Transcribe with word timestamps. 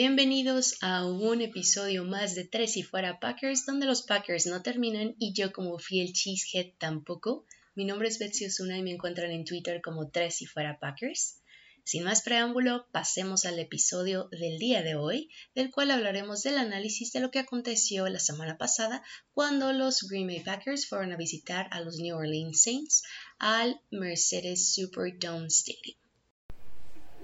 Bienvenidos 0.00 0.76
a 0.80 1.04
un 1.04 1.40
episodio 1.40 2.04
más 2.04 2.36
de 2.36 2.44
Tres 2.44 2.76
y 2.76 2.84
Fuera 2.84 3.18
Packers, 3.18 3.66
donde 3.66 3.84
los 3.84 4.02
Packers 4.02 4.46
no 4.46 4.62
terminan 4.62 5.16
y 5.18 5.32
yo 5.32 5.52
como 5.52 5.76
fiel 5.80 6.12
cheesehead 6.12 6.74
tampoco. 6.78 7.46
Mi 7.74 7.84
nombre 7.84 8.06
es 8.06 8.20
Betsy 8.20 8.46
Osuna 8.46 8.78
y 8.78 8.82
me 8.82 8.92
encuentran 8.92 9.32
en 9.32 9.44
Twitter 9.44 9.80
como 9.82 10.08
Tres 10.08 10.40
y 10.40 10.46
Fuera 10.46 10.78
Packers. 10.78 11.40
Sin 11.82 12.04
más 12.04 12.22
preámbulo, 12.22 12.86
pasemos 12.92 13.44
al 13.44 13.58
episodio 13.58 14.28
del 14.30 14.60
día 14.60 14.84
de 14.84 14.94
hoy, 14.94 15.30
del 15.56 15.72
cual 15.72 15.90
hablaremos 15.90 16.44
del 16.44 16.58
análisis 16.58 17.12
de 17.12 17.18
lo 17.18 17.32
que 17.32 17.40
aconteció 17.40 18.06
la 18.06 18.20
semana 18.20 18.56
pasada 18.56 19.02
cuando 19.34 19.72
los 19.72 20.02
Green 20.08 20.28
Bay 20.28 20.44
Packers 20.44 20.86
fueron 20.86 21.12
a 21.12 21.16
visitar 21.16 21.66
a 21.72 21.80
los 21.80 21.96
New 21.96 22.16
Orleans 22.16 22.62
Saints 22.62 23.02
al 23.40 23.80
Mercedes 23.90 24.74
Superdome 24.74 25.48
Stadium. 25.48 25.98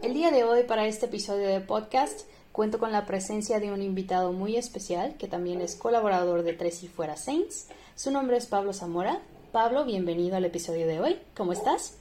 El 0.02 0.12
día 0.12 0.32
de 0.32 0.42
hoy 0.42 0.64
para 0.64 0.88
este 0.88 1.06
episodio 1.06 1.46
de 1.46 1.60
podcast 1.60 2.22
cuento 2.54 2.78
con 2.78 2.92
la 2.92 3.04
presencia 3.04 3.58
de 3.58 3.72
un 3.72 3.82
invitado 3.82 4.30
muy 4.30 4.56
especial 4.56 5.16
que 5.18 5.26
también 5.26 5.60
es 5.60 5.74
colaborador 5.74 6.44
de 6.44 6.52
Tres 6.52 6.84
y 6.84 6.88
Fuera 6.88 7.16
Saints. 7.16 7.66
Su 7.96 8.12
nombre 8.12 8.36
es 8.36 8.46
Pablo 8.46 8.72
Zamora. 8.72 9.20
Pablo, 9.50 9.84
bienvenido 9.84 10.36
al 10.36 10.44
episodio 10.44 10.86
de 10.86 11.00
hoy. 11.00 11.18
¿Cómo 11.36 11.52
estás? 11.52 11.98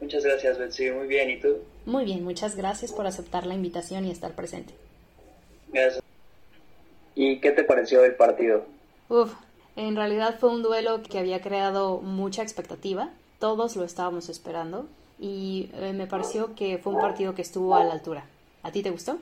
Muchas 0.00 0.24
gracias, 0.24 0.58
Betsy. 0.58 0.90
Muy 0.90 1.06
bien, 1.06 1.30
¿y 1.30 1.38
tú? 1.38 1.58
Muy 1.86 2.04
bien, 2.04 2.24
muchas 2.24 2.56
gracias 2.56 2.90
por 2.90 3.06
aceptar 3.06 3.46
la 3.46 3.54
invitación 3.54 4.04
y 4.06 4.10
estar 4.10 4.34
presente. 4.34 4.74
Gracias. 5.68 6.02
¿Y 7.14 7.38
qué 7.38 7.52
te 7.52 7.62
pareció 7.62 8.04
el 8.04 8.16
partido? 8.16 8.64
Uf, 9.08 9.32
en 9.76 9.94
realidad 9.94 10.40
fue 10.40 10.50
un 10.50 10.64
duelo 10.64 11.00
que 11.04 11.20
había 11.20 11.40
creado 11.40 12.00
mucha 12.00 12.42
expectativa. 12.42 13.10
Todos 13.38 13.76
lo 13.76 13.84
estábamos 13.84 14.30
esperando 14.30 14.88
y 15.20 15.70
eh, 15.74 15.92
me 15.92 16.08
pareció 16.08 16.56
que 16.56 16.78
fue 16.78 16.92
un 16.92 17.00
partido 17.00 17.36
que 17.36 17.42
estuvo 17.42 17.76
a 17.76 17.84
la 17.84 17.92
altura. 17.92 18.24
¿A 18.64 18.72
ti 18.72 18.82
te 18.82 18.90
gustó? 18.90 19.20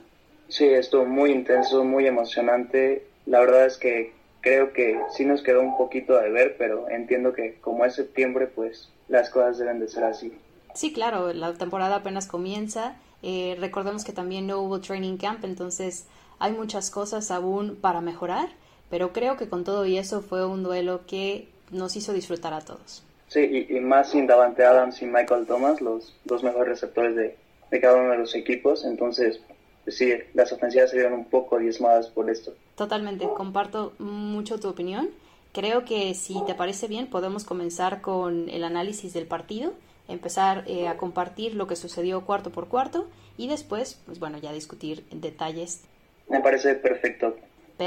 Sí, 0.49 0.65
estuvo 0.65 1.05
muy 1.05 1.31
intenso, 1.31 1.83
muy 1.83 2.07
emocionante. 2.07 3.05
La 3.25 3.39
verdad 3.39 3.65
es 3.65 3.77
que 3.77 4.13
creo 4.41 4.73
que 4.73 4.99
sí 5.15 5.25
nos 5.25 5.41
quedó 5.41 5.61
un 5.61 5.77
poquito 5.77 6.17
de 6.17 6.29
ver, 6.29 6.55
pero 6.57 6.89
entiendo 6.89 7.33
que 7.33 7.55
como 7.61 7.85
es 7.85 7.95
septiembre, 7.95 8.47
pues 8.47 8.89
las 9.07 9.29
cosas 9.29 9.59
deben 9.59 9.79
de 9.79 9.87
ser 9.87 10.03
así. 10.03 10.33
Sí, 10.73 10.93
claro, 10.93 11.33
la 11.33 11.53
temporada 11.53 11.97
apenas 11.97 12.27
comienza. 12.27 12.95
Eh, 13.21 13.57
recordemos 13.59 14.03
que 14.03 14.13
también 14.13 14.47
no 14.47 14.59
hubo 14.61 14.79
training 14.79 15.17
camp, 15.17 15.43
entonces 15.43 16.07
hay 16.39 16.53
muchas 16.53 16.89
cosas 16.89 17.31
aún 17.31 17.75
para 17.75 18.01
mejorar, 18.01 18.49
pero 18.89 19.11
creo 19.11 19.35
que 19.35 19.49
con 19.49 19.63
todo 19.63 19.85
y 19.85 19.97
eso 19.97 20.21
fue 20.21 20.45
un 20.45 20.63
duelo 20.63 21.01
que 21.05 21.49
nos 21.69 21.95
hizo 21.95 22.13
disfrutar 22.13 22.53
a 22.53 22.61
todos. 22.61 23.03
Sí, 23.27 23.67
y, 23.69 23.79
más 23.79 24.09
sin 24.09 24.25
Davante 24.25 24.63
Adams 24.63 25.01
y 25.01 25.05
Michael 25.05 25.45
Thomas, 25.45 25.81
los 25.81 26.15
dos 26.23 26.43
mejores 26.43 26.69
receptores 26.69 27.15
de, 27.15 27.35
de 27.69 27.79
cada 27.79 27.97
uno 27.97 28.11
de 28.11 28.17
los 28.17 28.33
equipos, 28.33 28.85
entonces 28.85 29.39
pues 29.83 29.97
sí, 29.97 30.13
las 30.33 30.51
ofensivas 30.51 30.89
se 30.89 30.97
vieron 30.97 31.13
un 31.13 31.25
poco 31.25 31.57
diezmadas 31.57 32.07
por 32.07 32.29
esto. 32.29 32.53
Totalmente, 32.75 33.27
comparto 33.35 33.93
mucho 33.99 34.59
tu 34.59 34.69
opinión. 34.69 35.09
Creo 35.51 35.83
que 35.85 36.13
si 36.13 36.35
te 36.45 36.53
parece 36.53 36.87
bien 36.87 37.07
podemos 37.07 37.43
comenzar 37.43 38.01
con 38.01 38.49
el 38.49 38.63
análisis 38.63 39.13
del 39.13 39.25
partido 39.25 39.73
empezar 40.09 40.63
eh, 40.67 40.87
a 40.87 40.97
compartir 40.97 41.55
lo 41.55 41.67
que 41.67 41.75
sucedió 41.75 42.25
cuarto 42.25 42.49
por 42.49 42.67
cuarto 42.67 43.07
y 43.37 43.47
después, 43.47 44.01
pues 44.05 44.19
bueno, 44.19 44.37
ya 44.39 44.51
discutir 44.51 45.05
detalles. 45.11 45.83
Me 46.27 46.41
parece 46.41 46.75
perfecto. 46.75 47.37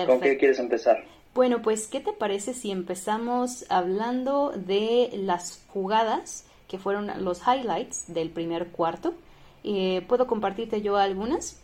¿Con 0.06 0.20
qué 0.20 0.38
quieres 0.38 0.58
empezar? 0.58 1.04
Bueno, 1.34 1.60
pues, 1.60 1.86
¿qué 1.86 2.00
te 2.00 2.12
parece 2.12 2.54
si 2.54 2.70
empezamos 2.70 3.66
hablando 3.68 4.52
de 4.54 5.10
las 5.12 5.62
jugadas 5.68 6.46
que 6.68 6.78
fueron 6.78 7.10
los 7.24 7.42
highlights 7.46 8.04
del 8.12 8.30
primer 8.30 8.68
cuarto? 8.68 9.14
Eh, 9.64 10.02
¿Puedo 10.08 10.26
compartirte 10.26 10.80
yo 10.80 10.96
algunas? 10.96 11.61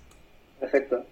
Perfecto. 0.61 1.05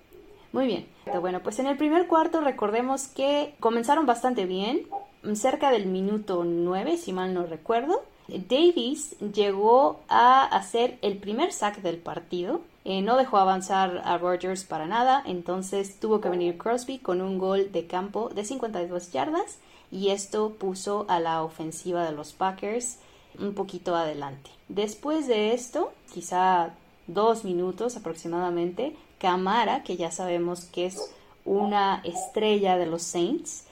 Muy 0.52 0.66
bien. 0.66 0.86
Bueno, 1.20 1.40
pues 1.42 1.58
en 1.58 1.66
el 1.66 1.76
primer 1.76 2.06
cuarto 2.06 2.40
recordemos 2.40 3.08
que 3.08 3.54
comenzaron 3.60 4.06
bastante 4.06 4.46
bien, 4.46 4.86
cerca 5.34 5.70
del 5.70 5.86
minuto 5.86 6.44
9, 6.44 6.96
si 6.96 7.12
mal 7.12 7.34
no 7.34 7.44
recuerdo. 7.46 8.02
Davis 8.28 9.16
llegó 9.20 10.00
a 10.08 10.44
hacer 10.44 10.98
el 11.02 11.18
primer 11.18 11.52
sack 11.52 11.82
del 11.82 11.98
partido. 11.98 12.60
Eh, 12.84 13.02
no 13.02 13.16
dejó 13.16 13.38
avanzar 13.38 14.02
a 14.04 14.18
Rogers 14.18 14.64
para 14.64 14.86
nada, 14.86 15.22
entonces 15.26 15.98
tuvo 15.98 16.20
que 16.20 16.28
venir 16.28 16.56
Crosby 16.56 16.98
con 16.98 17.20
un 17.20 17.38
gol 17.38 17.72
de 17.72 17.86
campo 17.86 18.30
de 18.30 18.44
52 18.44 19.12
yardas 19.12 19.58
y 19.90 20.10
esto 20.10 20.54
puso 20.58 21.04
a 21.08 21.20
la 21.20 21.42
ofensiva 21.42 22.04
de 22.04 22.12
los 22.12 22.32
Packers 22.32 22.98
un 23.38 23.54
poquito 23.54 23.94
adelante. 23.94 24.50
Después 24.68 25.26
de 25.26 25.52
esto, 25.52 25.92
quizá 26.12 26.74
dos 27.06 27.44
minutos 27.44 27.96
aproximadamente, 27.96 28.96
Camara, 29.18 29.82
que 29.82 29.96
ya 29.96 30.10
sabemos 30.10 30.64
que 30.66 30.86
es 30.86 31.14
una 31.44 32.00
estrella 32.04 32.76
de 32.76 32.86
los 32.86 33.02
Saints, 33.02 33.64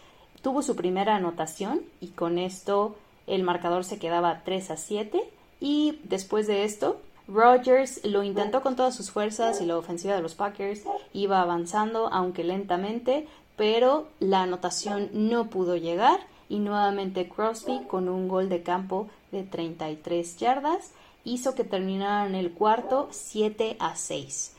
tuvo 0.42 0.62
su 0.62 0.76
primera 0.76 1.16
anotación 1.16 1.80
y 2.00 2.08
con 2.08 2.38
esto 2.38 2.96
el 3.26 3.42
marcador 3.42 3.84
se 3.84 3.98
quedaba 3.98 4.42
3 4.44 4.70
a 4.70 4.76
7 4.76 5.22
y 5.60 5.98
después 6.04 6.46
de 6.46 6.64
esto 6.64 7.00
Rogers 7.26 8.04
lo 8.04 8.22
intentó 8.22 8.62
con 8.62 8.76
todas 8.76 8.94
sus 8.94 9.10
fuerzas 9.10 9.60
y 9.60 9.66
la 9.66 9.78
ofensiva 9.78 10.14
de 10.14 10.22
los 10.22 10.34
Packers 10.34 10.82
iba 11.14 11.40
avanzando 11.40 12.08
aunque 12.12 12.44
lentamente, 12.44 13.26
pero 13.56 14.08
la 14.20 14.42
anotación 14.42 15.08
no 15.12 15.48
pudo 15.48 15.76
llegar 15.76 16.20
y 16.50 16.58
nuevamente 16.58 17.28
Crosby 17.28 17.80
con 17.88 18.08
un 18.08 18.28
gol 18.28 18.48
de 18.50 18.62
campo 18.62 19.08
de 19.32 19.42
33 19.42 20.36
yardas 20.36 20.90
hizo 21.24 21.54
que 21.54 21.64
terminaran 21.64 22.34
el 22.34 22.52
cuarto 22.52 23.08
7 23.10 23.76
a 23.80 23.96
6. 23.96 24.53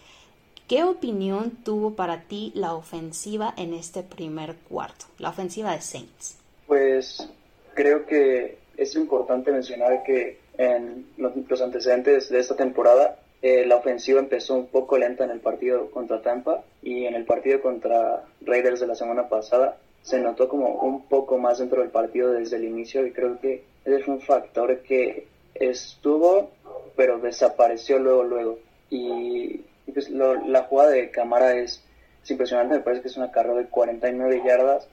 ¿Qué 0.68 0.84
opinión 0.84 1.52
tuvo 1.64 1.94
para 1.94 2.22
ti 2.22 2.52
la 2.56 2.74
ofensiva 2.74 3.54
en 3.56 3.76
este 3.76 4.02
primer 4.02 4.56
cuarto, 4.68 5.06
la 5.20 5.30
ofensiva 5.30 5.74
de 5.74 5.82
Saints? 5.82 6.40
Pues 6.66 7.30
creo 7.76 8.08
que 8.08 8.58
es 8.76 8.96
importante 8.96 9.52
mencionar 9.52 10.02
que 10.02 10.40
en 10.58 11.06
los, 11.18 11.62
antecedentes 11.62 12.30
de 12.30 12.40
esta 12.40 12.56
temporada 12.56 13.20
eh, 13.44 13.64
la 13.68 13.76
ofensiva 13.76 14.20
empezó 14.20 14.56
un 14.56 14.66
poco 14.66 14.98
lenta 14.98 15.24
en 15.24 15.30
el 15.30 15.40
partido 15.40 15.92
contra 15.92 16.24
Tampa 16.24 16.64
y 16.82 17.06
en 17.06 17.14
el 17.14 17.26
partido 17.26 17.62
contra 17.62 18.24
Raiders 18.42 18.80
de 18.80 18.88
la 18.88 18.96
semana 18.96 19.30
pasada 19.30 19.78
se 20.02 20.20
notó 20.20 20.50
como 20.50 20.82
un 20.82 21.06
poco 21.06 21.38
más 21.38 21.60
dentro 21.60 21.82
del 21.82 21.92
partido 21.92 22.32
desde 22.32 22.56
el 22.56 22.64
inicio 22.64 23.06
y 23.06 23.12
creo 23.12 23.40
que 23.40 23.64
ese 23.86 24.04
fue 24.04 24.16
un 24.16 24.22
factor 24.22 24.80
que 24.80 25.28
estuvo 25.54 26.50
pero 26.96 27.20
desapareció 27.20 28.00
luego 28.00 28.24
luego 28.24 28.60
y, 28.90 29.62
pues 29.92 30.10
la 30.10 30.64
jugada 30.64 30.92
de 30.92 31.12
cámara 31.12 31.56
es, 31.56 31.84
impresionante 32.28 32.76
me 32.76 32.82
parece 32.82 33.04
que 33.04 33.08
es 33.10 33.18
una 33.18 33.32
carrera 33.32 33.60
de 33.60 33.68
49 33.68 34.42
yardas 34.46 34.88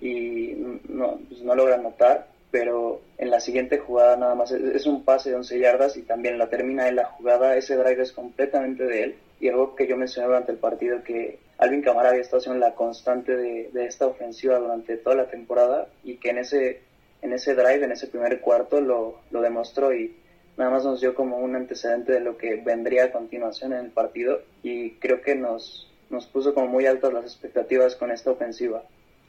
y 0.00 0.54
no, 0.88 1.20
pues 1.28 1.42
no 1.42 1.54
logra 1.54 1.74
anotar, 1.74 2.26
pero 2.50 3.00
en 3.18 3.30
la 3.30 3.40
siguiente 3.40 3.78
jugada 3.78 4.16
nada 4.16 4.34
más 4.34 4.50
es, 4.52 4.86
un 4.86 5.04
pase 5.04 5.30
de 5.30 5.36
11 5.36 5.58
yardas 5.58 5.96
y 5.96 6.02
también 6.02 6.38
la 6.38 6.48
termina 6.48 6.88
en 6.88 6.96
la 6.96 7.04
jugada, 7.04 7.56
ese 7.56 7.76
drive 7.76 8.02
es 8.02 8.12
completamente 8.12 8.84
de 8.84 9.02
él. 9.04 9.16
Y 9.40 9.48
algo 9.48 9.74
que 9.74 9.86
yo 9.86 9.96
mencioné 9.96 10.28
durante 10.28 10.52
el 10.52 10.58
partido, 10.58 11.02
que 11.02 11.38
Alvin 11.58 11.82
Camara 11.82 12.10
había 12.10 12.20
estado 12.20 12.40
siendo 12.40 12.60
la 12.60 12.74
constante 12.74 13.36
de, 13.36 13.70
de, 13.72 13.86
esta 13.86 14.06
ofensiva 14.06 14.58
durante 14.58 14.96
toda 14.96 15.16
la 15.16 15.30
temporada 15.30 15.88
y 16.04 16.16
que 16.16 16.30
en 16.30 16.38
ese, 16.38 16.80
en 17.22 17.32
ese 17.32 17.54
drive, 17.54 17.84
en 17.84 17.92
ese 17.92 18.06
primer 18.06 18.40
cuarto, 18.40 18.80
lo, 18.80 19.20
lo 19.30 19.40
demostró 19.40 19.92
y 19.92 20.14
nada 20.56 20.70
más 20.70 20.84
nos 20.84 21.00
dio 21.00 21.14
como 21.14 21.38
un 21.38 21.56
antecedente 21.56 22.12
de 22.12 22.20
lo 22.20 22.36
que 22.36 22.56
vendría 22.56 23.04
a 23.04 23.12
continuación 23.12 23.72
en 23.72 23.86
el 23.86 23.90
partido 23.90 24.40
y 24.62 24.92
creo 24.92 25.22
que 25.22 25.34
nos, 25.34 25.90
nos 26.10 26.26
puso 26.26 26.54
como 26.54 26.68
muy 26.68 26.86
altas 26.86 27.12
las 27.12 27.24
expectativas 27.24 27.96
con 27.96 28.10
esta 28.10 28.30
ofensiva. 28.30 28.82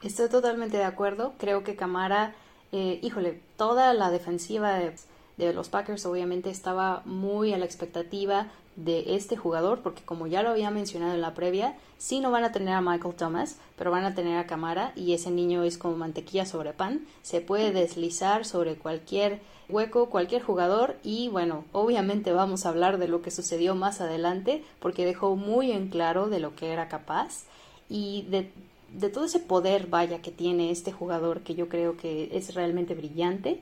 Estoy 0.03 0.29
totalmente 0.29 0.78
de 0.78 0.84
acuerdo. 0.84 1.34
Creo 1.38 1.64
que 1.64 1.75
Camara, 1.75 2.35
eh, 2.72 2.99
híjole, 3.02 3.40
toda 3.55 3.93
la 3.93 4.11
defensiva 4.11 4.78
de, 4.78 4.93
de, 5.38 5.53
los 5.53 5.70
Packers 5.70 6.06
obviamente 6.06 6.50
estaba 6.50 7.02
muy 7.06 7.53
a 7.53 7.58
la 7.58 7.66
expectativa 7.66 8.47
de 8.76 9.16
este 9.16 9.38
jugador, 9.38 9.82
porque 9.82 10.03
como 10.03 10.26
ya 10.26 10.41
lo 10.41 10.50
había 10.50 10.72
mencionado 10.72 11.14
en 11.14 11.22
la 11.22 11.35
previa, 11.35 11.76
sí 11.97 12.20
no 12.20 12.32
van 12.32 12.44
a 12.44 12.52
tener 12.52 12.74
a 12.74 12.82
Michael 12.82 13.16
Thomas, 13.16 13.58
pero 13.78 13.91
van 13.91 14.03
a 14.03 14.16
tener 14.16 14.38
a 14.38 14.47
Camara 14.47 14.94
y 14.96 15.14
ese 15.14 15.30
niño 15.30 15.64
es 15.64 15.78
como 15.78 15.96
mantequilla 15.96 16.46
sobre 16.46 16.74
pan, 16.74 17.06
se 17.22 17.40
puede 17.41 17.72
deslizar 17.72 18.46
sobre 18.46 18.76
cualquier 18.76 19.41
hueco, 19.70 20.09
cualquier 20.09 20.41
jugador 20.41 20.97
y 21.03 21.30
bueno, 21.30 21.66
obviamente 21.72 22.32
vamos 22.32 22.66
a 22.66 22.70
hablar 22.70 22.97
de 22.97 23.08
lo 23.08 23.22
que 23.22 23.32
sucedió 23.32 23.76
más 23.76 24.02
adelante, 24.02 24.64
porque 24.79 25.06
dejó 25.06 25.36
muy 25.36 25.72
en 25.72 25.90
claro 25.90 26.29
de 26.29 26.40
lo 26.40 26.56
que 26.56 26.74
era 26.74 26.90
capaz. 26.90 27.44
Y 27.90 28.24
de 28.29 28.52
de 28.94 29.09
todo 29.09 29.26
ese 29.26 29.40
poder, 29.40 29.88
vaya, 29.88 30.22
que 30.22 30.32
tiene 30.32 30.72
este 30.72 30.91
jugador 30.91 31.41
que 31.41 31.56
yo 31.56 31.68
creo 31.68 31.97
que 31.97 32.29
es 32.34 32.53
realmente 32.53 32.94
brillante 32.94 33.62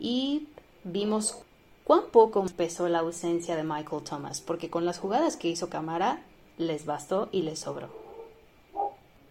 y 0.00 0.48
vimos 0.84 1.42
cuán 1.84 2.04
poco 2.10 2.44
pesó 2.56 2.88
la 2.88 3.00
ausencia 3.00 3.56
de 3.56 3.64
Michael 3.64 4.04
Thomas, 4.08 4.40
porque 4.40 4.70
con 4.70 4.84
las 4.84 4.98
jugadas 4.98 5.36
que 5.36 5.48
hizo 5.48 5.68
Camara 5.68 6.22
les 6.58 6.86
bastó 6.86 7.28
y 7.32 7.42
les 7.42 7.60
sobró. 7.60 7.88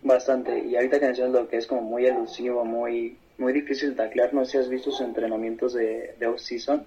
Bastante, 0.04 0.66
y 0.66 0.76
ahorita 0.76 1.00
que 1.00 1.06
mencionas 1.06 1.34
lo 1.34 1.48
que 1.48 1.58
es 1.58 1.68
como 1.68 1.82
muy 1.82 2.06
elusivo, 2.06 2.66
muy, 2.66 3.18
muy 3.38 3.54
difícil 3.54 3.92
de 3.92 3.96
taclear, 3.96 4.34
no 4.34 4.46
sé 4.46 4.52
si 4.52 4.58
has 4.58 4.70
visto 4.70 4.92
sus 4.92 5.02
entrenamientos 5.02 5.74
de, 5.74 6.16
de 6.20 6.28
off-season, 6.28 6.86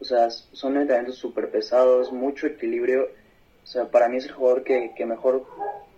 o 0.00 0.04
sea, 0.04 0.30
son 0.30 0.76
entrenamientos 0.76 1.18
súper 1.18 1.50
pesados, 1.50 2.12
mucho 2.12 2.46
equilibrio, 2.46 3.08
O 3.62 3.66
sea, 3.66 3.88
para 3.88 4.08
mí 4.08 4.16
es 4.16 4.24
el 4.24 4.32
jugador 4.32 4.64
que, 4.64 4.92
que 4.96 5.06
mejor 5.06 5.46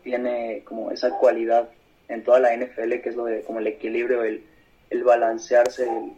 tiene 0.02 0.62
como 0.64 0.90
esa 0.90 1.16
cualidad 1.18 1.70
en 2.08 2.22
toda 2.24 2.40
la 2.40 2.54
NFL, 2.54 3.00
que 3.00 3.08
es 3.08 3.16
lo 3.16 3.24
de 3.24 3.42
como 3.42 3.60
el 3.60 3.66
equilibrio, 3.66 4.24
el, 4.24 4.44
el 4.90 5.04
balancearse, 5.04 5.84
el 5.84 6.12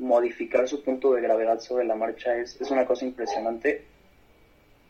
modificar 0.00 0.66
su 0.66 0.82
punto 0.82 1.12
de 1.12 1.20
gravedad 1.20 1.60
sobre 1.60 1.84
la 1.84 1.94
marcha, 1.94 2.34
es, 2.36 2.60
es 2.60 2.70
una 2.70 2.86
cosa 2.86 3.04
impresionante. 3.04 3.84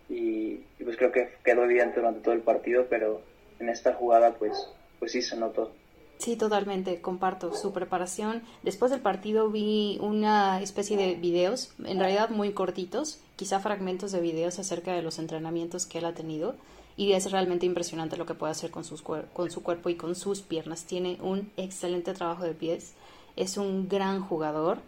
Y, 0.09 0.61
pues 0.83 0.97
creo 0.97 1.13
que 1.13 1.31
quedó 1.45 1.65
evidente 1.65 2.01
durante 2.01 2.21
todo 2.21 2.35
el 2.35 2.41
partido, 2.41 2.87
pero 2.89 3.21
en 3.59 3.69
esta 3.69 3.93
jugada 3.93 4.35
pues, 4.35 4.69
pues 4.99 5.13
sí 5.13 5.21
se 5.21 5.37
notó. 5.37 5.73
Sí, 6.19 6.37
totalmente, 6.37 7.01
comparto 7.01 7.55
su 7.55 7.73
preparación. 7.73 8.43
Después 8.63 8.91
del 8.91 9.01
partido 9.01 9.51
vi 9.51 9.99
una 10.01 10.61
especie 10.61 10.97
de 10.97 11.15
videos, 11.15 11.73
en 11.85 11.99
realidad 11.99 12.31
muy 12.31 12.53
cortitos, 12.53 13.21
quizá 13.37 13.59
fragmentos 13.61 14.13
de 14.13 14.21
videos 14.21 14.59
acerca 14.59 14.93
de 14.93 15.03
los 15.03 15.19
entrenamientos 15.19 15.87
que 15.87 15.99
él 15.99 16.05
ha 16.05 16.15
tenido 16.15 16.57
y 16.97 17.13
es 17.13 17.31
realmente 17.31 17.65
impresionante 17.65 18.19
lo 18.19 18.27
que 18.27 18.35
puede 18.35 18.53
hacer 18.53 18.71
con, 18.71 18.85
sus 18.85 19.03
con 19.03 19.51
su 19.51 19.63
cuerpo 19.63 19.89
y 19.89 19.95
con 19.95 20.15
sus 20.15 20.43
piernas. 20.43 20.85
Tiene 20.85 21.19
un 21.23 21.51
excelente 21.57 22.13
trabajo 22.13 22.45
de 22.45 22.53
pies, 22.53 22.93
es 23.37 23.57
un 23.57 23.89
gran 23.89 24.21
jugador 24.21 24.79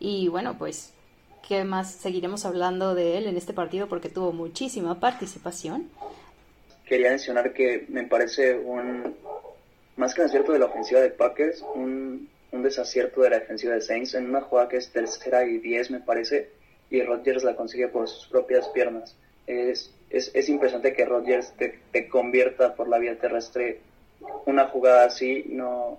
y 0.00 0.28
bueno, 0.28 0.56
pues, 0.58 0.92
¿qué 1.46 1.62
más? 1.62 1.92
Seguiremos 1.92 2.46
hablando 2.46 2.94
de 2.94 3.18
él 3.18 3.26
en 3.26 3.36
este 3.36 3.52
partido 3.52 3.86
porque 3.86 4.08
tuvo 4.08 4.32
muchísima 4.32 4.98
participación. 4.98 5.88
Quería 6.86 7.10
mencionar 7.10 7.52
que 7.52 7.86
me 7.88 8.04
parece 8.04 8.56
un, 8.58 9.14
más 9.96 10.14
que 10.14 10.22
un 10.22 10.26
acierto 10.26 10.52
de 10.52 10.58
la 10.58 10.66
ofensiva 10.66 11.00
de 11.00 11.10
Packers, 11.10 11.62
un, 11.74 12.28
un 12.52 12.62
desacierto 12.62 13.20
de 13.20 13.30
la 13.30 13.38
defensiva 13.38 13.74
de 13.74 13.82
Saints 13.82 14.14
en 14.14 14.28
una 14.28 14.40
jugada 14.40 14.68
que 14.68 14.78
es 14.78 14.90
tercera 14.90 15.44
y 15.44 15.58
diez, 15.58 15.90
me 15.90 16.00
parece, 16.00 16.50
y 16.90 17.02
Rodgers 17.02 17.44
la 17.44 17.54
consigue 17.54 17.88
por 17.88 18.08
sus 18.08 18.26
propias 18.26 18.68
piernas. 18.68 19.14
Es, 19.46 19.92
es, 20.08 20.30
es 20.34 20.48
impresionante 20.48 20.94
que 20.94 21.04
Rodgers 21.04 21.52
te, 21.56 21.78
te, 21.92 22.08
convierta 22.08 22.74
por 22.74 22.88
la 22.88 22.98
vía 22.98 23.18
terrestre 23.18 23.80
una 24.46 24.66
jugada 24.66 25.04
así, 25.04 25.44
no, 25.48 25.98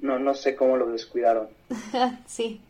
no, 0.00 0.18
no 0.18 0.34
sé 0.34 0.54
cómo 0.54 0.76
lo 0.76 0.90
descuidaron. 0.90 1.48
sí, 2.26 2.60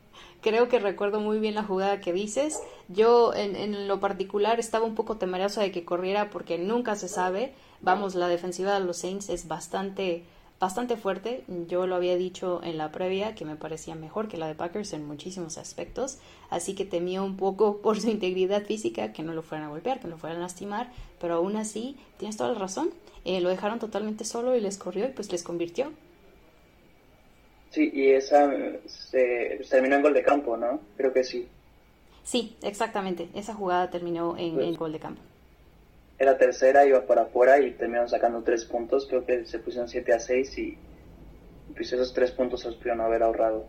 creo 0.47 0.69
que 0.69 0.79
recuerdo 0.79 1.19
muy 1.19 1.41
bien 1.41 1.57
la 1.57 1.65
jugada 1.65 2.01
que 2.01 2.13
dices. 2.13 2.61
Yo 2.87 3.35
en, 3.35 3.57
en, 3.57 3.89
lo 3.89 3.99
particular 3.99 4.61
estaba 4.61 4.85
un 4.85 4.95
poco 4.95 5.17
temerosa 5.17 5.61
de 5.61 5.73
que 5.73 5.85
corriera 5.85 6.31
porque 6.31 6.57
nunca 6.57 6.95
se 6.95 7.09
sabe. 7.09 7.53
Vamos, 7.81 8.15
la 8.15 8.29
defensiva 8.29 8.79
de 8.79 8.87
los 8.87 8.99
Saints 8.99 9.29
es 9.29 9.49
bastante 9.49 10.23
bastante 10.61 10.97
fuerte. 10.97 11.43
Yo 11.67 11.89
lo 11.89 11.97
había 11.97 12.17
dicho 12.17 12.61
en 12.63 12.79
la 12.79 12.93
previa 12.93 13.35
que 13.35 13.45
me 13.45 13.57
parecía 13.57 13.97
mejor 13.97 14.29
que 14.29 14.37
la 14.37 14.47
de 14.47 14.55
Packers 14.55 14.93
en 14.93 15.05
muchísimos 15.05 15.59
aspectos, 15.59 16.19
así 16.49 16.77
que 16.77 16.85
temía 16.85 17.23
un 17.23 17.37
poco 17.37 17.79
por 17.83 18.01
su 18.01 18.09
integridad 18.09 18.63
física 18.63 19.13
que 19.13 19.25
no 19.25 19.35
lo 19.35 19.43
fueran 19.43 19.67
a 19.67 19.71
golpear, 19.71 19.99
que 19.99 20.07
no 20.07 20.13
lo 20.13 20.19
fueran 20.19 20.39
a 20.39 20.43
lastimar, 20.43 20.93
pero 21.21 21.35
aún 21.35 21.57
así 21.57 21.97
tienes 22.19 22.37
toda 22.37 22.53
la 22.53 22.59
razón. 22.61 22.91
Eh, 23.25 23.41
lo 23.41 23.49
dejaron 23.49 23.81
totalmente 23.81 24.25
solo 24.25 24.55
y 24.55 24.61
les 24.61 24.79
corrió 24.79 25.07
y 25.07 25.11
pues 25.11 25.33
les 25.33 25.43
convirtió. 25.43 25.91
Sí, 27.77 27.91
y 27.93 28.11
esa 28.13 28.51
se, 28.87 29.61
terminó 29.69 29.97
en 29.97 30.03
gol 30.03 30.15
de 30.15 30.23
campo, 30.23 30.57
¿no? 30.57 30.81
Creo 30.97 31.13
que 31.13 31.23
sí. 31.23 31.47
Sí, 32.25 32.57
exactamente. 32.63 33.29
Esa 33.35 33.55
jugada 33.55 33.91
terminó 33.91 34.35
en, 34.39 34.55
pues, 34.55 34.67
en 34.67 34.77
gol 34.77 34.93
de 34.93 34.99
campo 34.99 35.21
era 36.19 36.39
tercera, 36.39 36.87
iba 36.87 37.07
para 37.07 37.23
afuera 37.23 37.61
y 37.61 37.73
terminaron 37.73 38.09
sacando 38.09 38.43
tres 38.43 38.65
puntos. 38.65 39.07
Creo 39.07 39.25
que 39.27 39.45
se 39.45 39.59
pusieron 39.59 39.89
7 39.89 40.13
a 40.13 40.19
6 40.21 40.59
y 40.59 40.79
pues 41.75 41.93
esos 41.93 42.15
tres 42.15 42.31
puntos 42.31 42.61
se 42.61 42.69
los 42.69 42.77
pudieron 42.77 43.03
haber 43.03 43.23
ahorrado. 43.23 43.67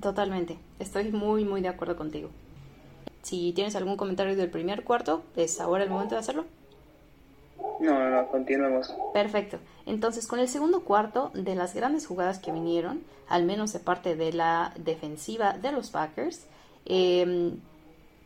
Totalmente, 0.00 0.58
estoy 0.78 1.10
muy, 1.10 1.44
muy 1.44 1.62
de 1.62 1.68
acuerdo 1.68 1.96
contigo. 1.96 2.28
Si 3.22 3.52
tienes 3.54 3.74
algún 3.74 3.96
comentario 3.96 4.36
del 4.36 4.50
primer 4.50 4.84
cuarto, 4.84 5.22
¿es 5.34 5.58
ahora 5.58 5.84
el 5.84 5.90
momento 5.90 6.14
de 6.14 6.20
hacerlo? 6.20 6.44
No, 7.80 7.98
no, 7.98 8.10
no. 8.10 9.12
Perfecto. 9.12 9.58
Entonces, 9.84 10.26
con 10.26 10.38
el 10.38 10.48
segundo 10.48 10.80
cuarto, 10.80 11.30
de 11.34 11.54
las 11.54 11.74
grandes 11.74 12.06
jugadas 12.06 12.38
que 12.38 12.52
vinieron, 12.52 13.02
al 13.28 13.44
menos 13.44 13.72
de 13.72 13.80
parte 13.80 14.16
de 14.16 14.32
la 14.32 14.72
defensiva 14.76 15.52
de 15.52 15.72
los 15.72 15.90
Packers, 15.90 16.46
eh, 16.84 17.52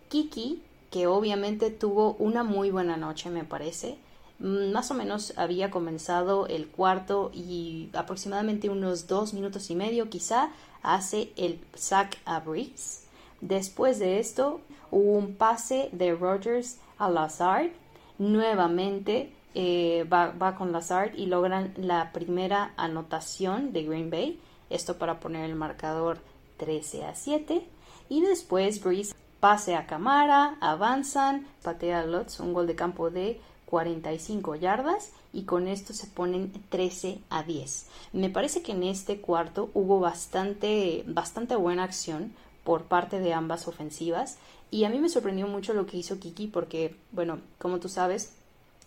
Kiki 0.09 0.63
que 0.91 1.07
obviamente 1.07 1.71
tuvo 1.71 2.15
una 2.15 2.43
muy 2.43 2.71
buena 2.71 2.97
noche, 2.97 3.31
me 3.31 3.45
parece. 3.45 3.97
Mm, 4.41 4.73
más 4.73 4.91
o 4.91 4.95
menos 4.95 5.33
había 5.37 5.71
comenzado 5.71 6.47
el 6.47 6.69
cuarto 6.69 7.31
y 7.33 7.91
aproximadamente 7.93 8.69
unos 8.69 9.07
dos 9.07 9.33
minutos 9.33 9.71
y 9.71 9.77
medio 9.77 10.11
quizá 10.11 10.51
hace 10.83 11.33
el 11.37 11.61
sack 11.75 12.19
a 12.25 12.41
Briggs. 12.41 13.05
Después 13.41 13.99
de 13.99 14.19
esto 14.19 14.61
hubo 14.91 15.13
un 15.13 15.35
pase 15.35 15.89
de 15.93 16.15
Rogers 16.15 16.79
a 16.99 17.09
Lazard. 17.09 17.71
Nuevamente 18.21 19.33
eh, 19.55 20.07
va, 20.13 20.33
va, 20.33 20.55
con 20.55 20.73
Lazard 20.73 21.15
y 21.17 21.25
logran 21.25 21.73
la 21.79 22.13
primera 22.13 22.75
anotación 22.77 23.73
de 23.73 23.85
Green 23.85 24.11
Bay. 24.11 24.39
Esto 24.69 24.99
para 24.99 25.21
poner 25.21 25.49
el 25.49 25.57
marcador 25.57 26.19
13 26.59 27.07
a 27.07 27.15
7. 27.15 27.67
Y 28.11 28.21
después 28.21 28.85
Breeze 28.85 29.15
pase 29.41 29.75
a 29.75 29.87
Camara, 29.87 30.59
avanzan, 30.61 31.47
patea 31.63 32.01
a 32.01 32.05
Lutz, 32.05 32.41
un 32.41 32.53
gol 32.53 32.67
de 32.67 32.75
campo 32.75 33.09
de 33.09 33.41
45 33.65 34.57
yardas 34.57 35.13
y 35.33 35.45
con 35.45 35.67
esto 35.67 35.95
se 35.95 36.07
ponen 36.07 36.53
13 36.69 37.21
a 37.31 37.43
10. 37.43 37.87
Me 38.13 38.29
parece 38.29 38.61
que 38.61 38.73
en 38.73 38.83
este 38.83 39.23
cuarto 39.23 39.71
hubo 39.73 39.99
bastante, 39.99 41.05
bastante 41.07 41.57
buena 41.57 41.85
acción 41.85 42.35
por 42.65 42.85
parte 42.85 43.21
de 43.21 43.33
ambas 43.33 43.69
ofensivas 43.69 44.39
y 44.71 44.85
a 44.85 44.91
mí 44.91 44.99
me 44.99 45.09
sorprendió 45.09 45.47
mucho 45.49 45.75
lo 45.75 45.87
que 45.87 45.97
hizo 45.97 46.21
Kiki 46.21 46.47
porque, 46.47 46.95
bueno, 47.13 47.41
como 47.59 47.81
tú 47.81 47.89
sabes, 47.89 48.33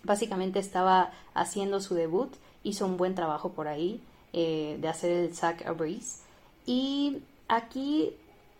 básicamente 0.03 0.59
estaba 0.59 1.11
haciendo 1.33 1.81
su 1.81 1.95
debut, 1.95 2.33
hizo 2.63 2.85
un 2.85 2.97
buen 2.97 3.15
trabajo 3.15 3.51
por 3.51 3.67
ahí 3.67 4.01
eh, 4.31 4.77
de 4.79 4.87
hacer 4.87 5.11
el 5.11 5.35
sack 5.35 5.65
a 5.65 5.71
Breeze 5.71 6.21
y 6.65 7.21
aquí 7.47 8.13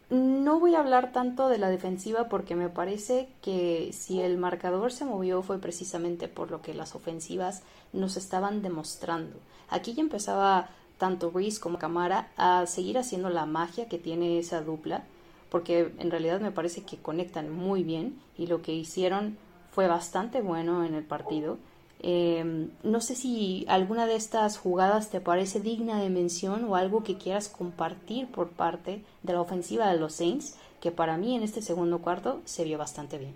no 0.10 0.60
voy 0.60 0.75
a 0.75 0.80
hablar 0.80 1.12
tanto 1.12 1.48
de 1.48 1.57
la 1.57 1.69
defensiva 1.69 2.27
porque 2.27 2.56
me 2.56 2.69
parece 2.69 3.30
que 3.42 3.92
si 3.94 4.21
el 4.21 4.38
marcador 4.38 4.92
se 4.92 5.06
movió 5.06 5.42
fue 5.42 5.60
precisamente 5.60 6.27
por 6.27 6.51
lo 6.51 6.62
que 6.62 6.74
las 6.74 6.94
ofensivas 6.94 7.63
nos 7.94 8.18
estaban 8.18 8.62
demostrando. 8.62 9.38
Aquí 9.69 9.94
ya 9.94 10.01
empezaba 10.01 10.69
tanto 10.98 11.31
Reese 11.34 11.60
como 11.60 11.80
Camara 11.80 12.31
a 12.38 12.66
seguir 12.66 12.98
haciendo 12.98 13.30
la 13.30 13.45
magia 13.45 13.88
que 13.88 13.98
tiene 13.98 14.39
esa 14.39 14.62
dupla, 14.62 15.03
porque 15.50 15.91
en 16.00 16.12
realidad 16.12 16.39
me 16.39 16.51
parece 16.51 16.84
que 16.84 16.98
conectan 16.98 17.51
muy 17.51 17.84
bien 17.84 18.20
y 18.38 18.48
lo 18.48 18.62
que 18.62 18.74
hicieron 18.74 19.38
fue 19.72 19.88
bastante 19.88 20.41
bueno 20.41 20.86
en 20.86 20.96
el 20.96 21.03
partido. 21.03 21.58
Eh, 22.06 22.68
no 22.84 23.00
sé 23.00 23.15
si 23.15 23.65
alguna 23.70 24.06
de 24.06 24.15
estas 24.15 24.58
jugadas 24.58 25.10
te 25.10 25.22
parece 25.22 25.62
digna 25.62 26.01
de 26.01 26.10
mención 26.10 26.65
o 26.65 26.75
algo 26.75 27.03
que 27.03 27.18
quieras 27.18 27.48
compartir 27.48 28.27
por 28.27 28.50
parte 28.50 29.03
de 29.24 29.34
la 29.34 29.41
ofensiva 29.41 29.91
de 29.91 30.00
los 30.00 30.13
Saints, 30.13 30.58
que 30.82 30.91
para 30.91 31.15
mí 31.15 31.36
en 31.36 31.44
este 31.44 31.62
segundo 31.62 32.00
cuarto 32.00 32.41
se 32.44 32.65
vio 32.65 32.77
bastante 32.77 33.18
bien. 33.18 33.34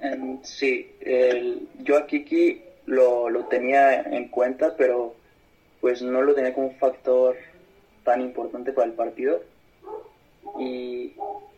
Um, 0.00 0.38
sí, 0.42 0.88
yo 1.82 1.98
a 1.98 2.06
Kiki 2.06 2.62
lo, 2.86 3.28
lo 3.28 3.46
tenía 3.46 4.02
en 4.02 4.28
cuenta, 4.28 4.76
pero 4.76 5.14
pues 5.84 6.00
no 6.00 6.22
lo 6.22 6.34
tenía 6.34 6.54
como 6.54 6.68
un 6.68 6.76
factor 6.76 7.36
tan 8.04 8.22
importante 8.22 8.72
para 8.72 8.86
el 8.86 8.94
partido. 8.94 9.42
Y, 10.58 11.12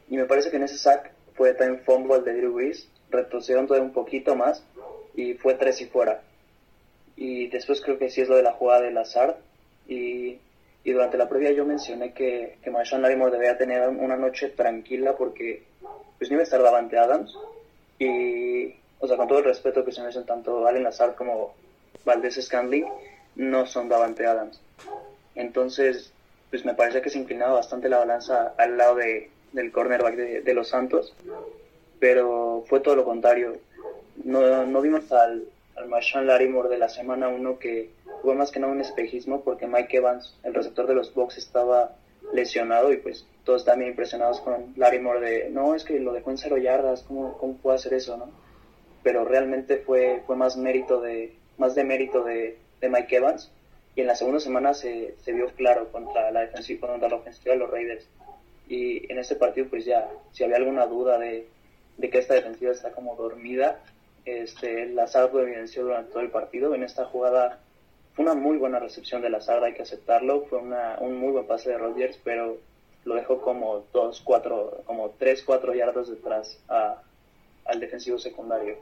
y 0.09 0.17
me 0.17 0.25
parece 0.25 0.51
que 0.51 0.57
en 0.57 0.65
ese 0.65 0.79
sack 0.79 1.13
fue 1.37 1.55
también 1.55 1.85
fumble 1.85 2.23
de 2.23 2.35
Drew 2.35 2.55
Brees, 2.55 2.89
retrocedieron 3.09 3.71
un 3.81 3.93
poquito 3.93 4.35
más 4.35 4.65
y 5.15 5.35
fue 5.35 5.55
tres 5.55 5.81
y 5.81 5.87
fuera. 5.87 6.23
Y 7.15 7.47
después 7.51 7.81
creo 7.81 8.01
que 8.01 8.11
sí 8.11 8.21
es 8.21 8.29
lo 8.29 8.35
de 8.35 8.43
la 8.43 8.55
jugada 8.55 8.81
de 8.81 8.91
Lazard. 8.91 9.37
Y, 9.87 10.41
y 10.83 10.91
durante 10.91 11.19
la 11.19 11.29
previa 11.29 11.53
yo 11.53 11.65
mencioné 11.65 12.13
que, 12.13 12.59
que 12.65 12.71
Marshawn 12.73 13.03
Lattimore 13.03 13.31
debía 13.31 13.57
tener 13.57 13.89
una 13.89 14.17
noche 14.17 14.49
tranquila 14.49 15.17
porque 15.17 15.63
pues 16.19 16.29
no 16.31 16.35
iba 16.35 16.41
a 16.41 16.51
estar 16.51 16.61
Davante 16.61 16.99
Adams. 16.99 17.33
Y, 18.01 18.75
o 18.99 19.07
sea, 19.07 19.17
con 19.17 19.29
todo 19.29 19.39
el 19.39 19.45
respeto 19.45 19.85
que 19.85 19.93
se 19.93 20.01
merecen 20.01 20.27
tanto 20.27 20.67
Allen 20.67 20.83
Lazard 20.83 21.15
como 21.15 21.55
Valdés 22.05 22.45
Scandling, 22.45 22.87
no 23.37 23.67
son 23.67 23.89
Davante 23.89 24.27
Adams. 24.27 24.61
Entonces, 25.35 26.13
pues 26.51 26.65
me 26.65 26.75
parece 26.75 27.01
que 27.01 27.11
se 27.11 27.19
inclinaba 27.19 27.55
bastante 27.55 27.89
la 27.89 27.99
balanza 27.99 28.55
al 28.59 28.77
lado 28.77 28.97
de, 28.97 29.31
del 29.53 29.71
cornerback 29.71 30.17
de, 30.17 30.41
de 30.43 30.55
los 30.55 30.69
Santos, 30.69 31.15
pero 32.01 32.65
fue 32.69 32.81
todo 32.81 32.97
lo 32.97 33.05
contrario 33.05 33.59
no, 34.25 34.67
no 34.67 34.81
vimos 34.81 35.11
al, 35.13 35.45
al 35.77 35.89
Marshawn 35.89 36.27
de 36.27 36.79
la 36.79 36.89
semana 36.89 37.29
1 37.29 37.59
que 37.59 37.91
fue 38.23 38.35
más 38.35 38.51
que 38.51 38.61
nada 38.61 38.73
un 38.73 38.81
espejismo 38.81 39.43
porque 39.43 39.67
Mike 39.67 39.99
Evans, 39.99 40.37
el 40.43 40.55
receptor 40.55 40.87
de 40.87 40.95
los 40.95 41.15
Bucks, 41.15 41.39
estaba 41.39 41.93
lesionado 42.33 42.93
y 42.93 42.97
pues 42.97 43.27
todos 43.45 43.65
también 43.65 43.91
impresionados 43.91 44.41
con 44.41 44.73
Larimore 44.77 45.21
de 45.21 45.51
no, 45.51 45.75
es 45.75 45.85
que 45.85 46.01
lo 46.01 46.13
dejó 46.13 46.31
en 46.31 46.39
cero 46.39 46.57
yardas, 46.59 47.03
¿cómo, 47.03 47.37
cómo 47.39 47.55
puede 47.55 47.77
hacer 47.77 47.95
eso? 47.95 48.17
no 48.17 48.31
Pero 49.03 49.25
realmente 49.25 49.79
fue, 49.79 50.23
fue 50.27 50.35
más 50.35 50.57
mérito 50.57 51.01
de, 51.01 51.37
más 51.59 51.75
de 51.75 51.85
mérito 51.85 52.25
de, 52.25 52.59
de 52.81 52.89
Mike 52.89 53.17
Evans 53.17 53.51
y 53.95 54.03
en 54.03 54.07
la 54.07 54.15
segunda 54.15 54.41
semana 54.41 54.75
se, 54.75 55.15
se 55.23 55.33
vio 55.33 55.47
claro 55.55 55.91
contra 55.91 56.31
la 56.31 56.41
defensiva, 56.41 56.89
contra 56.89 57.09
la 57.09 57.17
ofensiva 57.17 57.55
de 57.55 57.59
los 57.59 57.71
Raiders. 57.71 58.07
Y 58.69 59.11
en 59.11 59.19
este 59.19 59.37
partido 59.37 59.69
pues 59.69 59.85
ya, 59.85 60.09
si 60.33 60.45
había 60.45 60.57
alguna 60.57 60.87
duda 60.87 61.19
de, 61.19 61.47
de 61.97 62.11
que 62.11 62.19
esta 62.19 62.35
defensiva 62.35 62.73
está 62.73 62.93
como 62.93 63.17
dormida, 63.17 63.81
este, 64.27 64.87
Lazard 64.87 65.33
lo 65.33 65.41
evidenció 65.41 65.85
durante 65.85 66.13
todo 66.13 66.21
el 66.21 66.31
partido. 66.31 66.75
En 66.75 66.83
esta 66.83 67.05
jugada 67.07 67.61
fue 68.15 68.25
una 68.25 68.35
muy 68.35 68.59
buena 68.59 68.81
recepción 68.81 69.23
de 69.23 69.31
Lazard, 69.31 69.65
hay 69.65 69.75
que 69.75 69.83
aceptarlo. 69.83 70.45
Fue 70.47 70.59
una, 70.59 70.99
un 71.01 71.17
muy 71.17 71.33
buen 71.33 71.47
pase 71.47 71.71
de 71.71 71.79
Rodgers, 71.79 72.19
pero 72.23 72.59
lo 73.05 73.15
dejó 73.15 73.41
como 73.41 73.85
dos, 73.93 74.21
cuatro, 74.21 74.83
como 74.85 75.11
tres, 75.11 75.43
cuatro 75.45 75.75
yardas 75.75 76.09
detrás 76.09 76.59
al 77.65 77.81
defensivo 77.81 78.19
secundario. 78.19 78.77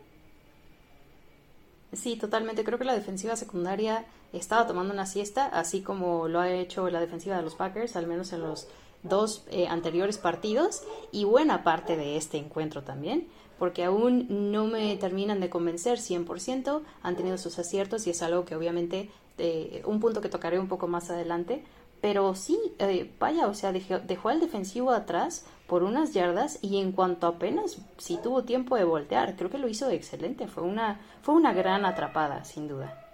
Sí, 1.95 2.17
totalmente. 2.17 2.65
Creo 2.65 2.79
que 2.79 2.85
la 2.85 2.95
defensiva 2.95 3.37
secundaria 3.37 4.05
estaba 4.33 4.67
tomando 4.67 4.93
una 4.93 5.07
siesta, 5.07 5.47
así 5.47 5.81
como 5.81 6.29
lo 6.29 6.41
ha 6.41 6.51
hecho 6.51 6.91
la 6.91 7.01
defensiva 7.01 7.37
de 7.37 7.43
los 7.43 7.55
Packers, 7.55 7.97
al 7.97 8.07
menos 8.07 8.33
en 8.33 8.41
los 8.41 8.69
dos 9.03 9.45
eh, 9.51 9.67
anteriores 9.69 10.19
partidos 10.19 10.83
y 11.13 11.25
buena 11.25 11.63
parte 11.63 11.97
de 11.97 12.17
este 12.17 12.39
encuentro 12.39 12.83
también, 12.83 13.29
porque 13.59 13.85
aún 13.85 14.51
no 14.51 14.67
me 14.67 14.97
terminan 14.97 15.41
de 15.41 15.51
convencer 15.51 15.99
100%, 15.99 16.83
han 17.03 17.17
tenido 17.17 17.39
sus 17.39 17.59
aciertos 17.59 18.07
y 18.07 18.11
es 18.11 18.23
algo 18.23 18.45
que 18.45 18.57
obviamente, 18.57 19.11
eh, 19.39 19.83
un 19.85 20.01
punto 20.01 20.21
que 20.21 20.29
tocaré 20.29 20.59
un 20.59 20.69
poco 20.69 20.89
más 20.89 21.11
adelante, 21.11 21.63
pero 22.05 22.35
sí, 22.35 22.61
eh, 22.81 23.09
vaya, 23.19 23.47
o 23.47 23.55
sea, 23.55 23.73
dejó, 23.73 23.99
dejó, 23.99 24.29
al 24.29 24.39
defensivo 24.39 24.91
atrás 24.91 25.47
por 25.67 25.83
unas 25.83 26.13
yardas 26.13 26.59
y 26.61 26.79
en 26.79 26.93
cuanto 26.93 27.27
apenas 27.27 27.79
sí 27.97 28.19
tuvo 28.23 28.45
tiempo 28.45 28.77
de 28.77 28.85
voltear, 28.85 29.37
creo 29.37 29.49
que 29.49 29.57
lo 29.57 29.69
hizo 29.69 29.89
excelente, 29.89 30.47
fue 30.47 30.65
una, 30.65 31.01
fue 31.23 31.35
una 31.35 31.55
gran 31.55 31.87
atrapada, 31.87 32.45
sin 32.45 32.69
duda. 32.69 33.11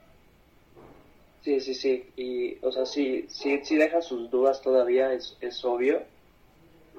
Sí, 1.45 1.61
sí, 1.61 1.73
sí, 1.73 2.05
y 2.17 2.59
o 2.65 2.73
sea, 2.73 2.85
sí, 2.85 3.27
sí, 3.29 3.61
sí 3.63 3.77
deja 3.77 4.03
sus 4.03 4.29
dudas 4.29 4.61
todavía, 4.61 5.13
es, 5.13 5.37
es 5.41 5.65
obvio, 5.65 6.03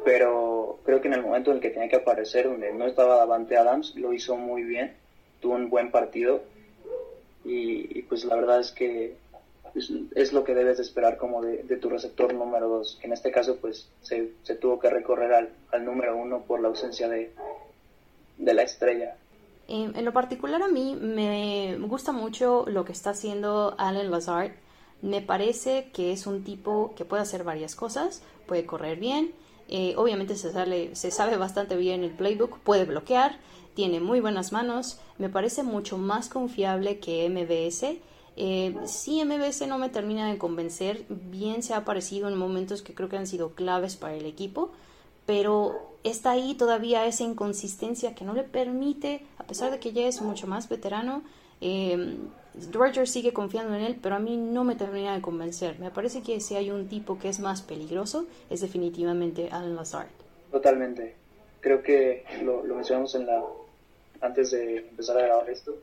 pero 0.05 0.79
creo 0.85 1.01
que 1.01 1.09
en 1.09 1.15
el 1.15 1.23
momento 1.23 1.51
en 1.51 1.57
el 1.57 1.61
que 1.61 1.71
tenía 1.71 1.89
que 1.89 1.97
aparecer, 1.97 2.45
donde 2.45 2.71
no 2.71 2.85
estaba 2.85 3.17
Davante 3.17 3.57
Adams, 3.57 3.97
lo 3.97 4.13
hizo 4.13 4.37
muy 4.37 4.63
bien, 4.63 4.95
tuvo 5.41 5.55
un 5.55 5.69
buen 5.69 5.91
partido 5.91 6.41
y 7.43 8.03
pues 8.03 8.23
la 8.23 8.37
verdad 8.37 8.61
es 8.61 8.71
que 8.71 9.19
es, 9.75 10.33
lo 10.33 10.43
que 10.43 10.53
debes 10.53 10.77
de 10.77 10.83
esperar 10.83 11.17
como 11.17 11.41
de, 11.41 11.63
tu 11.77 11.89
receptor 11.89 12.33
número 12.33 12.67
2. 12.67 12.99
En 13.03 13.13
este 13.13 13.31
caso, 13.31 13.57
pues 13.57 13.89
se, 14.01 14.31
tuvo 14.55 14.79
que 14.79 14.89
recorrer 14.89 15.33
al, 15.33 15.85
número 15.85 16.15
1 16.17 16.43
por 16.43 16.61
la 16.61 16.67
ausencia 16.67 17.07
de, 17.07 17.31
de 18.37 18.53
la 18.53 18.63
estrella. 18.63 19.15
En, 19.67 20.03
lo 20.03 20.11
particular 20.11 20.61
a 20.61 20.67
mí 20.67 20.97
me 20.99 21.77
gusta 21.79 22.11
mucho 22.11 22.65
lo 22.67 22.83
que 22.83 22.91
está 22.91 23.11
haciendo 23.11 23.75
Allen 23.77 24.11
Lazard. 24.11 24.51
Me 25.01 25.21
parece 25.21 25.89
que 25.93 26.11
es 26.11 26.27
un 26.27 26.43
tipo 26.43 26.93
que 26.95 27.05
puede 27.05 27.23
hacer 27.23 27.43
varias 27.43 27.75
cosas, 27.75 28.21
puede 28.47 28.65
correr 28.65 28.99
bien, 28.99 29.31
eh, 29.69 29.95
obviamente 29.95 30.35
se, 30.35 30.51
sale, 30.51 30.95
se 30.95 31.09
sabe 31.09 31.37
bastante 31.37 31.77
bien 31.77 32.03
el 32.03 32.11
playbook, 32.11 32.59
puede 32.59 32.85
bloquear, 32.85 33.39
tiene 33.73 33.99
muy 33.99 34.19
buenas 34.19 34.51
manos, 34.51 34.99
me 35.17 35.29
parece 35.29 35.63
mucho 35.63 35.97
más 35.97 36.27
confiable 36.27 36.99
que 36.99 37.27
MBS 37.29 37.97
eh, 38.37 38.75
sí, 38.85 39.23
MBS 39.23 39.67
no 39.67 39.77
me 39.77 39.89
termina 39.89 40.31
de 40.31 40.37
convencer, 40.37 41.05
bien 41.09 41.63
se 41.63 41.73
ha 41.73 41.77
aparecido 41.77 42.29
en 42.29 42.37
momentos 42.37 42.81
que 42.81 42.93
creo 42.93 43.09
que 43.09 43.17
han 43.17 43.27
sido 43.27 43.51
claves 43.51 43.95
para 43.95 44.15
el 44.15 44.25
equipo, 44.25 44.71
pero 45.25 45.95
está 46.03 46.31
ahí 46.31 46.55
todavía 46.55 47.05
esa 47.05 47.23
inconsistencia 47.23 48.15
que 48.15 48.25
no 48.25 48.33
le 48.33 48.43
permite, 48.43 49.25
a 49.37 49.43
pesar 49.43 49.71
de 49.71 49.79
que 49.79 49.91
ya 49.91 50.07
es 50.07 50.21
mucho 50.21 50.47
más 50.47 50.69
veterano, 50.69 51.23
eh, 51.59 52.17
Rogers 52.71 53.11
sigue 53.11 53.33
confiando 53.33 53.75
en 53.75 53.81
él, 53.81 53.99
pero 54.01 54.15
a 54.15 54.19
mí 54.19 54.35
no 54.35 54.63
me 54.63 54.75
termina 54.75 55.13
de 55.13 55.21
convencer. 55.21 55.79
Me 55.79 55.91
parece 55.91 56.21
que 56.21 56.39
si 56.41 56.55
hay 56.55 56.71
un 56.71 56.87
tipo 56.87 57.17
que 57.17 57.29
es 57.29 57.39
más 57.39 57.61
peligroso, 57.61 58.25
es 58.49 58.61
definitivamente 58.61 59.49
Alan 59.51 59.75
Lazard. 59.75 60.07
Totalmente. 60.51 61.15
Creo 61.61 61.81
que 61.81 62.25
lo, 62.43 62.63
mencionamos 62.63 63.15
en 63.15 63.27
la 63.27 63.43
antes 64.19 64.51
de 64.51 64.77
empezar 64.77 65.17
a 65.17 65.21
grabar 65.21 65.49
esto, 65.49 65.75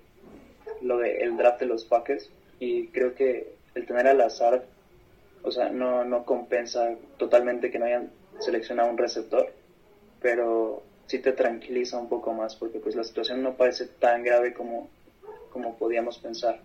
lo 0.83 0.99
del 0.99 1.37
draft 1.37 1.61
de 1.61 1.67
los 1.67 1.85
Packers 1.85 2.31
y 2.59 2.89
creo 2.89 3.15
que 3.15 3.55
el 3.75 3.87
tener 3.87 4.07
al 4.07 4.21
azar, 4.21 4.65
o 5.43 5.51
sea, 5.51 5.71
no, 5.71 6.05
no 6.05 6.25
compensa 6.25 6.97
totalmente 7.17 7.71
que 7.71 7.79
no 7.79 7.87
hayan 7.87 8.11
seleccionado 8.41 8.91
un 8.91 8.99
receptor, 8.99 9.53
pero 10.21 10.83
sí 11.07 11.19
te 11.19 11.33
tranquiliza 11.33 11.99
un 11.99 12.09
poco 12.09 12.33
más 12.33 12.57
porque 12.57 12.81
pues 12.81 12.95
la 12.95 13.05
situación 13.05 13.43
no 13.43 13.55
parece 13.55 13.87
tan 13.87 14.23
grave 14.23 14.53
como, 14.53 14.89
como 15.51 15.77
podíamos 15.77 16.19
pensar. 16.19 16.61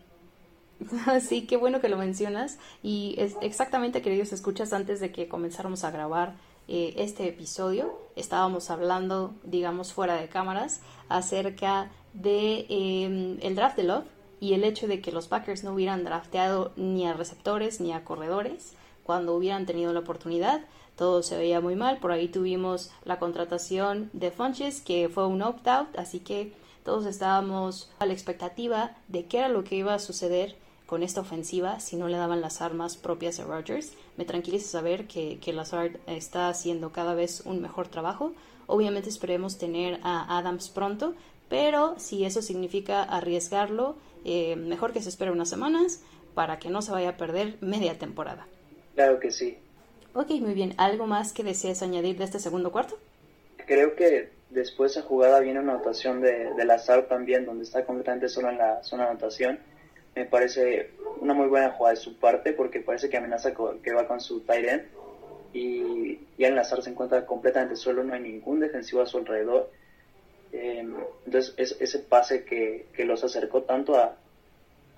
Sí, 1.22 1.46
qué 1.46 1.56
bueno 1.56 1.80
que 1.80 1.88
lo 1.88 1.98
mencionas. 1.98 2.58
Y 2.82 3.16
es 3.18 3.36
exactamente, 3.42 4.02
queridos 4.02 4.34
escuchas, 4.34 4.74
antes 4.74 5.00
de 5.00 5.12
que 5.12 5.28
comenzáramos 5.28 5.84
a 5.84 5.92
grabar 5.92 6.34
eh, 6.68 6.96
este 6.98 7.28
episodio, 7.28 7.98
estábamos 8.16 8.70
hablando, 8.70 9.34
digamos, 9.44 9.94
fuera 9.94 10.16
de 10.16 10.28
cámaras, 10.28 10.82
acerca 11.10 11.92
de 12.14 12.66
eh, 12.70 13.38
el 13.42 13.56
draft 13.56 13.78
de 13.78 13.84
Love 13.84 14.06
y 14.44 14.56
el 14.56 14.66
hecho 14.66 14.90
de 14.90 15.00
que 15.00 15.14
los 15.14 15.30
Packers 15.30 15.64
no 15.64 15.74
hubieran 15.74 16.04
drafteado 16.04 16.74
ni 16.76 17.08
a 17.08 17.14
receptores 17.14 17.80
ni 17.80 17.94
a 17.94 18.04
corredores 18.04 18.74
cuando 19.06 19.34
hubieran 19.36 19.66
tenido 19.66 19.94
la 19.94 20.02
oportunidad. 20.02 20.66
Todo 20.98 21.24
se 21.24 21.38
veía 21.38 21.62
muy 21.62 21.78
mal. 21.78 22.00
Por 22.00 22.12
ahí 22.12 22.28
tuvimos 22.28 22.92
la 23.06 23.20
contratación 23.20 24.10
de 24.12 24.32
Funches, 24.32 24.82
que 24.82 25.08
fue 25.08 25.28
un 25.28 25.42
opt-out, 25.42 25.98
así 25.98 26.20
que 26.20 26.52
todos 26.84 27.06
estábamos 27.06 27.90
a 28.00 28.06
la 28.06 28.12
expectativa 28.12 28.98
de 29.08 29.28
qué 29.28 29.38
era 29.38 29.48
lo 29.48 29.64
que 29.64 29.78
iba 29.78 29.94
a 29.94 30.00
suceder 30.00 30.58
con 30.88 31.04
esta 31.04 31.22
ofensiva 31.22 31.80
si 31.80 31.96
no 31.96 32.10
le 32.10 32.18
daban 32.18 32.42
las 32.42 32.62
armas 32.62 32.98
propias 32.98 33.40
a 33.40 33.46
Rodgers. 33.46 33.94
Me 34.18 34.26
tranquiliza 34.26 34.68
saber 34.68 35.08
que, 35.08 35.40
que 35.40 35.54
Lazard 35.54 36.02
está 36.06 36.50
haciendo 36.50 36.92
cada 36.92 37.14
vez 37.14 37.44
un 37.46 37.62
mejor 37.62 37.88
trabajo. 37.88 38.34
Obviamente 38.68 39.08
esperemos 39.08 39.58
tener 39.58 40.02
a 40.04 40.38
Adams 40.38 40.68
pronto, 40.68 41.14
pero 41.48 41.96
si 41.98 42.26
eso 42.26 42.42
significa 42.42 43.04
arriesgarlo, 43.04 43.96
eh, 44.26 44.56
mejor 44.56 44.94
que 44.94 45.02
se 45.02 45.10
espere 45.10 45.32
unas 45.32 45.50
semanas 45.50 46.02
para 46.34 46.60
que 46.60 46.70
no 46.70 46.82
se 46.82 46.92
vaya 46.92 47.10
a 47.10 47.18
perder 47.18 47.58
media 47.62 47.98
temporada. 47.98 48.48
Claro 48.96 49.20
que 49.20 49.32
sí. 49.32 49.58
Ok, 50.14 50.32
muy 50.42 50.54
bien. 50.54 50.74
¿Algo 50.78 51.08
más 51.08 51.34
que 51.34 51.44
desees 51.44 51.82
añadir 51.82 52.18
de 52.18 52.24
este 52.24 52.40
segundo 52.40 52.72
cuarto? 52.72 52.98
Creo 53.66 53.96
que 53.96 54.30
después 54.50 54.94
de 54.94 55.00
esa 55.00 55.08
jugada 55.08 55.40
viene 55.40 55.60
una 55.60 55.74
anotación 55.74 56.22
de, 56.22 56.54
de 56.54 56.66
Lazar 56.66 57.08
también, 57.08 57.46
donde 57.46 57.64
está 57.64 57.86
completamente 57.86 58.30
solo 58.30 58.50
en 58.50 58.58
la 58.58 58.84
zona 58.84 59.04
de 59.04 59.10
anotación. 59.12 59.60
Me 60.16 60.26
parece 60.26 60.92
una 61.20 61.34
muy 61.34 61.48
buena 61.48 61.72
jugada 61.72 61.96
de 61.96 62.02
su 62.02 62.18
parte, 62.18 62.54
porque 62.54 62.80
parece 62.80 63.10
que 63.10 63.18
amenaza 63.18 63.54
que 63.82 63.94
va 63.94 64.08
con 64.08 64.22
su 64.22 64.42
tight 64.42 64.68
end. 64.68 64.84
Y, 65.54 66.20
y 66.38 66.46
en 66.46 66.56
Lazar 66.56 66.82
se 66.82 66.90
encuentra 66.90 67.26
completamente 67.26 67.76
solo, 67.76 68.04
no 68.04 68.14
hay 68.14 68.22
ningún 68.22 68.60
defensivo 68.60 69.02
a 69.02 69.06
su 69.06 69.18
alrededor 69.18 69.72
Em, 70.54 70.96
entonces, 71.26 71.76
ese 71.80 72.00
pase 72.00 72.46
que, 72.46 72.88
los 73.06 73.24
acercó 73.24 73.64
tanto 73.64 73.96
a, 73.98 74.16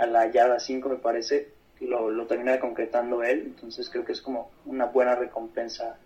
la 0.05 0.29
yarda 0.29 0.59
5, 0.59 0.89
me 0.89 0.97
parece, 0.97 1.50
lo, 1.79 2.12
lo 2.12 2.27
termina 2.27 2.59
concretando 2.59 3.24
él. 3.24 3.43
Entonces, 3.45 3.89
creo 3.89 4.05
que 4.05 4.12
es 4.12 4.21
como 4.21 4.51
una 4.65 4.85
buena 4.85 5.15
recompensa 5.15 5.97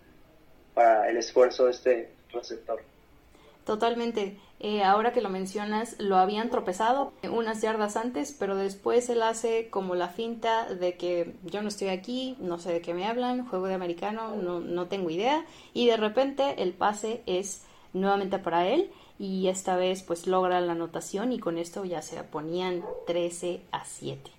para 0.72 1.10
el 1.10 1.16
esfuerzo 1.16 1.66
de 1.66 1.70
este 1.72 2.10
receptor. 2.32 2.80
Totalmente. 3.64 4.38
Eh, 4.58 4.82
ahora 4.82 5.12
que 5.12 5.20
lo 5.20 5.30
mencionas, 5.30 5.96
lo 5.98 6.16
habían 6.16 6.50
tropezado 6.50 7.12
unas 7.22 7.62
yardas 7.62 7.96
antes, 7.96 8.34
pero 8.38 8.56
después 8.56 9.08
él 9.08 9.22
hace 9.22 9.70
como 9.70 9.94
la 9.94 10.08
finta 10.08 10.66
de 10.74 10.96
que 10.96 11.34
yo 11.44 11.62
no 11.62 11.68
estoy 11.68 11.88
aquí, 11.88 12.36
no 12.40 12.58
sé 12.58 12.72
de 12.72 12.82
qué 12.82 12.92
me 12.92 13.06
hablan, 13.06 13.46
juego 13.46 13.66
de 13.68 13.74
americano, 13.74 14.36
no, 14.36 14.60
no 14.60 14.86
tengo 14.86 15.08
idea, 15.08 15.44
y 15.72 15.86
de 15.86 15.96
repente 15.96 16.62
el 16.62 16.72
pase 16.72 17.22
es 17.26 17.62
nuevamente 17.94 18.38
para 18.38 18.68
él 18.68 18.90
y 19.20 19.48
esta 19.48 19.76
vez 19.76 20.02
pues 20.02 20.26
logra 20.26 20.62
la 20.62 20.72
anotación 20.72 21.30
y 21.30 21.38
con 21.38 21.58
esto 21.58 21.84
ya 21.84 22.00
se 22.00 22.24
ponían 22.24 22.82
13 23.06 23.60
a 23.70 23.84
7. 23.84 24.30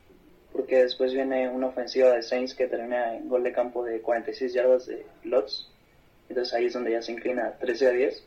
Porque 0.54 0.82
después 0.82 1.14
viene 1.14 1.50
una 1.50 1.68
ofensiva 1.68 2.10
de 2.10 2.24
Saints 2.24 2.56
que 2.56 2.66
termina 2.66 3.16
en 3.16 3.30
gol 3.30 3.44
de 3.44 3.54
campo 3.54 3.84
de 3.86 4.02
46 4.02 4.54
yardas 4.54 4.88
de 4.88 5.06
Lutz. 5.24 5.68
Entonces 6.30 6.56
ahí 6.56 6.66
es 6.66 6.74
donde 6.74 6.94
ya 6.94 7.04
se 7.04 7.12
inclina 7.12 7.52
13 7.60 7.88
a 7.88 7.92
10. 7.92 8.24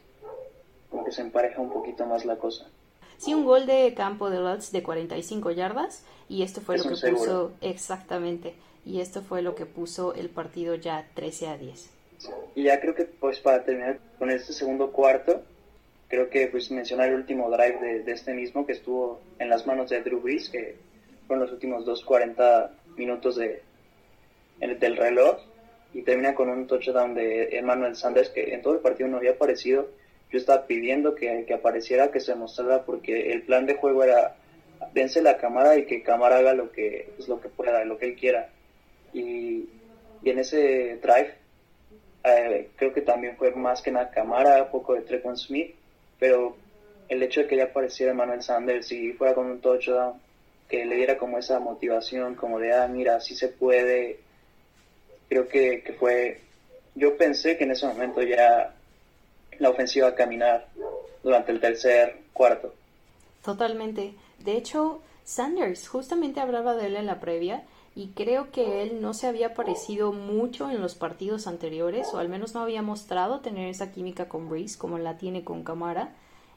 Como 0.90 1.04
que 1.04 1.10
se 1.10 1.22
empareja 1.22 1.60
un 1.60 1.72
poquito 1.72 2.06
más 2.06 2.24
la 2.24 2.36
cosa. 2.36 2.68
Sí, 3.18 3.34
un 3.34 3.44
gol 3.44 3.66
de 3.66 3.92
campo 3.94 4.30
de 4.30 4.38
Lutz 4.38 4.70
de 4.70 4.84
45 4.84 5.50
yardas 5.50 6.04
y 6.28 6.44
esto 6.44 6.60
fue 6.60 6.78
lo 6.78 6.84
que 6.84 7.10
puso 7.10 7.50
exactamente. 7.62 8.54
Y 8.86 9.00
esto 9.00 9.22
fue 9.22 9.42
lo 9.42 9.56
que 9.56 9.66
puso 9.66 10.14
el 10.14 10.30
partido 10.30 10.76
ya 10.76 11.04
13 11.14 11.48
a 11.48 11.58
10. 11.58 11.90
Y 12.54 12.62
ya 12.62 12.80
creo 12.80 12.94
que 12.94 13.06
pues 13.06 13.40
para 13.40 13.64
terminar 13.64 13.98
con 14.20 14.30
este 14.30 14.52
segundo 14.52 14.92
cuarto, 14.92 15.42
creo 16.08 16.28
que 16.30 16.48
pues 16.48 16.70
mencionar 16.70 17.08
el 17.08 17.16
último 17.16 17.50
drive 17.50 18.02
de, 18.04 18.12
este 18.12 18.34
mismo 18.34 18.66
que 18.66 18.72
estuvo 18.72 19.20
en 19.38 19.48
las 19.48 19.66
manos 19.66 19.90
de 19.90 20.02
Drew 20.02 20.20
Brees, 20.20 20.48
que 20.48 20.76
fueron 21.26 21.44
los 21.44 21.52
últimos 21.52 21.86
2.40 21.86 22.70
minutos 22.96 23.36
de, 23.36 23.62
del 24.58 24.96
reloj, 24.96 25.38
y 25.92 26.02
termina 26.02 26.34
con 26.34 26.48
un 26.48 26.66
touchdown 26.66 27.14
de 27.14 27.56
Emmanuel 27.56 27.94
Sanders, 27.94 28.30
que 28.30 28.54
en 28.54 28.62
todo 28.62 28.74
el 28.74 28.80
partido 28.80 29.08
no 29.08 29.18
había 29.18 29.32
aparecido. 29.32 29.88
Yo 30.30 30.38
estaba 30.38 30.66
pidiendo 30.66 31.14
que, 31.14 31.44
que 31.46 31.54
apareciera, 31.54 32.10
que 32.10 32.20
se 32.20 32.34
mostrara, 32.34 32.84
porque 32.84 33.32
el 33.32 33.42
plan 33.42 33.66
de 33.66 33.74
juego 33.74 34.02
era 34.02 34.36
dense 34.92 35.22
la 35.22 35.36
cámara 35.36 35.76
y 35.76 35.86
que 35.86 36.02
cámara 36.02 36.38
haga 36.38 36.52
lo 36.52 36.72
que, 36.72 37.12
pues, 37.16 37.28
lo 37.28 37.40
que 37.40 37.48
pueda, 37.48 37.84
lo 37.84 37.96
que 37.96 38.06
él 38.06 38.16
quiera. 38.16 38.50
Y, 39.12 39.68
y 40.22 40.30
en 40.30 40.38
ese 40.40 40.98
drive, 41.00 41.34
eh, 42.24 42.70
creo 42.76 42.92
que 42.92 43.02
también 43.02 43.36
fue 43.36 43.52
más 43.52 43.80
que 43.82 43.92
nada 43.92 44.10
cámara, 44.10 44.70
poco 44.70 44.94
de 44.94 45.02
Trevon 45.02 45.36
Smith, 45.36 45.74
pero 46.24 46.56
el 47.10 47.22
hecho 47.22 47.40
de 47.40 47.46
que 47.46 47.56
ya 47.58 47.64
apareciera 47.64 48.14
Manuel 48.14 48.42
Sanders 48.42 48.90
y 48.92 49.12
fuera 49.12 49.34
con 49.34 49.44
un 49.44 49.60
touchdown, 49.60 50.14
que 50.70 50.86
le 50.86 50.96
diera 50.96 51.18
como 51.18 51.36
esa 51.36 51.60
motivación, 51.60 52.34
como 52.34 52.58
de, 52.58 52.72
ah, 52.72 52.88
mira, 52.88 53.20
sí 53.20 53.36
se 53.36 53.48
puede, 53.48 54.20
creo 55.28 55.46
que, 55.46 55.82
que 55.82 55.92
fue, 55.92 56.40
yo 56.94 57.18
pensé 57.18 57.58
que 57.58 57.64
en 57.64 57.72
ese 57.72 57.86
momento 57.86 58.22
ya 58.22 58.74
la 59.58 59.68
ofensiva 59.68 60.08
a 60.08 60.14
caminar 60.14 60.66
durante 61.22 61.52
el 61.52 61.60
tercer 61.60 62.16
cuarto. 62.32 62.72
Totalmente. 63.44 64.14
De 64.38 64.56
hecho, 64.56 65.02
Sanders 65.24 65.86
justamente 65.88 66.40
hablaba 66.40 66.74
de 66.74 66.86
él 66.86 66.96
en 66.96 67.04
la 67.04 67.20
previa 67.20 67.64
y 67.96 68.08
creo 68.08 68.50
que 68.50 68.82
él 68.82 69.00
no 69.00 69.14
se 69.14 69.28
había 69.28 69.54
parecido 69.54 70.12
mucho 70.12 70.70
en 70.70 70.80
los 70.80 70.94
partidos 70.94 71.46
anteriores 71.46 72.08
o 72.12 72.18
al 72.18 72.28
menos 72.28 72.54
no 72.54 72.60
había 72.60 72.82
mostrado 72.82 73.40
tener 73.40 73.68
esa 73.68 73.92
química 73.92 74.28
con 74.28 74.48
Breeze 74.48 74.76
como 74.76 74.98
la 74.98 75.16
tiene 75.16 75.44
con 75.44 75.62
Camara. 75.62 76.12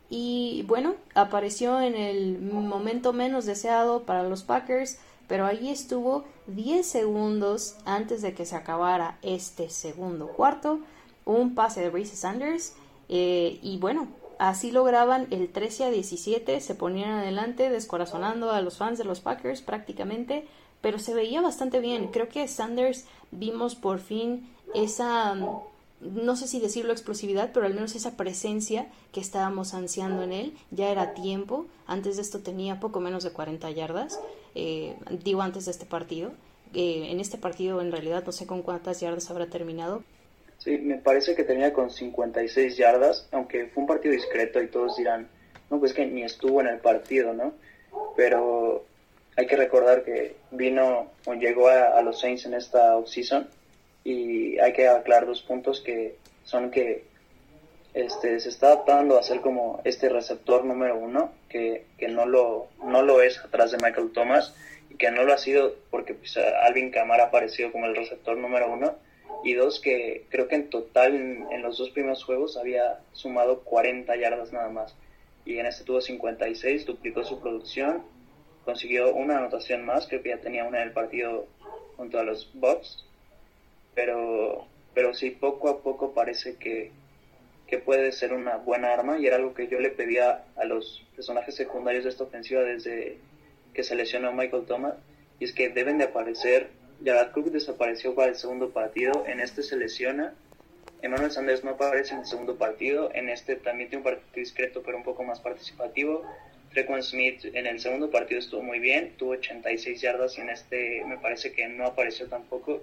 Y 0.09 0.63
bueno, 0.67 0.95
apareció 1.13 1.79
en 1.81 1.95
el 1.95 2.39
momento 2.39 3.13
menos 3.13 3.45
deseado 3.45 4.03
para 4.03 4.23
los 4.23 4.43
Packers, 4.43 4.97
pero 5.27 5.45
ahí 5.45 5.69
estuvo 5.69 6.23
10 6.47 6.85
segundos 6.85 7.75
antes 7.85 8.21
de 8.21 8.33
que 8.33 8.45
se 8.45 8.55
acabara 8.55 9.19
este 9.21 9.69
segundo 9.69 10.27
cuarto. 10.27 10.79
Un 11.25 11.55
pase 11.55 11.81
de 11.81 11.89
Breeze 11.89 12.15
Sanders 12.15 12.73
eh, 13.09 13.59
y 13.61 13.77
bueno, 13.77 14.07
así 14.39 14.71
lograban 14.71 15.27
el 15.31 15.49
13 15.49 15.85
a 15.85 15.89
17, 15.89 16.59
se 16.61 16.75
ponían 16.75 17.11
adelante 17.11 17.69
descorazonando 17.69 18.51
a 18.51 18.61
los 18.61 18.77
fans 18.77 18.97
de 18.97 19.03
los 19.03 19.19
Packers 19.19 19.61
prácticamente, 19.61 20.47
pero 20.81 20.99
se 20.99 21.13
veía 21.13 21.41
bastante 21.41 21.79
bien. 21.79 22.07
Creo 22.07 22.29
que 22.29 22.47
Sanders 22.47 23.05
vimos 23.31 23.75
por 23.75 23.99
fin 23.99 24.49
esa, 24.73 25.35
no 25.35 26.35
sé 26.35 26.47
si 26.47 26.59
decirlo 26.59 26.91
explosividad, 26.91 27.51
pero 27.53 27.65
al 27.65 27.73
menos 27.73 27.95
esa 27.95 28.17
presencia 28.17 28.87
que 29.11 29.19
estábamos 29.19 29.73
ansiando 29.73 30.23
en 30.23 30.33
él. 30.33 30.53
Ya 30.71 30.89
era 30.89 31.13
tiempo, 31.13 31.65
antes 31.85 32.15
de 32.15 32.21
esto 32.21 32.39
tenía 32.39 32.79
poco 32.79 32.99
menos 32.99 33.23
de 33.23 33.31
40 33.31 33.69
yardas, 33.71 34.19
eh, 34.55 34.95
digo 35.23 35.41
antes 35.41 35.65
de 35.65 35.71
este 35.71 35.85
partido. 35.85 36.31
Eh, 36.73 37.11
en 37.11 37.19
este 37.21 37.37
partido 37.37 37.81
en 37.81 37.91
realidad 37.91 38.23
no 38.25 38.33
sé 38.33 38.45
con 38.45 38.61
cuántas 38.61 38.99
yardas 38.99 39.31
habrá 39.31 39.47
terminado, 39.47 40.03
Sí, 40.57 40.77
me 40.79 40.97
parece 40.97 41.35
que 41.35 41.43
tenía 41.43 41.71
con 41.71 41.89
56 41.89 42.77
yardas, 42.77 43.27
aunque 43.31 43.67
fue 43.67 43.81
un 43.81 43.87
partido 43.87 44.13
discreto 44.13 44.61
y 44.61 44.67
todos 44.67 44.97
dirán, 44.97 45.27
no, 45.69 45.79
pues 45.79 45.93
que 45.93 46.05
ni 46.05 46.23
estuvo 46.23 46.61
en 46.61 46.67
el 46.67 46.79
partido, 46.79 47.33
¿no? 47.33 47.53
Pero 48.15 48.85
hay 49.37 49.45
que 49.45 49.55
recordar 49.55 50.03
que 50.03 50.35
vino 50.51 51.11
o 51.25 51.33
llegó 51.35 51.69
a, 51.69 52.01
los 52.01 52.19
Saints 52.19 52.45
en 52.45 52.55
esta 52.55 52.97
offseason 52.97 53.47
y 54.03 54.57
hay 54.59 54.73
que 54.73 54.87
aclarar 54.87 55.27
dos 55.27 55.43
puntos 55.43 55.79
que 55.79 56.15
son 56.43 56.71
que 56.71 57.05
este, 57.93 58.39
se 58.39 58.49
está 58.49 58.67
adaptando 58.67 59.17
a 59.17 59.23
ser 59.23 59.41
como 59.41 59.81
este 59.83 60.09
receptor 60.09 60.65
número 60.65 60.97
uno, 60.97 61.31
que, 61.49 61.85
que 61.97 62.07
no, 62.07 62.25
lo, 62.25 62.67
no 62.83 63.03
lo 63.03 63.21
es 63.21 63.39
atrás 63.39 63.71
de 63.71 63.77
Michael 63.77 64.11
Thomas 64.11 64.55
y 64.89 64.95
que 64.95 65.11
no 65.11 65.23
lo 65.23 65.33
ha 65.33 65.37
sido 65.37 65.75
porque 65.91 66.15
pues, 66.15 66.37
Alvin 66.37 66.91
Kamara 66.91 67.25
ha 67.25 67.27
aparecido 67.27 67.71
como 67.71 67.85
el 67.85 67.95
receptor 67.95 68.37
número 68.37 68.71
uno. 68.71 68.95
Y 69.43 69.53
dos 69.53 69.79
que 69.79 70.25
creo 70.29 70.47
que 70.47 70.55
en 70.55 70.69
total 70.69 71.13
en, 71.15 71.61
los 71.61 71.77
dos 71.77 71.91
primeros 71.91 72.23
juegos 72.23 72.57
había 72.57 72.99
sumado 73.13 73.59
40 73.61 74.15
yardas 74.15 74.51
nada 74.51 74.69
más. 74.69 74.95
Y 75.45 75.59
en 75.59 75.67
este 75.67 75.83
tuvo 75.83 76.01
56, 76.01 76.85
duplicó 76.85 77.23
su 77.23 77.39
producción, 77.39 78.03
consiguió 78.67 79.15
una 79.15 79.37
anotación 79.37 79.85
más, 79.85 80.07
creo 80.07 80.21
que 80.21 80.27
ya 80.27 80.41
tenía 80.41 80.65
una 80.65 80.81
en 80.81 80.89
el 80.89 80.93
partido 80.93 81.47
junto 81.95 82.19
a 82.19 82.23
los 82.23 82.51
Bucks, 82.53 83.05
pero, 83.95 84.67
pero 84.93 85.13
sí 85.13 85.31
poco 85.31 85.69
a 85.69 85.81
poco 85.81 86.13
parece 86.13 86.57
que, 86.57 86.91
que 87.65 87.77
puede 87.77 88.11
ser 88.11 88.33
una 88.33 88.57
buena 88.57 88.91
arma 88.91 89.19
y 89.19 89.25
era 89.25 89.37
algo 89.37 89.53
que 89.53 89.69
yo 89.69 89.79
le 89.79 89.89
pedía 89.89 90.43
a 90.57 90.65
los 90.65 91.01
personajes 91.15 91.55
secundarios 91.55 92.03
de 92.03 92.09
esta 92.09 92.25
ofensiva 92.25 92.61
desde 92.61 93.19
que 93.73 93.83
se 93.83 93.95
lesionó 93.95 94.33
Michael 94.33 94.65
Thomas 94.65 94.95
y 95.39 95.45
es 95.45 95.53
que 95.53 95.69
deben 95.69 95.97
de 95.97 96.03
aparecer 96.03 96.69
Jared 97.05 97.31
Cook 97.31 97.51
desapareció 97.51 98.15
para 98.15 98.31
el 98.31 98.35
segundo 98.35 98.71
partido, 98.71 99.23
en 99.27 99.39
este 99.39 99.63
se 99.63 99.77
lesiona. 99.77 100.33
Emmanuel 101.01 101.31
Sanders 101.31 101.63
no 101.63 101.71
aparece 101.71 102.15
en 102.15 102.21
el 102.21 102.25
segundo 102.25 102.57
partido, 102.57 103.11
en 103.13 103.29
este 103.29 103.55
también 103.55 103.89
tiene 103.89 103.99
un 103.99 104.11
partido 104.11 104.27
discreto 104.35 104.83
pero 104.83 104.97
un 104.97 105.03
poco 105.03 105.23
más 105.23 105.39
participativo. 105.39 106.25
Trequan 106.71 107.03
Smith 107.03 107.45
en 107.45 107.65
el 107.67 107.79
segundo 107.79 108.09
partido 108.11 108.39
estuvo 108.39 108.61
muy 108.61 108.79
bien, 108.79 109.13
tuvo 109.17 109.31
86 109.31 110.01
yardas 110.01 110.37
y 110.37 110.41
en 110.41 110.49
este 110.49 111.03
me 111.05 111.17
parece 111.17 111.51
que 111.51 111.67
no 111.67 111.85
apareció 111.85 112.27
tampoco. 112.27 112.81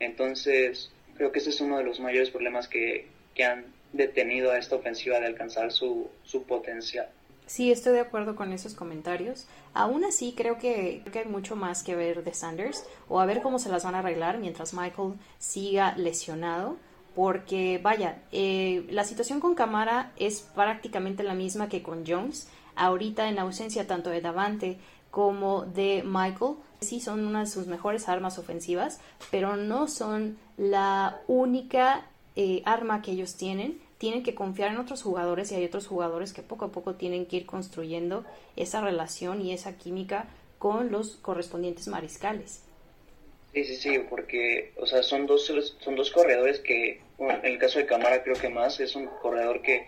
Entonces 0.00 0.90
creo 1.16 1.32
que 1.32 1.38
ese 1.38 1.50
es 1.50 1.60
uno 1.60 1.78
de 1.78 1.84
los 1.84 2.00
mayores 2.00 2.30
problemas 2.30 2.68
que, 2.68 3.06
que 3.34 3.44
han 3.44 3.64
detenido 3.92 4.50
a 4.50 4.58
esta 4.58 4.76
ofensiva 4.76 5.20
de 5.20 5.26
alcanzar 5.26 5.72
su, 5.72 6.10
su 6.24 6.44
potencial. 6.44 7.08
Sí, 7.46 7.70
estoy 7.70 7.92
de 7.92 8.00
acuerdo 8.00 8.34
con 8.34 8.52
esos 8.52 8.74
comentarios. 8.74 9.46
Aún 9.72 10.04
así, 10.04 10.34
creo 10.36 10.58
que, 10.58 11.02
hay 11.14 11.24
mucho 11.26 11.54
más 11.54 11.84
que 11.84 11.94
ver 11.94 12.24
de 12.24 12.34
Sanders 12.34 12.84
o 13.08 13.20
a 13.20 13.26
ver 13.26 13.40
cómo 13.40 13.60
se 13.60 13.68
las 13.68 13.84
van 13.84 13.94
a 13.94 14.00
arreglar 14.00 14.38
mientras 14.38 14.74
Michael 14.74 15.14
siga 15.38 15.96
lesionado. 15.96 16.76
Porque, 17.14 17.80
vaya, 17.82 18.18
eh, 18.30 18.84
la 18.90 19.04
situación 19.04 19.40
con 19.40 19.54
Camara 19.54 20.12
es 20.16 20.42
prácticamente 20.54 21.22
la 21.22 21.34
misma 21.34 21.68
que 21.68 21.82
con 21.82 22.04
Jones. 22.06 22.48
Ahorita, 22.76 23.28
en 23.28 23.38
ausencia 23.38 23.86
tanto 23.86 24.10
de 24.10 24.20
Davante 24.20 24.78
como 25.10 25.62
de 25.64 26.02
Michael, 26.04 26.54
sí 26.80 27.00
son 27.00 27.26
una 27.26 27.40
de 27.40 27.46
sus 27.46 27.66
mejores 27.66 28.08
armas 28.08 28.38
ofensivas, 28.38 29.00
pero 29.30 29.56
no 29.56 29.88
son 29.88 30.38
la 30.56 31.20
única 31.26 32.06
eh, 32.36 32.62
arma 32.64 33.02
que 33.02 33.12
ellos 33.12 33.36
tienen 33.36 33.80
tienen 33.98 34.22
que 34.22 34.34
confiar 34.34 34.72
en 34.72 34.78
otros 34.78 35.02
jugadores 35.02 35.50
y 35.50 35.54
hay 35.54 35.64
otros 35.64 35.86
jugadores 35.86 36.32
que 36.32 36.42
poco 36.42 36.66
a 36.66 36.72
poco 36.72 36.94
tienen 36.94 37.26
que 37.26 37.36
ir 37.36 37.46
construyendo 37.46 38.24
esa 38.56 38.80
relación 38.80 39.40
y 39.40 39.52
esa 39.52 39.76
química 39.78 40.26
con 40.58 40.90
los 40.90 41.16
correspondientes 41.16 41.88
mariscales. 41.88 42.62
Sí, 43.52 43.64
sí, 43.64 43.76
sí, 43.76 43.98
porque, 44.10 44.74
o 44.76 44.86
sea, 44.86 45.02
son 45.02 45.26
dos, 45.26 45.50
son 45.78 45.96
dos 45.96 46.10
corredores 46.10 46.60
que, 46.60 47.00
en 47.18 47.44
el 47.44 47.58
caso 47.58 47.78
de 47.78 47.86
Camara 47.86 48.22
creo 48.22 48.36
que 48.36 48.50
más, 48.50 48.80
es 48.80 48.94
un 48.94 49.06
corredor 49.06 49.62
que 49.62 49.86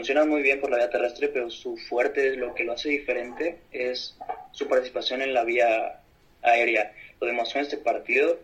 funciona 0.00 0.24
muy 0.24 0.40
bien 0.40 0.62
por 0.62 0.70
la 0.70 0.78
vía 0.78 0.88
terrestre, 0.88 1.28
pero 1.28 1.50
su 1.50 1.76
fuerte, 1.76 2.34
lo 2.34 2.54
que 2.54 2.64
lo 2.64 2.72
hace 2.72 2.88
diferente, 2.88 3.58
es 3.70 4.16
su 4.50 4.66
participación 4.66 5.20
en 5.20 5.34
la 5.34 5.44
vía 5.44 6.00
aérea. 6.40 6.94
Lo 7.20 7.26
demostró 7.26 7.60
en 7.60 7.66
este 7.66 7.76
partido, 7.76 8.40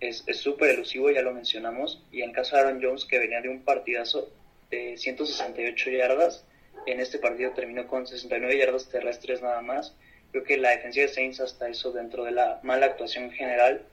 es 0.00 0.24
súper 0.32 0.70
elusivo, 0.70 1.08
ya 1.12 1.22
lo 1.22 1.32
mencionamos, 1.32 2.02
y 2.10 2.22
en 2.22 2.32
caso 2.32 2.56
de 2.56 2.62
Aaron 2.62 2.82
Jones, 2.82 3.04
que 3.04 3.20
venía 3.20 3.40
de 3.40 3.50
un 3.50 3.62
partidazo 3.62 4.32
de 4.68 4.96
168 4.96 5.90
yardas, 5.90 6.44
en 6.86 6.98
este 6.98 7.20
partido 7.20 7.52
terminó 7.52 7.86
con 7.86 8.08
69 8.08 8.58
yardas 8.58 8.88
terrestres 8.88 9.42
nada 9.42 9.62
más. 9.62 9.94
Creo 10.32 10.42
que 10.42 10.56
la 10.56 10.70
defensiva 10.70 11.06
de 11.06 11.12
Saints 11.12 11.38
hasta 11.38 11.68
eso, 11.68 11.92
dentro 11.92 12.24
de 12.24 12.32
la 12.32 12.58
mala 12.64 12.86
actuación 12.86 13.30
general, 13.30 13.86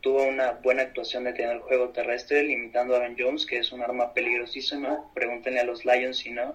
tuvo 0.00 0.24
una 0.24 0.52
buena 0.52 0.82
actuación 0.82 1.24
de 1.24 1.32
tener 1.32 1.56
el 1.56 1.62
juego 1.62 1.90
terrestre, 1.90 2.42
limitando 2.42 2.94
a 2.94 2.98
Aaron 2.98 3.16
Jones, 3.18 3.46
que 3.46 3.58
es 3.58 3.72
un 3.72 3.82
arma 3.82 4.12
peligrosísima. 4.12 5.04
Pregúntenle 5.14 5.60
a 5.60 5.64
los 5.64 5.84
Lions 5.84 6.18
si 6.18 6.30
no. 6.30 6.54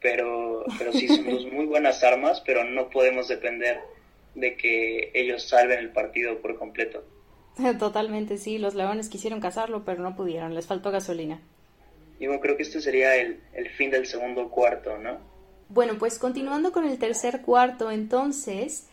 Pero, 0.00 0.64
pero 0.78 0.92
sí, 0.92 1.08
son 1.08 1.28
dos 1.28 1.46
muy 1.46 1.66
buenas 1.66 2.02
armas, 2.04 2.40
pero 2.40 2.64
no 2.64 2.88
podemos 2.88 3.28
depender 3.28 3.80
de 4.34 4.56
que 4.56 5.10
ellos 5.14 5.48
salven 5.48 5.80
el 5.80 5.90
partido 5.90 6.38
por 6.40 6.56
completo. 6.58 7.04
Totalmente, 7.78 8.38
sí. 8.38 8.58
Los 8.58 8.74
leones 8.74 9.08
quisieron 9.08 9.40
cazarlo, 9.40 9.84
pero 9.84 10.02
no 10.02 10.14
pudieron. 10.16 10.54
Les 10.54 10.66
faltó 10.66 10.90
gasolina. 10.90 11.40
Y 12.20 12.26
bueno, 12.26 12.40
creo 12.40 12.56
que 12.56 12.62
este 12.62 12.80
sería 12.80 13.16
el, 13.16 13.40
el 13.52 13.68
fin 13.70 13.90
del 13.90 14.06
segundo 14.06 14.48
cuarto, 14.48 14.98
¿no? 14.98 15.18
Bueno, 15.68 15.98
pues 15.98 16.18
continuando 16.18 16.72
con 16.72 16.86
el 16.86 16.98
tercer 16.98 17.42
cuarto, 17.42 17.90
entonces 17.90 18.86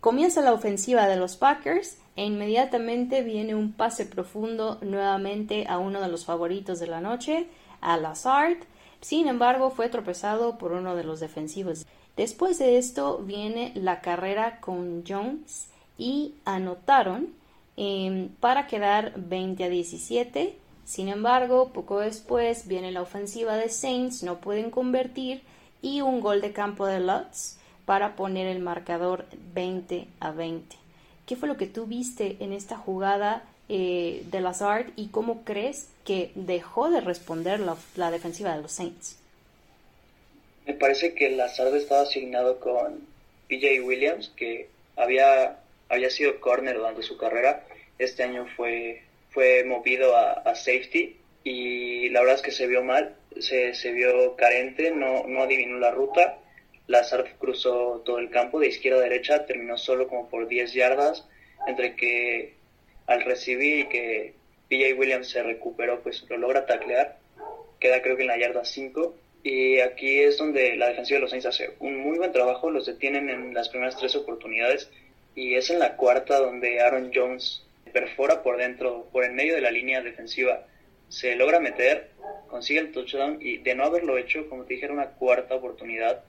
comienza 0.00 0.40
la 0.40 0.52
ofensiva 0.52 1.06
de 1.06 1.16
los 1.16 1.36
Packers 1.36 1.98
e 2.16 2.24
inmediatamente 2.24 3.22
viene 3.22 3.54
un 3.54 3.72
pase 3.72 4.06
profundo 4.06 4.78
nuevamente 4.82 5.66
a 5.68 5.78
uno 5.78 6.00
de 6.00 6.08
los 6.08 6.24
favoritos 6.24 6.78
de 6.80 6.86
la 6.86 7.00
noche, 7.00 7.46
a 7.80 7.96
Lazard. 7.96 8.58
Sin 9.00 9.26
embargo, 9.28 9.70
fue 9.70 9.88
tropezado 9.88 10.58
por 10.58 10.72
uno 10.72 10.94
de 10.94 11.04
los 11.04 11.20
defensivos. 11.20 11.86
Después 12.16 12.58
de 12.58 12.78
esto 12.78 13.18
viene 13.18 13.72
la 13.74 14.00
carrera 14.00 14.60
con 14.60 15.04
Jones 15.06 15.68
y 15.96 16.34
anotaron 16.44 17.42
Em, 17.76 18.28
para 18.40 18.66
quedar 18.66 19.14
20 19.16 19.64
a 19.64 19.68
17. 19.68 20.58
Sin 20.84 21.08
embargo, 21.08 21.72
poco 21.72 22.00
después 22.00 22.66
viene 22.68 22.92
la 22.92 23.02
ofensiva 23.02 23.56
de 23.56 23.68
Saints, 23.68 24.22
no 24.22 24.40
pueden 24.40 24.70
convertir 24.70 25.42
y 25.80 26.00
un 26.00 26.20
gol 26.20 26.40
de 26.40 26.52
campo 26.52 26.86
de 26.86 27.00
Lutz 27.00 27.58
para 27.86 28.14
poner 28.14 28.46
el 28.46 28.60
marcador 28.60 29.26
20 29.54 30.06
a 30.20 30.30
20. 30.32 30.81
¿Qué 31.32 31.36
fue 31.36 31.48
lo 31.48 31.56
que 31.56 31.66
tú 31.66 31.86
viste 31.86 32.36
en 32.40 32.52
esta 32.52 32.76
jugada 32.76 33.42
eh, 33.70 34.22
de 34.26 34.42
Lazard 34.42 34.88
y 34.96 35.08
cómo 35.08 35.44
crees 35.44 35.88
que 36.04 36.30
dejó 36.34 36.90
de 36.90 37.00
responder 37.00 37.58
la, 37.58 37.74
la, 37.96 38.10
defensiva 38.10 38.54
de 38.54 38.60
los 38.60 38.72
Saints? 38.72 39.18
Me 40.66 40.74
parece 40.74 41.14
que 41.14 41.30
Lazard 41.30 41.74
estaba 41.74 42.02
asignado 42.02 42.60
con 42.60 43.00
PJ 43.48 43.80
Williams, 43.82 44.30
que 44.36 44.68
había 44.94 45.58
había 45.88 46.10
sido 46.10 46.38
corner 46.38 46.76
durante 46.76 47.02
su 47.02 47.16
carrera, 47.16 47.64
este 47.98 48.24
año 48.24 48.46
fue, 48.54 49.00
fue 49.30 49.64
movido 49.64 50.14
a, 50.14 50.54
safety 50.54 51.16
y 51.44 52.10
la 52.10 52.20
verdad 52.20 52.36
es 52.36 52.42
que 52.42 52.52
se 52.52 52.66
vio 52.66 52.84
mal. 52.84 53.16
se, 53.40 53.72
se 53.72 53.92
vio 53.92 54.36
carente, 54.36 54.90
no, 54.90 55.26
no 55.26 55.44
adivinó 55.44 55.78
la 55.78 55.92
ruta. 55.92 56.36
Lazard 56.92 57.26
cruzó 57.38 58.02
todo 58.04 58.18
el 58.18 58.30
campo 58.30 58.60
de 58.60 58.68
izquierda 58.68 59.00
a 59.00 59.02
derecha, 59.02 59.46
terminó 59.46 59.76
solo 59.76 60.06
como 60.06 60.28
por 60.28 60.46
10 60.46 60.72
yardas, 60.74 61.26
entre 61.66 61.96
que 61.96 62.54
al 63.06 63.22
recibir 63.22 63.80
y 63.80 63.88
que 63.88 64.34
PJ 64.68 64.94
Williams 64.94 65.28
se 65.28 65.42
recuperó, 65.42 66.00
pues 66.02 66.24
lo 66.28 66.36
logra 66.36 66.66
taclear, 66.66 67.16
queda 67.80 68.02
creo 68.02 68.16
que 68.16 68.22
en 68.22 68.28
la 68.28 68.38
yarda 68.38 68.64
5, 68.64 69.16
y 69.42 69.80
aquí 69.80 70.20
es 70.20 70.38
donde 70.38 70.76
la 70.76 70.88
defensiva 70.88 71.16
de 71.16 71.22
los 71.22 71.30
Saints 71.30 71.46
hace 71.46 71.74
un 71.80 71.96
muy 71.96 72.18
buen 72.18 72.30
trabajo, 72.30 72.70
los 72.70 72.86
detienen 72.86 73.28
en 73.28 73.54
las 73.54 73.70
primeras 73.70 73.96
tres 73.96 74.14
oportunidades, 74.14 74.90
y 75.34 75.54
es 75.54 75.70
en 75.70 75.78
la 75.78 75.96
cuarta 75.96 76.38
donde 76.38 76.80
Aaron 76.80 77.10
Jones 77.12 77.64
perfora 77.92 78.42
por 78.42 78.58
dentro, 78.58 79.08
por 79.10 79.24
en 79.24 79.34
medio 79.34 79.54
de 79.54 79.62
la 79.62 79.70
línea 79.70 80.02
defensiva, 80.02 80.66
se 81.08 81.36
logra 81.36 81.58
meter, 81.58 82.10
consigue 82.48 82.80
el 82.80 82.92
touchdown 82.92 83.38
y 83.40 83.58
de 83.58 83.74
no 83.74 83.84
haberlo 83.84 84.16
hecho, 84.16 84.48
como 84.48 84.64
te 84.64 84.74
dije, 84.74 84.86
era 84.86 84.94
una 84.94 85.10
cuarta 85.10 85.54
oportunidad, 85.54 86.22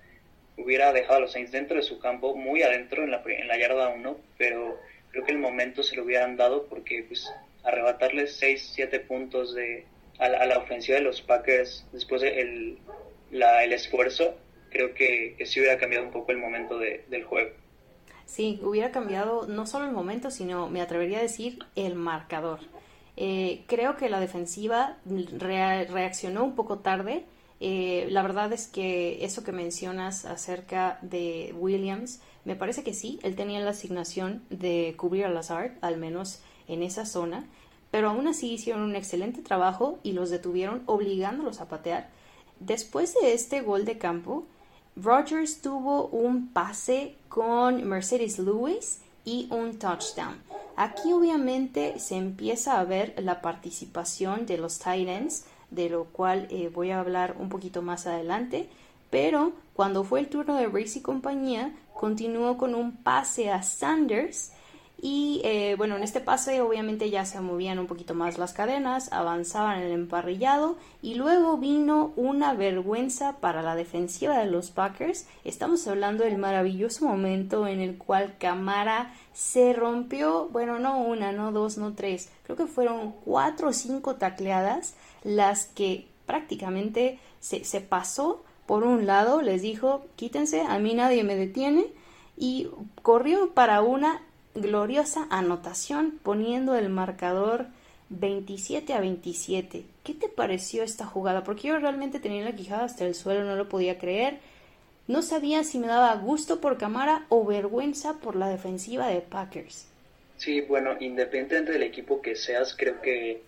hubiera 0.58 0.94
dejado 0.94 1.18
a 1.18 1.20
los 1.22 1.32
Saints 1.32 1.52
dentro 1.52 1.78
de 1.78 1.84
su 1.84 2.00
campo, 2.00 2.36
muy 2.36 2.64
adentro 2.64 3.04
en 3.04 3.12
la, 3.12 3.22
en 3.26 3.48
la 3.48 3.58
yarda 3.58 3.90
1, 3.90 4.18
pero 4.38 4.80
creo 5.12 5.26
que 5.26 5.32
el 5.32 5.40
momento 5.40 5.84
se 5.84 5.96
lo 5.96 6.04
hubieran 6.04 6.38
dado 6.38 6.66
porque 6.68 7.04
pues 7.08 7.32
arrebatarles 7.64 8.36
6, 8.36 8.72
7 8.76 9.00
puntos 9.02 9.54
de, 9.54 9.86
a, 10.20 10.30
la, 10.30 10.58
ofensiva 10.58 10.98
de 10.98 11.04
los 11.04 11.22
Packers 11.22 11.86
después 11.92 12.22
del 12.22 12.78
de 13.32 13.64
el 13.64 13.74
esfuerzo, 13.74 14.36
creo 14.70 14.94
que, 14.94 15.36
que 15.38 15.46
sí 15.46 15.60
hubiera 15.60 15.80
cambiado 15.80 16.06
un 16.06 16.12
poco 16.12 16.32
el 16.32 16.38
momento 16.38 16.78
del 16.78 17.24
juego. 17.24 17.52
Sí, 18.26 18.60
hubiera 18.64 18.92
cambiado 18.92 19.48
no 19.48 19.66
solo 19.66 19.86
el 19.86 19.92
momento, 19.92 20.32
sino 20.32 20.70
me 20.70 20.82
atrevería 20.82 21.20
a 21.20 21.22
decir 21.22 21.60
el 21.76 21.96
marcador. 21.96 22.60
Eh, 23.16 23.64
creo 23.68 23.96
que 23.96 24.10
la 24.10 24.20
defensiva 24.20 24.98
reaccionó 25.38 26.44
un 26.44 26.56
poco 26.56 26.80
tarde. 26.80 27.26
Eh, 27.66 28.08
la 28.10 28.24
verdad 28.24 28.52
es 28.52 28.68
que 28.68 29.24
eso 29.24 29.46
que 29.46 29.54
mencionas 29.54 30.26
acerca 30.26 31.00
de 31.02 31.56
Williams, 31.58 32.20
me 32.44 32.58
parece 32.58 32.84
que 32.84 32.94
sí, 32.94 33.22
él 33.24 33.38
tenía 33.38 33.62
la 33.62 33.70
asignación 33.70 34.44
de 34.50 34.96
cubrir 34.98 35.24
a 35.24 35.30
Lazard, 35.30 35.72
al 35.80 35.96
menos 35.96 36.42
en 36.68 36.84
esa 36.84 37.06
zona, 37.06 37.46
pero 37.90 38.10
aún 38.10 38.28
así 38.28 38.52
hicieron 38.52 38.82
un 38.82 38.98
excelente 38.98 39.42
trabajo 39.42 39.98
y 40.04 40.12
los 40.12 40.30
detuvieron 40.30 40.84
obligándolos 40.88 41.62
a 41.62 41.70
patear. 41.70 42.10
Después 42.60 43.16
de 43.22 43.34
este 43.34 43.62
gol 43.62 43.86
de 43.86 43.98
campo, 43.98 44.44
Rogers 44.98 45.62
tuvo 45.62 46.08
un 46.08 46.50
pase 46.50 47.16
con 47.30 47.88
Mercedes 47.88 48.40
Lewis 48.40 49.00
y 49.24 49.48
un 49.52 49.80
touchdown. 49.80 50.36
Aquí 50.76 51.14
obviamente 51.14 51.98
se 52.00 52.18
empieza 52.18 52.78
a 52.78 52.84
ver 52.84 53.16
la 53.20 53.42
participación 53.42 54.46
de 54.48 54.58
los 54.58 54.80
Titans, 54.80 55.46
de 55.74 55.90
lo 55.90 56.06
cual 56.06 56.48
eh, 56.50 56.70
voy 56.74 56.92
a 56.92 57.00
hablar 57.00 57.36
un 57.40 57.50
poquito 57.50 57.82
más 57.82 58.08
adelante, 58.08 58.70
pero 59.10 59.54
cuando 59.74 60.04
fue 60.04 60.20
el 60.20 60.28
turno 60.28 60.56
de 60.56 60.68
Race 60.68 61.00
y 61.00 61.02
compañía, 61.02 61.74
continuó 61.94 62.58
con 62.58 62.76
un 62.76 62.98
pase 62.98 63.52
a 63.52 63.64
Sanders 63.64 64.52
y 65.06 65.42
eh, 65.44 65.76
bueno, 65.78 65.98
en 65.98 66.04
este 66.04 66.22
pase 66.22 66.62
obviamente 66.62 67.10
ya 67.10 67.26
se 67.26 67.42
movían 67.42 67.78
un 67.78 67.88
poquito 67.88 68.14
más 68.14 68.38
las 68.38 68.54
cadenas, 68.54 69.12
avanzaban 69.12 69.82
el 69.82 69.92
emparrillado 69.92 70.78
y 71.02 71.16
luego 71.16 71.58
vino 71.58 72.14
una 72.16 72.54
vergüenza 72.54 73.34
para 73.42 73.62
la 73.62 73.76
defensiva 73.76 74.38
de 74.38 74.46
los 74.46 74.72
Packers. 74.72 75.28
Estamos 75.44 75.86
hablando 75.88 76.24
del 76.24 76.38
maravilloso 76.38 77.06
momento 77.06 77.68
en 77.68 77.82
el 77.82 77.98
cual 77.98 78.36
Camara 78.40 79.14
se 79.34 79.74
rompió, 79.74 80.48
bueno, 80.54 80.80
no 80.80 81.00
una, 81.00 81.34
no 81.34 81.52
dos, 81.52 81.78
no 81.78 81.94
tres, 81.96 82.30
creo 82.44 82.56
que 82.56 82.68
fueron 82.68 83.12
cuatro 83.26 83.68
o 83.68 83.74
cinco 83.74 84.16
tacleadas 84.16 84.96
las 85.24 85.66
que 85.66 86.08
prácticamente 86.26 87.20
se, 87.40 87.82
pasó 87.82 88.44
por 88.66 88.84
un 88.84 89.06
lado, 89.06 89.42
les 89.42 89.62
dijo, 89.62 90.06
quítense, 90.16 90.62
a 90.62 90.80
mí 90.80 90.94
nadie 90.94 91.24
me 91.24 91.36
detiene 91.36 91.86
y 92.38 92.70
corrió 93.02 93.52
para 93.54 93.82
una 93.82 94.22
gloriosa 94.56 95.28
anotación 95.30 96.20
poniendo 96.24 96.76
el 96.76 96.90
marcador 96.90 97.68
27 98.10 98.94
a 98.94 99.00
27. 99.02 99.84
¿Qué 100.04 100.14
te 100.14 100.30
pareció 100.30 100.84
esta 100.84 101.06
jugada? 101.06 101.44
Porque 101.44 101.70
yo 101.70 101.80
realmente 101.80 102.20
tenía 102.20 102.46
la 102.46 102.56
quijada 102.56 102.86
hasta 102.86 103.06
el 103.06 103.16
suelo, 103.16 103.44
no 103.44 103.56
lo 103.56 103.68
podía 103.68 103.98
creer. 103.98 104.40
No 105.08 105.22
sabía 105.22 105.64
si 105.64 105.80
me 105.80 105.88
daba 105.88 106.16
gusto 106.16 106.62
por 106.62 106.78
Camara 106.78 107.26
o 107.28 107.46
vergüenza 107.46 108.14
por 108.20 108.36
la 108.38 108.48
defensiva 108.48 109.08
de 109.08 109.20
Packers. 109.20 109.88
Sí, 110.38 110.62
bueno, 110.62 110.96
independientemente 111.00 111.74
del 111.74 111.84
equipo 111.84 112.22
que 112.22 112.36
seas, 112.36 112.76
creo 112.78 113.02
que, 113.02 113.42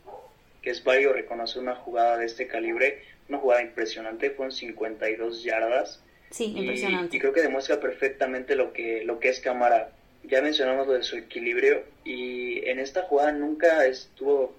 que 0.66 0.72
es 0.72 0.84
válido 0.84 1.14
reconocer 1.14 1.62
una 1.62 1.76
jugada 1.76 2.18
de 2.18 2.26
este 2.26 2.48
calibre. 2.48 3.04
Una 3.30 3.38
jugada 3.38 3.62
impresionante, 3.62 4.32
fueron 4.32 4.52
52 4.52 5.44
yardas. 5.44 6.04
Sí, 6.32 6.54
impresionante. 6.58 7.16
Y, 7.16 7.20
creo 7.20 7.32
que 7.32 7.42
demuestra 7.42 7.80
perfectamente 7.80 8.56
lo 8.56 8.74
que, 8.74 9.06
lo 9.06 9.20
que 9.20 9.30
es 9.30 9.40
Camara 9.40 9.92
ya 10.28 10.42
mencionamos 10.42 10.88
lo 10.88 10.94
de 10.94 11.04
su 11.04 11.18
equilibrio 11.18 11.84
y 12.04 12.68
en 12.68 12.80
esta 12.80 13.04
jugada 13.04 13.32
nunca 13.32 13.86
estuvo 13.86 14.56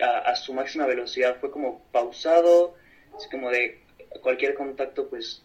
a, 0.00 0.34
su 0.34 0.54
máxima 0.54 0.86
velocidad, 0.86 1.36
fue 1.40 1.50
como 1.50 1.82
pausado, 1.92 2.74
es 3.18 3.26
como 3.26 3.50
de 3.50 3.80
cualquier 4.22 4.54
contacto 4.54 5.08
pues 5.08 5.42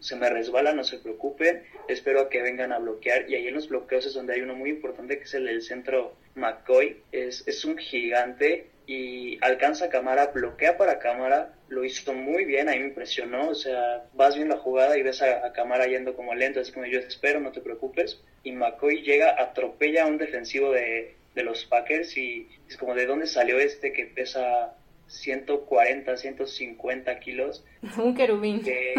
se 0.00 0.16
me 0.16 0.30
resbala, 0.30 0.72
no 0.72 0.82
se 0.82 0.98
preocupen, 0.98 1.62
espero 1.88 2.22
a 2.22 2.28
que 2.30 2.40
vengan 2.40 2.72
a 2.72 2.78
bloquear 2.78 3.28
y 3.28 3.34
ahí 3.34 3.48
en 3.48 3.54
los 3.54 3.68
bloqueos 3.68 4.06
es 4.06 4.14
donde 4.14 4.32
hay 4.32 4.40
uno 4.40 4.54
muy 4.54 4.70
importante 4.70 5.18
que 5.18 5.24
es 5.24 5.34
el 5.34 5.44
del 5.44 5.60
centro 5.60 6.14
McCoy, 6.34 7.02
es, 7.12 7.46
es 7.46 7.64
un 7.66 7.76
gigante 7.76 8.70
y 8.88 9.38
alcanza 9.42 9.90
cámara, 9.90 10.28
bloquea 10.28 10.78
para 10.78 10.98
cámara, 10.98 11.52
lo 11.68 11.84
hizo 11.84 12.14
muy 12.14 12.46
bien, 12.46 12.70
ahí 12.70 12.78
me 12.78 12.86
impresionó, 12.86 13.50
o 13.50 13.54
sea, 13.54 14.06
vas 14.14 14.34
viendo 14.34 14.56
la 14.56 14.62
jugada 14.62 14.96
y 14.96 15.02
ves 15.02 15.20
a, 15.20 15.52
cámara 15.52 15.86
yendo 15.86 16.16
como 16.16 16.34
lento, 16.34 16.58
así 16.58 16.72
como 16.72 16.86
yo 16.86 16.98
te 17.02 17.08
espero, 17.08 17.38
no 17.38 17.52
te 17.52 17.60
preocupes, 17.60 18.18
y 18.42 18.52
McCoy 18.52 19.02
llega, 19.02 19.40
atropella 19.40 20.04
a 20.04 20.06
un 20.06 20.16
defensivo 20.16 20.72
de, 20.72 21.14
los 21.34 21.66
Packers 21.66 22.16
y 22.16 22.48
es 22.68 22.76
como 22.76 22.96
de 22.96 23.06
dónde 23.06 23.28
salió 23.28 23.60
este 23.60 23.92
que 23.92 24.06
pesa 24.06 24.74
140, 25.06 26.16
150 26.16 27.20
kilos. 27.20 27.64
Un 27.96 28.16
querubín. 28.16 28.60
¿Qué, 28.60 28.94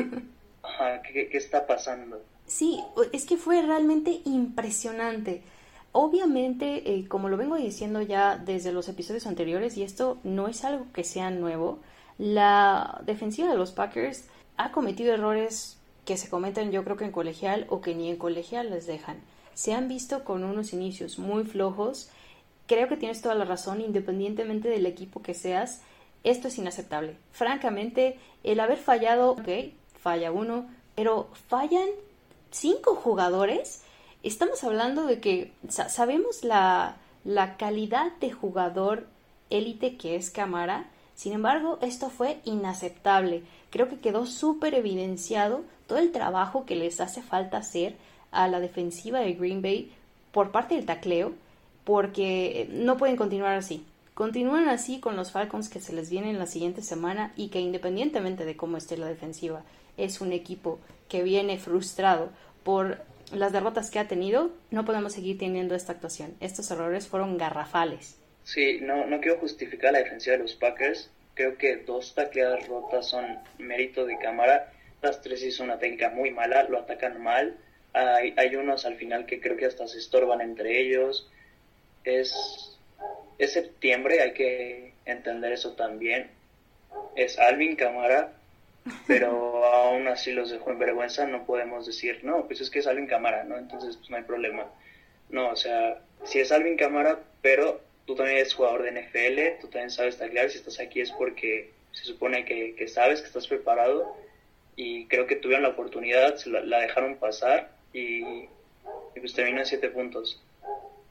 ¿qué, 1.12 1.30
está 1.34 1.68
pasando? 1.68 2.24
Sí, 2.46 2.80
es 3.12 3.26
que 3.26 3.36
fue 3.36 3.62
realmente 3.62 4.22
impresionante. 4.24 5.42
Obviamente, 5.92 6.94
eh, 6.94 7.08
como 7.08 7.30
lo 7.30 7.38
vengo 7.38 7.56
diciendo 7.56 8.02
ya 8.02 8.38
desde 8.38 8.72
los 8.72 8.88
episodios 8.90 9.26
anteriores, 9.26 9.76
y 9.78 9.84
esto 9.84 10.18
no 10.24 10.48
es 10.48 10.64
algo 10.64 10.86
que 10.94 11.04
sea 11.04 11.32
nuevo, 11.32 11.80
la 12.18 13.02
defensiva 13.06 13.50
de 13.50 13.58
los 13.58 13.72
Packers 13.72 14.26
ha 14.58 14.72
cometido 14.72 15.14
errores 15.14 15.78
que 16.06 16.18
se 16.18 16.30
cometen 16.30 16.72
yo 16.72 16.84
creo 16.84 16.98
que 16.98 17.06
en 17.06 17.12
colegial 17.12 17.66
o 17.70 17.82
que 17.82 17.96
ni 17.96 18.10
en 18.10 18.18
colegial 18.18 18.70
les 18.70 18.88
dejan. 18.88 19.22
Se 19.54 19.74
han 19.74 19.88
visto 19.88 20.24
con 20.24 20.44
unos 20.44 20.74
inicios 20.74 21.20
muy 21.20 21.44
flojos. 21.44 22.10
Creo 22.68 22.88
que 22.88 22.98
tienes 22.98 23.22
toda 23.22 23.36
la 23.36 23.46
razón, 23.46 23.82
independientemente 23.82 24.70
del 24.70 24.86
equipo 24.86 25.22
que 25.22 25.34
seas, 25.34 25.82
esto 26.24 26.48
es 26.48 26.58
inaceptable. 26.58 27.16
Francamente, 27.32 28.18
el 28.44 28.60
haber 28.60 28.78
fallado, 28.78 29.32
ok, 29.32 29.48
falla 30.02 30.32
uno, 30.32 30.70
pero 30.96 31.30
fallan 31.48 31.88
cinco 32.52 32.96
jugadores 32.96 33.84
estamos 34.24 34.64
hablando 34.64 35.06
de 35.06 35.20
que 35.20 35.52
sabemos 35.68 36.44
la, 36.44 36.98
la 37.24 37.58
calidad 37.58 38.12
de 38.20 38.32
jugador 38.32 39.08
élite 39.50 39.98
que 39.98 40.16
es 40.16 40.30
Camara, 40.30 40.88
sin 41.16 41.34
embargo, 41.34 41.80
esto 41.82 42.10
fue 42.10 42.40
inaceptable. 42.46 43.44
Creo 43.72 43.90
que 43.90 44.00
quedó 44.00 44.26
súper 44.26 44.74
evidenciado 44.74 45.64
todo 45.86 46.00
el 46.00 46.14
trabajo 46.14 46.66
que 46.66 46.76
les 46.76 47.02
hace 47.02 47.22
falta 47.22 47.58
hacer 47.58 47.98
a 48.32 48.48
la 48.48 48.60
defensiva 48.60 49.20
de 49.20 49.34
Green 49.34 49.62
Bay 49.62 49.92
por 50.32 50.52
parte 50.52 50.76
del 50.76 50.86
tacleo, 50.86 51.34
porque 51.84 52.70
no 52.72 52.96
pueden 52.96 53.18
continuar 53.18 53.56
así. 53.56 53.84
Continúan 54.14 54.70
así 54.70 55.00
con 55.00 55.16
los 55.16 55.32
Falcons 55.32 55.70
que 55.70 55.80
se 55.80 55.94
les 55.94 56.10
viene 56.10 56.30
en 56.30 56.40
la 56.40 56.46
siguiente 56.46 56.82
semana 56.82 57.34
y 57.36 57.48
que 57.50 57.60
independientemente 57.60 58.46
de 58.46 58.56
cómo 58.56 58.78
esté 58.78 58.98
la 58.98 59.08
defensiva, 59.08 59.64
es 59.98 60.22
un 60.22 60.32
equipo 60.32 60.80
que 61.08 61.24
viene 61.24 61.58
frustrado 61.58 62.30
por 62.64 63.02
las 63.32 63.52
derrotas 63.52 63.92
que 63.92 64.00
ha 64.00 64.08
tenido, 64.08 64.52
no 64.72 64.86
podemos 64.86 65.14
seguir 65.14 65.38
teniendo 65.38 65.76
esta 65.76 65.94
actuación. 65.94 66.36
Estos 66.40 66.70
errores 66.72 67.08
fueron 67.08 67.38
garrafales. 67.38 68.18
Sí, 68.44 68.80
no, 68.82 69.06
no 69.06 69.20
quiero 69.22 69.38
justificar 69.40 69.94
la 69.94 70.00
defensiva 70.00 70.36
de 70.36 70.44
los 70.44 70.56
Packers. 70.56 71.10
Creo 71.36 71.58
que 71.58 71.78
dos 71.78 72.16
tacleadas 72.16 72.68
rotas 72.68 73.08
son 73.08 73.40
mérito 73.58 74.06
de 74.06 74.18
cámara. 74.18 74.74
Las 75.02 75.22
tres 75.22 75.44
hizo 75.44 75.64
una 75.64 75.80
técnica 75.80 76.10
muy 76.10 76.32
mala, 76.32 76.64
lo 76.64 76.80
atacan 76.80 77.22
mal. 77.22 77.56
Hay, 77.94 78.34
hay 78.38 78.56
unos 78.56 78.86
al 78.86 78.96
final 78.96 79.26
que 79.26 79.40
creo 79.40 79.56
que 79.56 79.66
hasta 79.66 79.88
se 79.88 80.00
estorban 80.00 80.42
entre 80.42 80.82
ellos. 80.82 81.30
Es, 82.04 82.78
es 83.38 83.54
septiembre, 83.54 84.22
hay 84.22 84.34
que 84.34 84.94
entender 85.06 85.54
eso 85.54 85.74
también. 85.74 86.30
Es 87.16 87.38
Alvin 87.40 87.76
Camara, 87.76 88.34
pero 89.08 89.66
aún 89.66 90.08
así 90.08 90.32
los 90.32 90.50
dejó 90.50 90.72
en 90.72 90.80
vergüenza, 90.80 91.26
no 91.28 91.46
podemos 91.46 91.86
decir, 91.86 92.20
no, 92.24 92.46
pues 92.46 92.62
es 92.62 92.70
que 92.70 92.80
es 92.80 92.88
Alvin 92.88 93.08
Cámara, 93.08 93.44
¿no? 93.44 93.58
Entonces, 93.58 93.98
pues 93.98 94.10
no 94.10 94.18
hay 94.18 94.24
problema. 94.24 94.66
No, 95.30 95.50
o 95.50 95.56
sea, 95.56 96.02
si 96.24 96.40
es 96.40 96.52
Alvin 96.52 96.78
Cámara, 96.78 97.20
pero 97.42 97.82
tú 98.06 98.16
también 98.16 98.38
eres 98.38 98.54
jugador 98.54 98.84
de 98.84 98.92
NFL, 98.92 99.62
tú 99.62 99.68
también 99.68 99.92
sabes 99.92 100.18
taclear, 100.18 100.50
si 100.50 100.58
estás 100.58 100.80
aquí 100.80 101.02
es 101.02 101.12
porque 101.12 101.72
se 101.92 102.06
supone 102.06 102.46
que, 102.46 102.76
que 102.76 102.88
sabes, 102.88 103.22
que 103.22 103.28
estás 103.28 103.48
preparado 103.48 104.16
y 104.76 105.06
creo 105.08 105.28
que 105.28 105.36
tuvieron 105.36 105.64
la 105.64 105.70
oportunidad, 105.70 106.36
la, 106.46 106.80
dejaron 106.80 107.18
pasar 107.18 107.72
y, 107.94 108.24
y 108.24 109.20
pues 109.20 109.34
terminó 109.34 109.60
en 109.60 109.66
siete 109.66 109.90
puntos. 109.90 110.42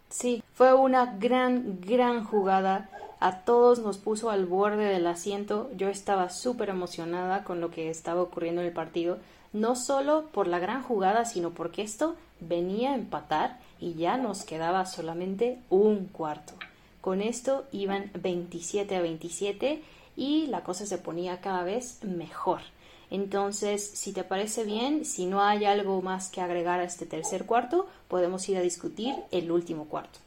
Sí, 0.08 0.42
fue 0.54 0.72
una 0.72 1.16
gran, 1.18 1.80
gran 1.80 2.24
jugada. 2.24 2.88
A 3.20 3.40
todos 3.40 3.80
nos 3.80 3.98
puso 3.98 4.30
al 4.30 4.46
borde 4.46 4.84
del 4.84 5.06
asiento. 5.06 5.70
Yo 5.74 5.88
estaba 5.88 6.30
súper 6.30 6.68
emocionada 6.68 7.42
con 7.42 7.60
lo 7.60 7.70
que 7.70 7.90
estaba 7.90 8.22
ocurriendo 8.22 8.60
en 8.60 8.68
el 8.68 8.72
partido. 8.72 9.18
No 9.52 9.74
solo 9.74 10.26
por 10.32 10.46
la 10.46 10.60
gran 10.60 10.84
jugada, 10.84 11.24
sino 11.24 11.50
porque 11.50 11.82
esto 11.82 12.14
venía 12.38 12.92
a 12.92 12.94
empatar 12.94 13.58
y 13.80 13.94
ya 13.94 14.18
nos 14.18 14.44
quedaba 14.44 14.86
solamente 14.86 15.58
un 15.68 16.06
cuarto. 16.06 16.52
Con 17.00 17.20
esto 17.20 17.64
iban 17.72 18.10
27 18.14 18.94
a 18.94 19.00
27 19.00 19.82
y 20.16 20.46
la 20.46 20.62
cosa 20.62 20.86
se 20.86 20.98
ponía 20.98 21.40
cada 21.40 21.64
vez 21.64 22.04
mejor. 22.04 22.60
Entonces, 23.10 23.84
si 23.84 24.12
te 24.12 24.22
parece 24.22 24.64
bien, 24.64 25.04
si 25.04 25.26
no 25.26 25.42
hay 25.42 25.64
algo 25.64 26.02
más 26.02 26.30
que 26.30 26.40
agregar 26.40 26.78
a 26.78 26.84
este 26.84 27.06
tercer 27.06 27.46
cuarto, 27.46 27.88
podemos 28.06 28.48
ir 28.48 28.58
a 28.58 28.60
discutir 28.60 29.14
el 29.32 29.50
último 29.50 29.86
cuarto. 29.86 30.18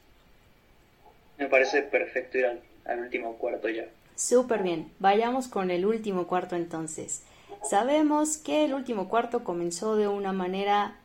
Me 1.37 1.47
parece 1.47 1.83
perfecto 1.83 2.37
ir 2.39 2.45
al, 2.85 2.99
último 2.99 3.33
cuarto 3.33 3.69
ya. 3.69 3.85
Súper 4.15 4.63
bien, 4.63 4.91
vayamos 4.99 5.47
con 5.47 5.71
el 5.71 5.85
último 5.85 6.27
cuarto 6.27 6.55
entonces. 6.55 7.23
Sabemos 7.69 8.37
que 8.37 8.65
el 8.65 8.73
último 8.73 9.07
cuarto 9.07 9.43
comenzó 9.43 9.95
de 9.95 10.07
una 10.07 10.33
manera 10.33 10.95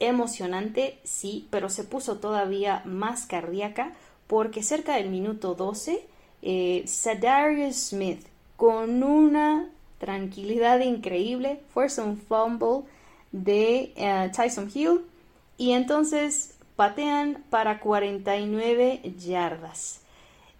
emocionante, 0.00 0.98
sí, 1.04 1.46
pero 1.50 1.68
se 1.68 1.84
puso 1.84 2.18
todavía 2.18 2.82
más 2.84 3.26
cardíaca 3.26 3.92
porque 4.26 4.62
cerca 4.62 4.96
del 4.96 5.10
minuto 5.10 5.54
12, 5.54 6.06
eh, 6.42 6.84
Sadarius 6.86 7.88
Smith, 7.88 8.26
con 8.56 9.02
una 9.02 9.68
tranquilidad 9.98 10.80
increíble, 10.80 11.60
fuerza 11.72 12.04
un 12.04 12.16
fumble 12.18 12.82
de 13.32 13.92
eh, 13.96 14.30
Tyson 14.34 14.70
Hill 14.72 15.00
y 15.56 15.72
entonces 15.72 16.54
patean 16.76 17.44
para 17.50 17.80
49 17.80 19.02
yardas. 19.18 20.00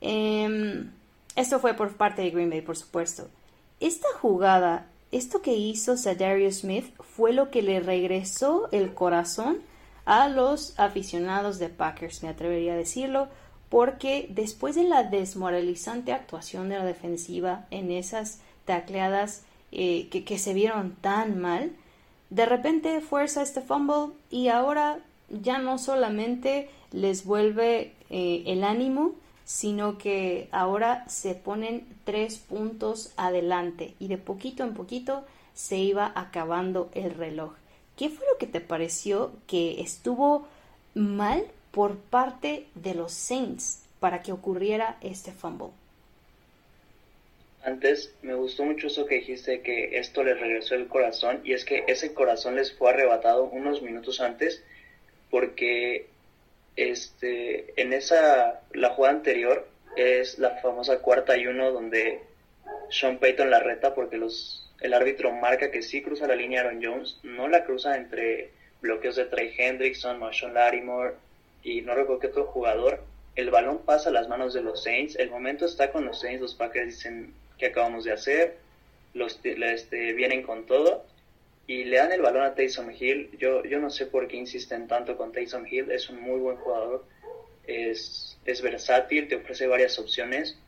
Em, 0.00 0.90
esto 1.36 1.60
fue 1.60 1.74
por 1.74 1.96
parte 1.96 2.22
de 2.22 2.30
Green 2.30 2.50
Bay, 2.50 2.62
por 2.62 2.76
supuesto. 2.76 3.28
Esta 3.80 4.08
jugada, 4.20 4.86
esto 5.12 5.40
que 5.40 5.54
hizo 5.54 5.96
Sadarius 5.96 6.60
Smith 6.60 6.92
fue 7.00 7.32
lo 7.32 7.50
que 7.50 7.62
le 7.62 7.80
regresó 7.80 8.68
el 8.72 8.94
corazón 8.94 9.58
a 10.04 10.28
los 10.28 10.78
aficionados 10.78 11.58
de 11.58 11.68
Packers, 11.68 12.22
me 12.22 12.30
atrevería 12.30 12.72
a 12.72 12.76
decirlo, 12.76 13.28
porque 13.68 14.26
después 14.30 14.74
de 14.74 14.84
la 14.84 15.04
desmoralizante 15.04 16.12
actuación 16.12 16.70
de 16.70 16.78
la 16.78 16.84
defensiva 16.84 17.66
en 17.70 17.90
esas 17.90 18.40
tacleadas 18.64 19.42
eh, 19.70 20.08
que, 20.08 20.38
se 20.38 20.54
vieron 20.54 20.96
tan 21.00 21.38
mal, 21.38 21.72
de 22.30 22.46
repente 22.46 23.00
fuerza 23.00 23.42
este 23.42 23.60
fumble 23.60 24.14
y 24.30 24.48
ahora 24.48 25.00
ya 25.28 25.58
no 25.58 25.78
solamente 25.78 26.70
les 26.90 27.24
vuelve 27.24 27.92
eh, 28.08 28.44
el 28.46 28.64
ánimo, 28.64 29.12
sino 29.48 29.96
que 29.96 30.46
ahora 30.52 31.08
se 31.08 31.34
ponen 31.34 31.86
tres 32.04 32.36
puntos 32.36 33.14
adelante 33.16 33.94
y 33.98 34.08
de 34.08 34.18
poquito 34.18 34.62
en 34.62 34.74
poquito 34.74 35.24
se 35.54 35.78
iba 35.78 36.12
acabando 36.14 36.90
el 36.92 37.14
reloj. 37.14 37.54
¿Qué 37.96 38.10
fue 38.10 38.26
lo 38.30 38.36
que 38.36 38.46
te 38.46 38.60
pareció 38.60 39.32
que 39.46 39.80
estuvo 39.80 40.46
mal 40.94 41.46
por 41.70 41.96
parte 41.96 42.66
de 42.74 42.92
los 42.94 43.12
Saints 43.12 43.84
para 44.00 44.20
que 44.20 44.32
ocurriera 44.32 44.98
este 45.00 45.32
fumble? 45.32 45.68
Antes 47.64 48.14
me 48.20 48.34
gustó 48.34 48.66
mucho 48.66 48.88
eso 48.88 49.06
que 49.06 49.14
dijiste 49.14 49.62
que 49.62 49.98
esto 49.98 50.24
les 50.24 50.38
regresó 50.38 50.74
el 50.74 50.88
corazón 50.88 51.40
y 51.42 51.54
es 51.54 51.64
que 51.64 51.84
ese 51.88 52.12
corazón 52.12 52.56
les 52.56 52.76
fue 52.76 52.90
arrebatado 52.90 53.44
unos 53.44 53.80
minutos 53.80 54.20
antes 54.20 54.62
porque 55.30 56.06
este 56.78 57.80
en 57.80 57.92
esa 57.92 58.60
la 58.72 58.90
jugada 58.90 59.16
anterior 59.16 59.66
es 59.96 60.38
la 60.38 60.50
famosa 60.60 61.00
cuarta 61.00 61.36
y 61.36 61.48
uno 61.48 61.72
donde 61.72 62.20
Sean 62.88 63.18
Payton 63.18 63.50
la 63.50 63.58
reta 63.58 63.94
porque 63.94 64.16
los 64.16 64.70
el 64.80 64.94
árbitro 64.94 65.32
marca 65.32 65.72
que 65.72 65.82
sí 65.82 66.02
cruza 66.02 66.28
la 66.28 66.36
línea 66.36 66.60
Aaron 66.60 66.80
Jones, 66.80 67.18
no 67.24 67.48
la 67.48 67.64
cruza 67.64 67.96
entre 67.96 68.52
bloqueos 68.80 69.16
de 69.16 69.24
Trey 69.24 69.52
Hendrickson, 69.58 70.20
Marshawn 70.20 70.54
Larimore 70.54 71.14
y 71.64 71.82
no 71.82 71.96
recuerdo 71.96 72.28
otro 72.28 72.44
jugador. 72.46 73.02
El 73.34 73.50
balón 73.50 73.78
pasa 73.84 74.10
a 74.10 74.12
las 74.12 74.28
manos 74.28 74.54
de 74.54 74.62
los 74.62 74.84
Saints, 74.84 75.16
el 75.16 75.30
momento 75.30 75.64
está 75.64 75.90
con 75.90 76.04
los 76.04 76.20
Saints, 76.20 76.40
los 76.40 76.54
Packers 76.54 76.86
dicen 76.86 77.34
que 77.56 77.66
acabamos 77.66 78.04
de 78.04 78.12
hacer, 78.12 78.56
los 79.14 79.40
este, 79.44 80.12
vienen 80.12 80.42
con 80.42 80.64
todo 80.66 81.04
y 81.68 81.84
le 81.84 81.98
dan 81.98 82.10
el 82.12 82.22
balón 82.22 82.42
a 82.42 82.54
Taysom 82.54 82.90
Hill. 82.90 83.30
Yo, 83.38 83.62
yo 83.62 83.78
no 83.78 83.90
sé 83.90 84.06
por 84.06 84.26
qué 84.26 84.36
insisten 84.36 84.88
tanto 84.88 85.16
con 85.16 85.32
Taysom 85.32 85.66
Hill, 85.66 85.90
es 85.92 86.08
un 86.08 86.20
muy 86.20 86.40
buen 86.40 86.56
jugador, 86.56 87.04
es, 87.66 88.38
es 88.46 88.62
versátil, 88.62 89.28
te 89.28 89.36
ofrece 89.36 89.66
varias 89.66 89.98
opciones, 89.98 90.58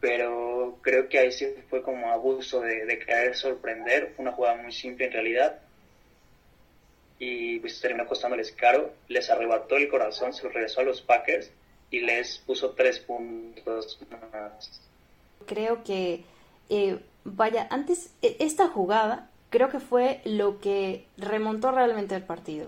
pero 0.00 0.78
creo 0.82 1.08
que 1.08 1.18
ahí 1.18 1.32
sí 1.32 1.46
fue 1.70 1.82
como 1.82 2.12
abuso 2.12 2.60
de, 2.60 2.84
de 2.84 2.98
querer 2.98 3.34
sorprender, 3.34 4.12
una 4.18 4.32
jugada 4.32 4.62
muy 4.62 4.70
simple 4.70 5.06
en 5.06 5.12
realidad. 5.12 5.60
Y 7.18 7.60
pues 7.60 7.80
terminó 7.80 8.06
costándoles 8.06 8.52
caro, 8.52 8.92
les 9.08 9.30
arrebató 9.30 9.76
el 9.76 9.88
corazón, 9.88 10.34
se 10.34 10.46
regresó 10.46 10.80
a 10.80 10.84
los 10.84 11.00
Packers 11.00 11.50
y 11.90 12.00
les 12.00 12.36
puso 12.38 12.72
tres 12.72 12.98
puntos 12.98 13.98
más. 14.30 14.82
Creo 15.46 15.82
que, 15.84 16.24
eh, 16.68 16.98
vaya, 17.24 17.66
antes, 17.70 18.12
e, 18.20 18.36
esta 18.40 18.68
jugada 18.68 19.30
creo 19.52 19.68
que 19.68 19.78
fue 19.78 20.20
lo 20.24 20.58
que 20.58 21.06
remontó 21.16 21.70
realmente 21.70 22.16
el 22.16 22.24
partido. 22.24 22.66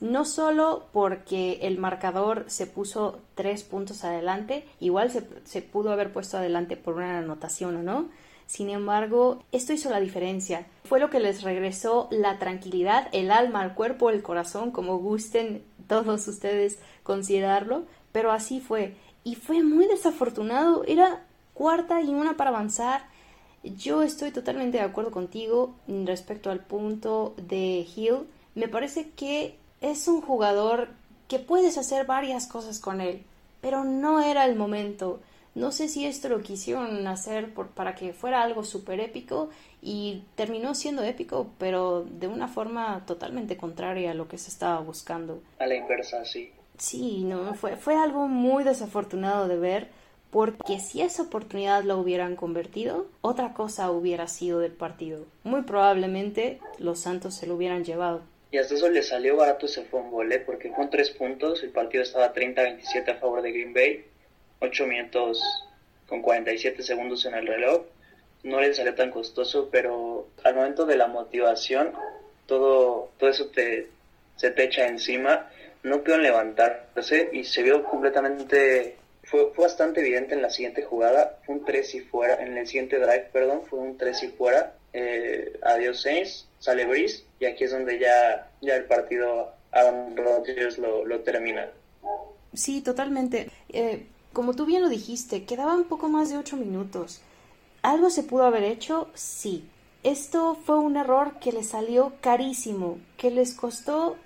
No 0.00 0.24
solo 0.24 0.86
porque 0.92 1.58
el 1.62 1.78
marcador 1.78 2.44
se 2.46 2.66
puso 2.66 3.20
tres 3.34 3.64
puntos 3.64 4.04
adelante, 4.04 4.64
igual 4.80 5.10
se, 5.10 5.62
pudo 5.62 5.92
haber 5.92 6.12
puesto 6.12 6.38
adelante 6.38 6.76
por 6.76 6.94
una 6.94 7.18
anotación 7.18 7.76
o 7.76 7.82
no, 7.82 8.08
sin 8.46 8.70
embargo, 8.70 9.42
esto 9.52 9.72
hizo 9.72 9.90
la 9.90 10.00
diferencia. 10.00 10.66
Fue 10.84 11.00
lo 11.00 11.10
que 11.10 11.20
les 11.20 11.42
regresó 11.42 12.08
la 12.10 12.38
tranquilidad, 12.38 13.08
el 13.12 13.30
alma, 13.30 13.64
el 13.64 13.72
cuerpo, 13.72 14.10
el 14.10 14.22
corazón, 14.22 14.70
como 14.72 14.98
gusten 14.98 15.62
todos 15.86 16.28
ustedes 16.28 16.78
considerarlo, 17.02 17.84
pero 18.12 18.30
así 18.30 18.60
fue. 18.60 18.96
Y 19.24 19.36
fue 19.36 19.62
muy 19.62 19.86
desafortunado. 19.86 20.84
Era 20.86 21.24
cuarta 21.54 22.02
y 22.02 22.08
una 22.08 22.36
para 22.36 22.50
avanzar. 22.50 23.06
Yo 23.62 24.02
estoy 24.02 24.32
totalmente 24.32 24.78
de 24.78 24.84
acuerdo 24.84 25.10
contigo 25.10 25.74
respecto 25.86 26.50
al 26.50 26.60
punto 26.60 27.34
de 27.36 27.86
Hill. 27.94 28.26
Me 28.54 28.68
parece 28.68 29.10
que 29.10 29.56
es 29.80 30.08
un 30.08 30.20
jugador 30.20 30.88
que 31.28 31.38
puedes 31.38 31.78
hacer 31.78 32.06
varias 32.06 32.46
cosas 32.46 32.80
con 32.80 33.00
él, 33.00 33.22
pero 33.60 33.84
no 33.84 34.20
era 34.20 34.44
el 34.44 34.56
momento. 34.56 35.20
No 35.54 35.70
sé 35.70 35.88
si 35.88 36.06
esto 36.06 36.28
lo 36.28 36.40
quisieron 36.40 37.06
hacer 37.06 37.52
por, 37.52 37.68
para 37.68 37.94
que 37.94 38.12
fuera 38.12 38.42
algo 38.42 38.64
súper 38.64 39.00
épico 39.00 39.50
y 39.80 40.24
terminó 40.34 40.74
siendo 40.74 41.02
épico, 41.02 41.50
pero 41.58 42.04
de 42.04 42.26
una 42.26 42.48
forma 42.48 43.04
totalmente 43.06 43.56
contraria 43.56 44.12
a 44.12 44.14
lo 44.14 44.28
que 44.28 44.38
se 44.38 44.48
estaba 44.48 44.80
buscando. 44.80 45.42
A 45.58 45.66
la 45.66 45.76
inversa, 45.76 46.24
sí. 46.24 46.50
Sí, 46.78 47.22
no, 47.24 47.54
fue, 47.54 47.76
fue 47.76 47.94
algo 47.94 48.28
muy 48.28 48.64
desafortunado 48.64 49.46
de 49.46 49.58
ver 49.58 49.90
porque 50.32 50.80
si 50.80 51.02
esa 51.02 51.24
oportunidad 51.24 51.84
la 51.84 51.94
hubieran 51.94 52.36
convertido, 52.36 53.06
otra 53.20 53.52
cosa 53.52 53.90
hubiera 53.90 54.28
sido 54.28 54.60
del 54.60 54.72
partido. 54.72 55.26
Muy 55.44 55.62
probablemente 55.62 56.58
los 56.78 57.00
Santos 57.00 57.34
se 57.34 57.46
lo 57.46 57.54
hubieran 57.54 57.84
llevado. 57.84 58.22
Y 58.50 58.56
hasta 58.56 58.74
eso 58.74 58.88
le 58.88 59.02
salió 59.02 59.36
barato 59.36 59.66
ese 59.66 59.84
fútbol, 59.84 60.32
¿eh? 60.32 60.40
porque 60.40 60.70
con 60.72 60.88
tres 60.88 61.10
puntos, 61.10 61.62
el 61.62 61.68
partido 61.68 62.02
estaba 62.02 62.32
30-27 62.32 63.10
a 63.10 63.14
favor 63.16 63.42
de 63.42 63.52
Green 63.52 63.74
Bay, 63.74 64.06
8 64.60 64.86
minutos 64.86 65.42
con 66.08 66.22
47 66.22 66.82
segundos 66.82 67.26
en 67.26 67.34
el 67.34 67.46
reloj. 67.46 67.82
No 68.42 68.58
le 68.58 68.72
salió 68.72 68.94
tan 68.94 69.10
costoso, 69.10 69.68
pero 69.70 70.28
al 70.44 70.54
momento 70.54 70.86
de 70.86 70.96
la 70.96 71.08
motivación, 71.08 71.92
todo, 72.46 73.10
todo 73.18 73.28
eso 73.28 73.48
te, 73.48 73.88
se 74.36 74.50
te 74.50 74.64
echa 74.64 74.86
encima. 74.86 75.50
No 75.82 75.98
pudieron 75.98 76.22
levantarse 76.22 77.28
y 77.34 77.44
se 77.44 77.62
vio 77.62 77.84
completamente 77.84 78.96
fue, 79.32 79.50
bastante 79.56 80.00
evidente 80.00 80.34
en 80.34 80.42
la 80.42 80.50
siguiente 80.50 80.82
jugada, 80.82 81.38
un 81.48 81.64
3 81.64 81.94
y 81.94 82.00
fuera, 82.00 82.42
en 82.42 82.58
el 82.58 82.66
siguiente 82.66 82.98
drive, 82.98 83.30
perdón, 83.32 83.62
fue 83.68 83.78
un 83.78 83.96
3 83.96 84.24
y 84.24 84.28
fuera, 84.28 84.76
eh, 84.92 85.58
adiós 85.62 86.02
Saints, 86.02 86.46
sale 86.58 86.84
Breeze, 86.84 87.24
y 87.40 87.46
aquí 87.46 87.64
es 87.64 87.70
donde 87.70 87.98
ya, 87.98 88.50
ya 88.60 88.76
el 88.76 88.84
partido 88.84 89.50
Aaron 89.72 90.14
Rodgers 90.16 90.76
lo, 90.76 91.06
lo 91.06 91.20
termina. 91.20 91.70
Sí, 92.52 92.82
totalmente. 92.82 93.50
Eh, 93.70 94.04
como 94.34 94.54
tú 94.54 94.66
bien 94.66 94.82
lo 94.82 94.90
dijiste, 94.90 95.44
quedaba 95.44 95.74
un 95.74 95.84
poco 95.84 96.08
más 96.08 96.28
de 96.28 96.36
8 96.36 96.58
minutos. 96.58 97.22
¿Algo 97.80 98.10
se 98.10 98.24
pudo 98.24 98.44
haber 98.44 98.64
hecho? 98.64 99.08
Sí. 99.14 99.64
Esto 100.02 100.58
fue 100.66 100.78
un 100.78 100.96
error 100.96 101.38
que 101.40 101.52
les 101.52 101.68
salió 101.68 102.12
carísimo, 102.20 102.98
que 103.16 103.30
les 103.30 103.54
costó, 103.54 104.18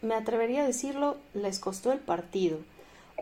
me 0.00 0.14
atrevería 0.14 0.62
a 0.62 0.66
decirlo, 0.66 1.18
les 1.34 1.58
costó 1.58 1.92
el 1.92 1.98
partido 1.98 2.60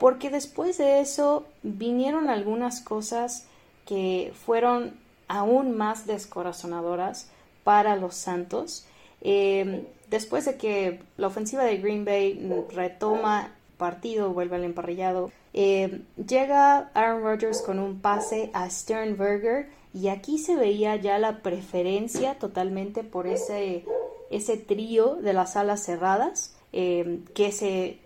porque 0.01 0.31
después 0.31 0.79
de 0.79 1.01
eso 1.01 1.45
vinieron 1.63 2.29
algunas 2.29 2.81
cosas 2.81 3.47
que 3.87 4.33
fueron 4.45 4.95
aún 5.29 5.77
más 5.77 6.07
descorazonadoras 6.07 7.29
para 7.65 7.97
los 7.97 8.15
Santos. 8.15 8.87
Em, 9.21 9.85
después 10.11 10.45
de 10.45 10.57
que 10.57 11.01
la 11.17 11.29
ofensiva 11.29 11.65
de 11.65 11.79
Green 11.79 12.05
Bay 12.05 12.67
retoma 12.71 13.53
partido, 13.77 14.33
vuelve 14.33 14.57
al 14.57 14.65
emparrillado, 14.65 15.33
em, 15.53 16.05
llega 16.17 16.91
Aaron 16.95 17.23
Rodgers 17.23 17.63
con 17.63 17.79
un 17.79 18.01
pase 18.01 18.51
a 18.53 18.69
Sternberger 18.71 19.71
y 19.93 20.09
aquí 20.09 20.39
se 20.39 20.57
veía 20.57 20.97
ya 20.97 21.19
la 21.19 21.43
preferencia 21.43 22.39
totalmente 22.39 23.03
por 23.05 23.27
ese, 23.27 23.85
ese 24.31 24.57
trío 24.57 25.17
de 25.17 25.33
las 25.33 25.57
alas 25.57 25.85
cerradas 25.85 26.55
em, 26.73 27.25
que 27.35 27.53
se 27.53 27.99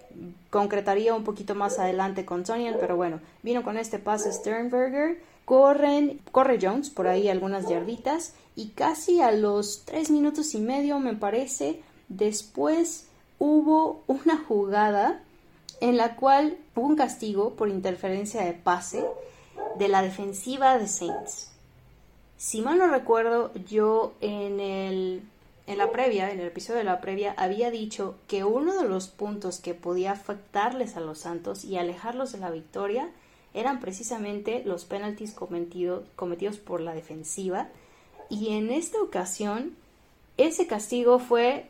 concretaría 0.50 1.14
un 1.14 1.24
poquito 1.24 1.54
más 1.54 1.78
adelante 1.78 2.24
con 2.24 2.44
Tonian, 2.44 2.76
pero 2.80 2.96
bueno, 2.96 3.20
vino 3.42 3.62
con 3.62 3.78
este 3.78 3.98
pase 3.98 4.32
Sternberger, 4.32 5.20
corren, 5.44 6.20
corre 6.32 6.58
Jones 6.60 6.90
por 6.90 7.08
ahí 7.08 7.28
algunas 7.28 7.68
yarditas 7.68 8.34
y 8.54 8.68
casi 8.68 9.20
a 9.20 9.32
los 9.32 9.84
tres 9.84 10.10
minutos 10.10 10.54
y 10.54 10.60
medio 10.60 10.98
me 10.98 11.14
parece, 11.14 11.82
después 12.08 13.08
hubo 13.38 14.02
una 14.06 14.38
jugada 14.38 15.22
en 15.80 15.96
la 15.96 16.16
cual 16.16 16.56
hubo 16.74 16.86
un 16.86 16.96
castigo 16.96 17.54
por 17.54 17.68
interferencia 17.68 18.44
de 18.44 18.52
pase 18.52 19.04
de 19.78 19.88
la 19.88 20.02
defensiva 20.02 20.78
de 20.78 20.88
Saints. 20.88 21.52
Si 22.38 22.60
mal 22.60 22.78
no 22.78 22.86
recuerdo, 22.86 23.52
yo 23.68 24.14
en 24.20 24.60
el 24.60 25.22
en 25.66 25.78
la 25.78 25.90
previa, 25.90 26.30
en 26.30 26.38
el 26.38 26.46
episodio 26.46 26.78
de 26.78 26.84
la 26.84 27.00
previa, 27.00 27.34
había 27.36 27.70
dicho 27.70 28.14
que 28.28 28.44
uno 28.44 28.80
de 28.80 28.88
los 28.88 29.08
puntos 29.08 29.58
que 29.58 29.74
podía 29.74 30.12
afectarles 30.12 30.96
a 30.96 31.00
los 31.00 31.18
Santos 31.18 31.64
y 31.64 31.76
alejarlos 31.76 32.32
de 32.32 32.38
la 32.38 32.50
victoria 32.50 33.10
eran 33.52 33.80
precisamente 33.80 34.62
los 34.64 34.84
penaltis 34.84 35.32
cometidos 35.32 36.58
por 36.58 36.80
la 36.80 36.94
defensiva. 36.94 37.68
Y 38.30 38.54
en 38.54 38.70
esta 38.70 39.00
ocasión, 39.00 39.74
ese 40.36 40.68
castigo 40.68 41.18
fue 41.18 41.68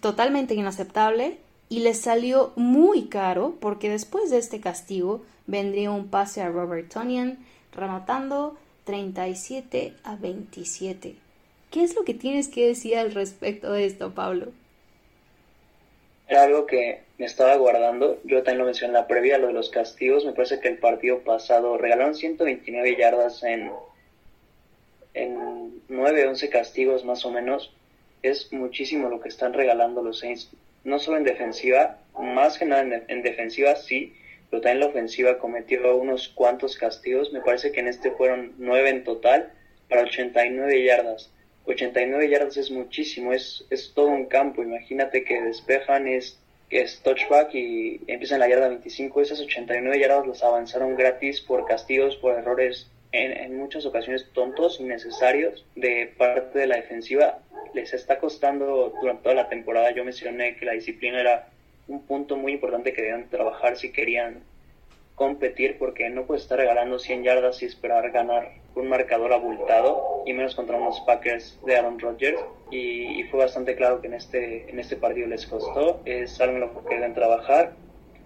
totalmente 0.00 0.54
inaceptable 0.54 1.38
y 1.68 1.80
les 1.80 2.00
salió 2.00 2.52
muy 2.54 3.06
caro 3.06 3.56
porque 3.60 3.90
después 3.90 4.30
de 4.30 4.38
este 4.38 4.60
castigo 4.60 5.22
vendría 5.46 5.90
un 5.90 6.08
pase 6.08 6.40
a 6.40 6.50
Robert 6.50 6.92
Tonian 6.92 7.38
rematando 7.72 8.56
37 8.84 9.96
a 10.04 10.16
27 10.16 11.27
¿Qué 11.70 11.82
es 11.82 11.94
lo 11.94 12.04
que 12.04 12.14
tienes 12.14 12.48
que 12.48 12.66
decir 12.66 12.96
al 12.96 13.12
respecto 13.12 13.72
de 13.72 13.84
esto, 13.84 14.14
Pablo? 14.14 14.52
Era 16.26 16.44
algo 16.44 16.66
que 16.66 17.00
me 17.18 17.26
estaba 17.26 17.56
guardando. 17.56 18.20
Yo 18.24 18.42
también 18.42 18.58
lo 18.58 18.64
mencioné 18.64 18.88
en 18.88 19.00
la 19.00 19.06
previa, 19.06 19.38
lo 19.38 19.48
de 19.48 19.52
los 19.52 19.68
castigos. 19.68 20.24
Me 20.24 20.32
parece 20.32 20.60
que 20.60 20.68
el 20.68 20.78
partido 20.78 21.20
pasado 21.20 21.76
regalaron 21.76 22.14
129 22.14 22.96
yardas 22.96 23.42
en, 23.42 23.70
en 25.14 25.82
9, 25.88 26.26
11 26.26 26.48
castigos 26.48 27.04
más 27.04 27.24
o 27.26 27.30
menos. 27.30 27.72
Es 28.22 28.50
muchísimo 28.52 29.10
lo 29.10 29.20
que 29.20 29.28
están 29.28 29.52
regalando 29.52 30.02
los 30.02 30.20
Saints. 30.20 30.50
No 30.84 30.98
solo 30.98 31.18
en 31.18 31.24
defensiva, 31.24 31.98
más 32.18 32.58
que 32.58 32.64
nada 32.64 32.82
en, 32.82 33.04
en 33.08 33.22
defensiva 33.22 33.76
sí, 33.76 34.14
pero 34.50 34.62
también 34.62 34.76
en 34.76 34.80
la 34.80 34.86
ofensiva 34.86 35.38
cometió 35.38 35.96
unos 35.96 36.28
cuantos 36.28 36.78
castigos. 36.78 37.30
Me 37.32 37.40
parece 37.40 37.72
que 37.72 37.80
en 37.80 37.88
este 37.88 38.10
fueron 38.10 38.54
9 38.56 38.88
en 38.88 39.04
total 39.04 39.52
para 39.88 40.02
89 40.02 40.84
yardas 40.84 41.30
89 41.68 42.28
yardas 42.30 42.56
es 42.56 42.70
muchísimo, 42.70 43.32
es, 43.32 43.64
es 43.68 43.92
todo 43.94 44.06
un 44.08 44.26
campo. 44.26 44.62
Imagínate 44.62 45.22
que 45.24 45.42
despejan, 45.42 46.08
es, 46.08 46.38
es 46.70 47.00
touchback 47.02 47.54
y 47.54 48.00
empiezan 48.06 48.40
la 48.40 48.48
yarda 48.48 48.68
25. 48.68 49.20
Esas 49.20 49.40
89 49.40 50.00
yardas 50.00 50.26
las 50.26 50.42
avanzaron 50.42 50.96
gratis 50.96 51.42
por 51.42 51.66
castigos, 51.66 52.16
por 52.16 52.38
errores 52.38 52.90
en, 53.12 53.32
en 53.32 53.56
muchas 53.56 53.84
ocasiones 53.84 54.26
tontos, 54.32 54.80
innecesarios 54.80 55.66
de 55.76 56.12
parte 56.16 56.58
de 56.58 56.66
la 56.66 56.76
defensiva. 56.76 57.40
Les 57.74 57.92
está 57.92 58.18
costando 58.18 58.94
durante 59.00 59.22
toda 59.24 59.34
la 59.34 59.48
temporada. 59.50 59.90
Yo 59.90 60.04
mencioné 60.04 60.56
que 60.56 60.64
la 60.64 60.72
disciplina 60.72 61.20
era 61.20 61.48
un 61.86 62.02
punto 62.06 62.36
muy 62.36 62.52
importante 62.52 62.92
que 62.92 63.02
debían 63.02 63.28
trabajar 63.28 63.76
si 63.76 63.92
querían 63.92 64.42
competir 65.18 65.76
porque 65.78 66.08
no 66.08 66.24
puedes 66.24 66.44
estar 66.44 66.58
regalando 66.58 66.98
100 66.98 67.24
yardas 67.24 67.60
y 67.62 67.66
esperar 67.66 68.10
ganar 68.12 68.52
un 68.76 68.88
marcador 68.88 69.32
abultado 69.32 70.22
y 70.24 70.32
menos 70.32 70.54
contra 70.54 70.76
unos 70.76 71.00
Packers 71.00 71.58
de 71.66 71.76
Aaron 71.76 71.98
Rodgers. 71.98 72.40
Y, 72.70 73.24
fue 73.24 73.40
bastante 73.40 73.74
claro 73.74 74.00
que 74.00 74.06
en 74.06 74.14
este 74.14 74.70
en 74.70 74.78
este 74.78 74.96
partido 74.96 75.26
les 75.26 75.46
costó. 75.46 76.00
Es 76.04 76.40
algo 76.40 76.54
en 76.54 76.60
lo 76.60 76.84
que 76.84 76.94
deben 76.94 77.14
trabajar. 77.14 77.72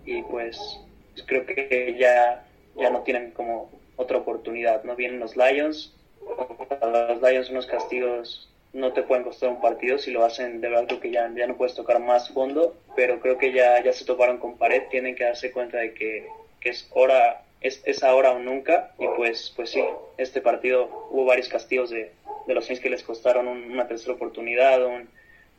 Y 0.05 0.23
pues, 0.23 0.59
pues, 1.15 1.27
creo 1.27 1.47
que 1.47 1.97
ya 1.99 2.45
ya 2.77 2.91
no 2.91 3.01
tienen 3.01 3.31
como 3.33 3.71
otra 3.97 4.19
oportunidad 4.19 4.85
no 4.85 4.95
vienen 4.95 5.19
los 5.19 5.37
Lions. 5.37 5.95
Los 6.21 7.23
Lions 7.23 7.51
unos 7.51 7.67
castigos 7.67 8.49
no 8.73 8.93
te 8.93 9.03
pueden 9.03 9.25
costar 9.25 9.51
un 9.51 9.61
partido 9.61 9.99
si 9.99 10.11
lo 10.11 10.25
hacen 10.25 10.61
de 10.61 10.69
verdad 10.69 10.87
creo 10.87 11.01
que 11.01 11.11
ya, 11.11 11.31
ya 11.35 11.47
no 11.47 11.57
puedes 11.57 11.75
tocar 11.75 12.01
más 12.01 12.29
fondo. 12.31 12.77
Pero 12.95 13.21
creo 13.21 13.39
que 13.39 13.53
ya 13.53 13.83
ya 13.83 13.93
se 13.95 14.05
toparon 14.05 14.39
con 14.39 14.59
pared. 14.59 14.83
Tienen 14.91 15.15
que 15.15 15.25
darse 15.25 15.51
cuenta 15.51 15.79
de 15.79 15.95
que 15.95 16.29
que 16.63 16.71
es 16.71 16.89
hora, 16.93 17.43
es, 17.61 17.83
es 17.85 18.03
ahora 18.03 18.33
o 18.33 18.39
nunca, 18.39 18.95
y 18.99 19.07
pues, 19.17 19.53
pues 19.55 19.71
sí, 19.71 19.83
este 20.17 20.41
partido 20.41 21.09
hubo 21.11 21.25
varios 21.25 21.49
castigos 21.49 21.91
de, 21.91 22.13
de 22.47 22.55
los 22.55 22.67
Saints 22.67 22.83
que 22.83 22.91
les 22.91 23.03
costaron 23.03 23.47
una 23.47 23.87
tercera 23.87 24.15
oportunidad, 24.15 24.81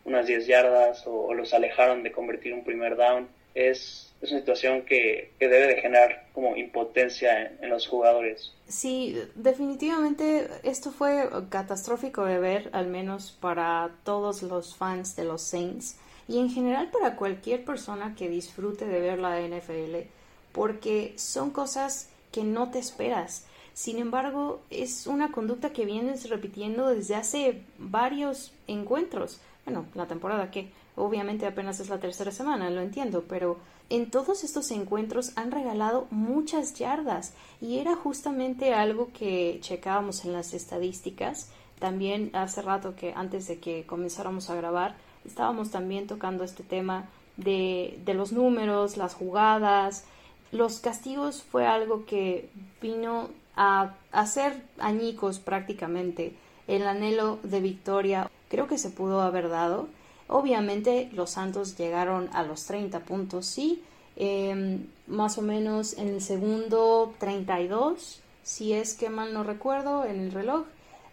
unas 0.06 0.28
10 0.28 0.48
yardas, 0.48 1.04
o, 1.06 1.34
los 1.34 1.54
alejaron 1.54 2.04
de 2.04 2.12
convertir 2.12 2.54
un 2.54 2.64
primer 2.64 2.96
down. 2.96 3.28
Es, 3.56 4.12
es 4.22 4.32
una 4.32 4.40
situación 4.40 4.82
que, 4.82 5.32
que, 5.38 5.48
debe 5.48 5.68
de 5.68 5.82
generar 5.82 6.26
como 6.34 6.56
impotencia 6.58 7.40
en, 7.40 7.60
en, 7.62 7.70
los 7.70 7.88
jugadores. 7.88 8.52
Sí, 8.68 9.16
definitivamente 9.36 10.48
esto 10.64 10.92
fue 10.92 11.30
catastrófico 11.50 12.26
de 12.26 12.40
ver, 12.40 12.70
al 12.74 12.88
menos 12.88 13.38
para 13.40 13.92
todos 14.04 14.42
los 14.42 14.76
fans 14.76 15.16
de 15.16 15.26
los 15.26 15.44
Saints 15.44 16.00
y 16.28 16.40
en 16.40 16.50
general 16.50 16.90
para 16.90 17.16
cualquier 17.16 17.64
persona 17.64 18.16
que 18.18 18.28
disfrute 18.28 18.86
de 18.86 19.00
ver 19.00 19.20
la 19.20 19.40
NFL 19.40 20.08
porque 20.54 21.14
son 21.18 21.52
cosas 21.52 22.10
que 22.32 22.44
no 22.44 22.72
te 22.72 22.80
esperas. 22.80 23.46
Sin 23.74 23.98
embargo, 23.98 24.62
es 24.70 25.08
una 25.08 25.32
conducta 25.32 25.74
que 25.74 25.86
vienes 25.86 26.30
repitiendo 26.30 26.88
desde 26.88 27.16
hace 27.16 27.64
varios 27.80 28.54
encuentros. 28.68 29.42
Bueno, 29.66 29.86
la 29.96 30.08
temporada 30.08 30.52
que 30.52 30.72
obviamente 30.96 31.48
apenas 31.48 31.80
es 31.80 31.90
la 31.90 32.00
tercera 32.00 32.32
semana, 32.32 32.70
lo 32.70 32.82
entiendo, 32.82 33.24
pero 33.28 33.58
en 33.90 34.12
todos 34.12 34.44
estos 34.44 34.70
encuentros 34.72 35.32
han 35.36 35.52
regalado 35.52 36.08
muchas 36.12 36.76
yardas 36.76 37.34
y 37.62 37.80
era 37.80 37.96
justamente 37.96 38.74
algo 38.74 39.10
que 39.12 39.58
checábamos 39.62 40.24
en 40.26 40.34
las 40.34 40.54
estadísticas. 40.54 41.50
También 41.80 42.30
hace 42.34 42.62
rato 42.62 42.96
que 42.96 43.14
antes 43.14 43.48
de 43.48 43.60
que 43.60 43.86
comenzáramos 43.86 44.50
a 44.50 44.56
grabar, 44.56 44.96
estábamos 45.26 45.72
también 45.72 46.08
tocando 46.08 46.44
este 46.44 46.64
tema 46.64 47.10
de, 47.38 48.00
de 48.06 48.14
los 48.14 48.32
números, 48.32 48.98
las 48.98 49.16
jugadas, 49.16 50.06
los 50.54 50.80
castigos 50.80 51.42
fue 51.42 51.66
algo 51.66 52.06
que 52.06 52.48
vino 52.80 53.30
a 53.56 53.96
hacer 54.12 54.64
añicos 54.78 55.40
prácticamente 55.40 56.36
el 56.68 56.88
anhelo 56.88 57.40
de 57.44 57.60
victoria. 57.60 58.30
Creo 58.50 58.68
que 58.68 58.78
se 58.78 58.92
pudo 58.92 59.22
haber 59.22 59.50
dado. 59.50 59.88
Obviamente 60.28 61.10
los 61.12 61.32
Santos 61.32 61.76
llegaron 61.76 62.30
a 62.34 62.44
los 62.44 62.66
30 62.66 63.00
puntos, 63.00 63.48
sí, 63.48 63.82
em, 64.16 64.86
más 65.08 65.38
o 65.40 65.42
menos 65.42 65.98
en 65.98 66.08
el 66.08 66.22
segundo 66.22 67.14
32, 67.18 68.22
si 68.44 68.74
es 68.74 68.94
que 68.94 69.10
mal 69.10 69.34
no 69.34 69.44
recuerdo, 69.44 70.06
en 70.06 70.20
el 70.20 70.32
reloj. 70.32 70.66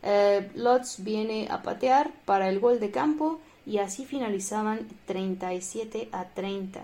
Eh, 0.03 0.51
Lutz 0.55 1.03
viene 1.03 1.49
a 1.51 1.63
patear 1.63 2.13
para 2.27 2.49
el 2.49 2.61
gol 2.61 2.79
de 2.79 2.91
campo 2.91 3.41
y 3.67 3.79
así 3.79 4.05
finalizaban 4.05 4.87
37 5.07 6.09
a 6.13 6.27
30. 6.27 6.83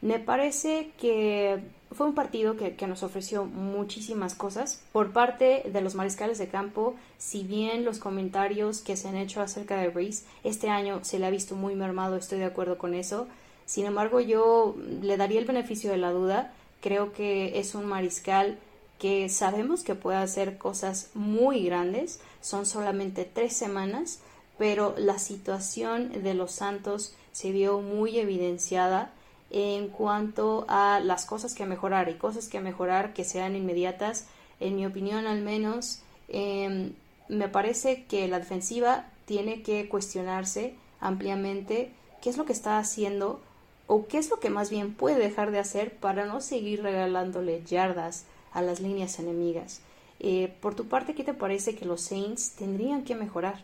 Me 0.00 0.20
parece 0.20 0.92
que 1.00 1.60
fue 1.90 2.06
un 2.06 2.14
partido 2.14 2.56
que, 2.56 2.86
nos 2.86 3.02
ofreció 3.02 3.44
muchísimas 3.44 4.34
cosas. 4.34 4.82
Por 4.92 5.12
parte 5.12 5.64
de 5.72 5.80
los 5.80 5.94
mariscales 5.94 6.38
de 6.38 6.48
campo, 6.48 6.94
si 7.16 7.44
bien 7.44 7.84
los 7.84 7.98
comentarios 7.98 8.80
que 8.80 8.96
se 8.96 9.08
han 9.08 9.16
hecho 9.16 9.40
acerca 9.40 9.76
de 9.76 9.90
Reese 9.90 10.24
este 10.44 10.68
año 10.68 11.00
se 11.02 11.18
le 11.18 11.26
ha 11.26 11.30
visto 11.30 11.54
muy 11.56 11.74
mermado, 11.74 12.16
estoy 12.16 12.38
de 12.38 12.44
acuerdo 12.44 12.78
con 12.78 12.94
eso. 12.94 13.26
Sin 13.64 13.86
embargo, 13.86 14.20
yo 14.20 14.76
le 15.02 15.16
daría 15.16 15.38
el 15.40 15.46
beneficio 15.46 15.90
de 15.90 15.98
la 15.98 16.10
duda. 16.10 16.52
Creo 16.80 17.12
que 17.12 17.58
es 17.58 17.74
un 17.74 17.86
mariscal 17.86 18.58
que 18.98 19.28
sabemos 19.28 19.82
que 19.82 19.94
puede 19.94 20.18
hacer 20.18 20.58
cosas 20.58 21.10
muy 21.14 21.64
grandes. 21.64 22.20
Son 22.40 22.66
solamente 22.66 23.24
tres 23.24 23.54
semanas, 23.54 24.20
pero 24.58 24.94
la 24.98 25.18
situación 25.18 26.22
de 26.22 26.34
los 26.34 26.52
Santos 26.52 27.14
se 27.32 27.52
vio 27.52 27.80
muy 27.80 28.18
evidenciada 28.18 29.12
en 29.50 29.88
cuanto 29.88 30.66
a 30.68 31.00
las 31.00 31.24
cosas 31.24 31.54
que 31.54 31.66
mejorar 31.66 32.08
y 32.08 32.14
cosas 32.14 32.48
que 32.48 32.60
mejorar 32.60 33.14
que 33.14 33.24
sean 33.24 33.56
inmediatas. 33.56 34.26
En 34.60 34.76
mi 34.76 34.86
opinión, 34.86 35.26
al 35.26 35.40
menos, 35.42 36.02
em, 36.28 36.92
me 37.28 37.48
parece 37.48 38.04
que 38.04 38.28
la 38.28 38.38
defensiva 38.38 39.06
tiene 39.24 39.62
que 39.62 39.88
cuestionarse 39.88 40.74
ampliamente 41.00 41.90
qué 42.22 42.30
es 42.30 42.36
lo 42.36 42.44
que 42.44 42.52
está 42.52 42.78
haciendo 42.78 43.40
o 43.86 44.06
qué 44.06 44.18
es 44.18 44.30
lo 44.30 44.40
que 44.40 44.50
más 44.50 44.70
bien 44.70 44.94
puede 44.94 45.18
dejar 45.18 45.50
de 45.50 45.58
hacer 45.58 45.94
para 45.94 46.26
no 46.26 46.40
seguir 46.40 46.82
regalándole 46.82 47.62
yardas 47.64 48.26
a 48.52 48.62
las 48.62 48.80
líneas 48.80 49.18
enemigas. 49.18 49.80
Eh, 50.20 50.52
por 50.60 50.74
tu 50.74 50.86
parte, 50.88 51.14
¿qué 51.14 51.24
te 51.24 51.34
parece 51.34 51.74
que 51.74 51.84
los 51.84 52.02
Saints 52.02 52.54
tendrían 52.56 53.04
que 53.04 53.14
mejorar? 53.14 53.62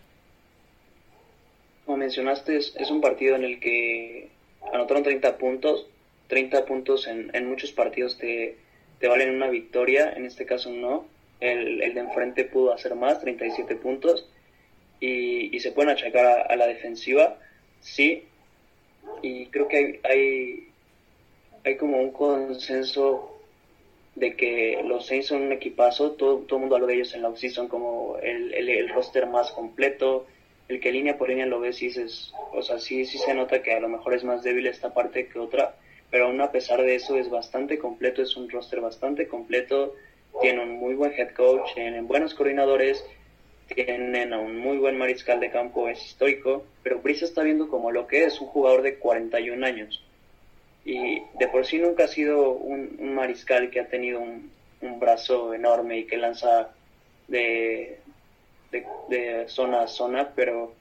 Como 1.84 1.98
mencionaste, 1.98 2.56
es, 2.56 2.90
un 2.90 3.00
partido 3.00 3.36
en 3.36 3.44
el 3.44 3.60
que 3.60 4.30
anotaron 4.72 5.02
30 5.02 5.38
puntos. 5.38 5.86
30 6.28 6.64
puntos 6.64 7.06
en, 7.06 7.48
muchos 7.48 7.72
partidos 7.72 8.16
te, 8.18 8.56
te, 8.98 9.08
valen 9.08 9.34
una 9.34 9.48
victoria, 9.48 10.12
en 10.16 10.24
este 10.24 10.46
caso 10.46 10.70
no. 10.70 11.06
El, 11.40 11.82
el 11.82 11.94
de 11.94 12.00
enfrente 12.00 12.44
pudo 12.44 12.72
hacer 12.72 12.94
más, 12.94 13.20
37 13.20 13.76
puntos. 13.76 14.28
Y, 15.00 15.54
y 15.54 15.60
se 15.60 15.72
pueden 15.72 15.90
achacar 15.90 16.46
a, 16.50 16.56
la 16.56 16.66
defensiva, 16.66 17.38
sí. 17.80 18.24
Y 19.22 19.46
creo 19.46 19.68
que 19.68 19.76
hay, 19.76 20.00
hay, 20.04 20.68
hay 21.64 21.76
como 21.76 21.98
un 21.98 22.10
consenso 22.10 23.34
de 24.14 24.36
que 24.36 24.80
los 24.84 25.06
Saints 25.06 25.26
son 25.26 25.42
un 25.42 25.52
equipazo, 25.52 26.12
todo, 26.12 26.44
el 26.48 26.58
mundo 26.58 26.76
habla 26.76 26.86
de 26.86 26.94
ellos 26.94 27.14
en 27.14 27.22
la 27.22 27.28
offseason 27.28 27.68
como 27.68 28.16
el, 28.22 28.54
el, 28.54 28.88
roster 28.90 29.26
más 29.26 29.50
completo, 29.50 30.26
el 30.68 30.80
que 30.80 30.92
línea 30.92 31.18
por 31.18 31.28
línea 31.28 31.46
lo 31.46 31.60
ves 31.60 31.82
y 31.82 31.86
dices, 31.86 32.32
o 32.52 32.62
sea, 32.62 32.78
sí, 32.78 33.04
sí 33.04 33.18
se 33.18 33.34
nota 33.34 33.62
que 33.62 33.72
a 33.72 33.80
lo 33.80 33.88
mejor 33.88 34.14
es 34.14 34.24
más 34.24 34.42
débil 34.42 34.66
esta 34.66 34.94
parte 34.94 35.28
que 35.28 35.38
otra, 35.38 35.74
pero 36.10 36.26
aún 36.26 36.40
a 36.40 36.52
pesar 36.52 36.80
de 36.80 36.94
eso 36.94 37.16
es 37.16 37.28
bastante 37.28 37.78
completo, 37.78 38.22
es 38.22 38.36
un 38.36 38.48
roster 38.48 38.80
bastante 38.80 39.28
completo, 39.28 39.94
tiene 40.40 40.62
un 40.62 40.72
muy 40.72 40.94
buen 40.94 41.12
head 41.12 41.32
coach, 41.34 41.74
tienen 41.74 42.06
buenos 42.06 42.34
coordinadores, 42.34 43.04
tienen 43.68 44.32
a 44.32 44.38
un 44.38 44.56
muy 44.58 44.78
buen 44.78 44.98
mariscal 44.98 45.40
de 45.40 45.50
campo, 45.50 45.88
es 45.88 46.04
histórico, 46.04 46.64
pero 46.82 47.00
Brice 47.00 47.24
está 47.24 47.42
viendo 47.42 47.68
como 47.68 47.90
lo 47.90 48.06
que 48.06 48.24
es 48.24 48.40
un 48.40 48.48
jugador 48.48 48.82
de 48.82 48.96
41 48.96 49.64
años. 49.64 50.02
Y 50.84 51.22
de 51.38 51.48
por 51.48 51.64
sí 51.64 51.78
nunca 51.78 52.04
ha 52.04 52.08
sido 52.08 52.50
un, 52.50 53.14
mariscal 53.14 53.70
que 53.70 53.80
ha 53.80 53.88
tenido 53.88 54.20
un, 54.20 54.52
brazo 55.00 55.54
enorme 55.54 55.98
y 55.98 56.04
que 56.04 56.18
lanza 56.18 56.74
de, 57.26 58.00
de, 59.08 59.44
zona 59.48 59.82
a 59.82 59.86
zona, 59.86 60.32
pero 60.34 60.72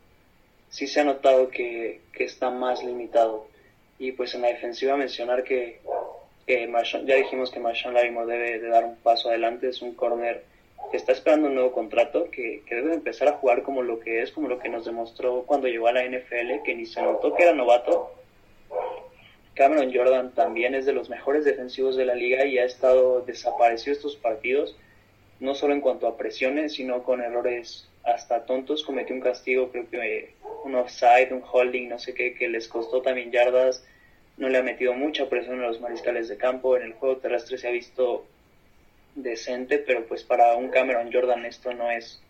sí 0.70 0.88
se 0.88 1.02
ha 1.02 1.04
notado 1.04 1.50
que, 1.50 2.02
está 2.18 2.50
más 2.50 2.84
limitado. 2.84 3.48
Y 4.00 4.14
pues 4.14 4.34
en 4.34 4.42
la 4.42 4.48
defensiva 4.48 4.96
mencionar 4.96 5.44
que, 5.44 5.80
ya 6.48 7.16
dijimos 7.16 7.52
que 7.52 7.60
Marshawn 7.60 7.94
Lattimore 7.94 8.32
debe 8.32 8.60
de 8.60 8.70
dar 8.70 8.86
un 8.86 8.96
paso 8.98 9.30
adelante, 9.30 9.70
es 9.70 9.82
un 9.82 9.94
corner 9.94 10.44
que 10.92 10.98
está 10.98 11.12
esperando 11.12 11.48
un 11.48 11.56
nuevo 11.56 11.72
contrato, 11.72 12.30
que, 12.30 12.64
que, 12.66 12.76
debe 12.76 12.94
empezar 12.94 13.28
a 13.28 13.34
jugar 13.34 13.64
como 13.64 13.82
lo 13.82 14.00
que 14.00 14.22
es, 14.22 14.32
como 14.32 14.48
lo 14.48 14.60
que 14.60 14.70
nos 14.70 14.86
demostró 14.86 15.44
cuando 15.44 15.68
llegó 15.68 15.88
a 15.88 15.94
la 15.94 16.04
NFL, 16.04 16.64
que 16.64 16.76
ni 16.76 16.86
se 16.86 17.02
notó 17.02 17.34
que 17.34 17.44
era 17.44 17.54
novato, 17.54 18.12
Cameron 19.56 19.94
Jordan 19.94 20.32
también 20.34 20.74
es 20.74 20.86
de 20.86 20.94
los 20.94 21.10
mejores 21.10 21.46
defensivos 21.46 21.96
de 21.96 22.06
la 22.06 22.16
liga 22.16 22.46
y 22.46 22.58
ha 22.58 22.66
estado 22.66 23.22
desaparecido 23.22 23.96
estos 23.96 24.16
partidos, 24.16 24.76
no 25.44 25.56
solo 25.56 25.74
en 25.74 25.82
cuanto 25.82 26.08
a 26.08 26.16
presiones, 26.16 26.72
sino 26.74 27.04
con 27.04 27.22
errores 27.22 27.90
hasta 28.04 28.46
tontos. 28.46 28.82
Cometió 28.84 29.14
un 29.14 29.22
castigo, 29.22 29.70
creo 29.72 29.90
que 29.90 30.36
un 30.64 30.74
offside, 30.76 31.34
un 31.34 31.44
holding, 31.44 31.90
no 31.90 32.00
sé 32.00 32.14
qué, 32.14 32.34
que 32.34 32.48
les 32.48 32.70
costó 32.70 33.02
también 33.02 33.30
yardas. 33.30 33.86
No 34.38 34.48
le 34.48 34.60
ha 34.60 34.64
metido 34.64 34.94
mucha 34.94 35.28
presión 35.28 35.60
a 35.60 35.68
los 35.68 35.82
mariscales 35.82 36.30
de 36.30 36.38
campo. 36.38 36.78
En 36.78 36.84
el 36.84 36.94
juego 36.94 37.18
terrestre 37.18 37.58
se 37.58 37.68
ha 37.68 37.72
visto 37.72 38.26
decente, 39.16 39.80
pero 39.80 40.06
pues 40.06 40.24
para 40.24 40.56
un 40.56 40.70
Cameron 40.70 41.12
Jordan 41.12 41.46
esto 41.46 41.74
no 41.74 41.92
es, 41.92 42.24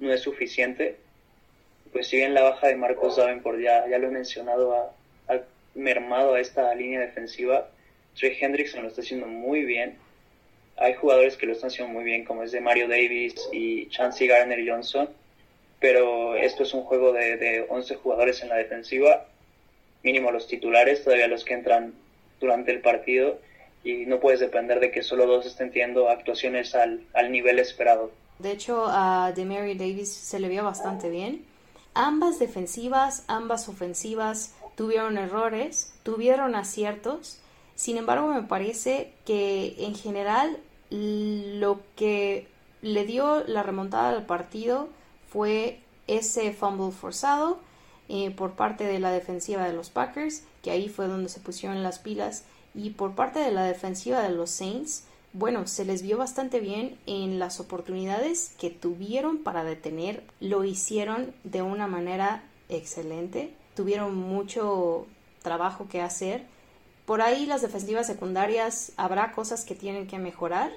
no 0.00 0.10
es 0.10 0.22
suficiente. 0.22 0.96
Pues 1.92 2.08
si 2.08 2.16
bien 2.16 2.32
la 2.32 2.44
baja 2.44 2.68
de 2.68 2.76
Marcos 2.76 3.16
Davenport 3.16 3.60
ya, 3.60 3.86
ya 3.90 3.98
lo 3.98 4.08
he 4.08 4.10
mencionado, 4.10 4.74
a 4.74 5.40
mermado 5.74 6.32
a 6.32 6.40
esta 6.40 6.74
línea 6.74 7.00
defensiva. 7.00 7.68
Trey 8.18 8.38
Hendrickson 8.40 8.84
lo 8.84 8.88
está 8.88 9.02
haciendo 9.02 9.26
muy 9.26 9.66
bien. 9.66 9.98
Hay 10.76 10.94
jugadores 10.94 11.36
que 11.36 11.46
lo 11.46 11.52
están 11.52 11.68
haciendo 11.68 11.92
muy 11.92 12.04
bien, 12.04 12.24
como 12.24 12.42
es 12.42 12.52
de 12.52 12.60
Mario 12.60 12.88
Davis 12.88 13.34
y 13.52 13.88
Chancey 13.88 14.26
Garner 14.26 14.68
Johnson. 14.68 15.08
Pero 15.80 16.34
esto 16.36 16.62
es 16.62 16.74
un 16.74 16.82
juego 16.82 17.12
de, 17.12 17.36
de 17.36 17.66
11 17.68 17.96
jugadores 17.96 18.42
en 18.42 18.48
la 18.48 18.56
defensiva, 18.56 19.26
mínimo 20.02 20.30
los 20.30 20.46
titulares, 20.46 21.04
todavía 21.04 21.28
los 21.28 21.44
que 21.44 21.54
entran 21.54 21.94
durante 22.40 22.72
el 22.72 22.80
partido. 22.80 23.38
Y 23.84 24.06
no 24.06 24.18
puedes 24.18 24.40
depender 24.40 24.80
de 24.80 24.90
que 24.90 25.02
solo 25.02 25.26
dos 25.26 25.46
estén 25.46 25.70
teniendo 25.70 26.08
actuaciones 26.08 26.74
al, 26.74 27.02
al 27.12 27.30
nivel 27.30 27.58
esperado. 27.58 28.10
De 28.38 28.50
hecho, 28.50 28.86
a 28.88 29.32
Demario 29.34 29.74
Davis 29.74 30.12
se 30.12 30.40
le 30.40 30.48
vio 30.48 30.64
bastante 30.64 31.10
bien. 31.10 31.44
Ambas 31.94 32.38
defensivas, 32.38 33.24
ambas 33.28 33.68
ofensivas 33.68 34.54
tuvieron 34.74 35.18
errores, 35.18 35.94
tuvieron 36.02 36.54
aciertos, 36.56 37.40
sin 37.74 37.96
embargo 37.96 38.28
me 38.28 38.42
parece 38.42 39.12
que 39.24 39.74
en 39.78 39.94
general 39.94 40.58
lo 40.90 41.80
que 41.96 42.46
le 42.82 43.04
dio 43.04 43.42
la 43.44 43.62
remontada 43.62 44.10
al 44.10 44.26
partido 44.26 44.88
fue 45.28 45.80
ese 46.06 46.52
fumble 46.52 46.92
forzado 46.92 47.58
eh, 48.08 48.30
por 48.30 48.52
parte 48.52 48.84
de 48.84 49.00
la 49.00 49.10
defensiva 49.10 49.66
de 49.66 49.72
los 49.72 49.90
Packers, 49.90 50.42
que 50.62 50.70
ahí 50.70 50.88
fue 50.88 51.08
donde 51.08 51.30
se 51.30 51.40
pusieron 51.40 51.82
las 51.82 51.98
pilas, 51.98 52.44
y 52.74 52.90
por 52.90 53.14
parte 53.14 53.38
de 53.38 53.50
la 53.50 53.64
defensiva 53.64 54.20
de 54.22 54.30
los 54.30 54.50
Saints, 54.50 55.04
bueno, 55.32 55.66
se 55.66 55.84
les 55.84 56.02
vio 56.02 56.18
bastante 56.18 56.60
bien 56.60 56.98
en 57.06 57.38
las 57.38 57.58
oportunidades 57.58 58.52
que 58.58 58.70
tuvieron 58.70 59.38
para 59.38 59.64
detener, 59.64 60.22
lo 60.40 60.64
hicieron 60.64 61.34
de 61.44 61.62
una 61.62 61.86
manera 61.86 62.44
excelente 62.68 63.54
tuvieron 63.74 64.16
mucho 64.16 65.06
trabajo 65.42 65.88
que 65.88 66.00
hacer. 66.00 66.46
Por 67.06 67.20
ahí 67.20 67.44
las 67.46 67.62
defensivas 67.62 68.06
secundarias 68.06 68.92
habrá 68.96 69.32
cosas 69.32 69.64
que 69.64 69.74
tienen 69.74 70.06
que 70.06 70.18
mejorar, 70.18 70.72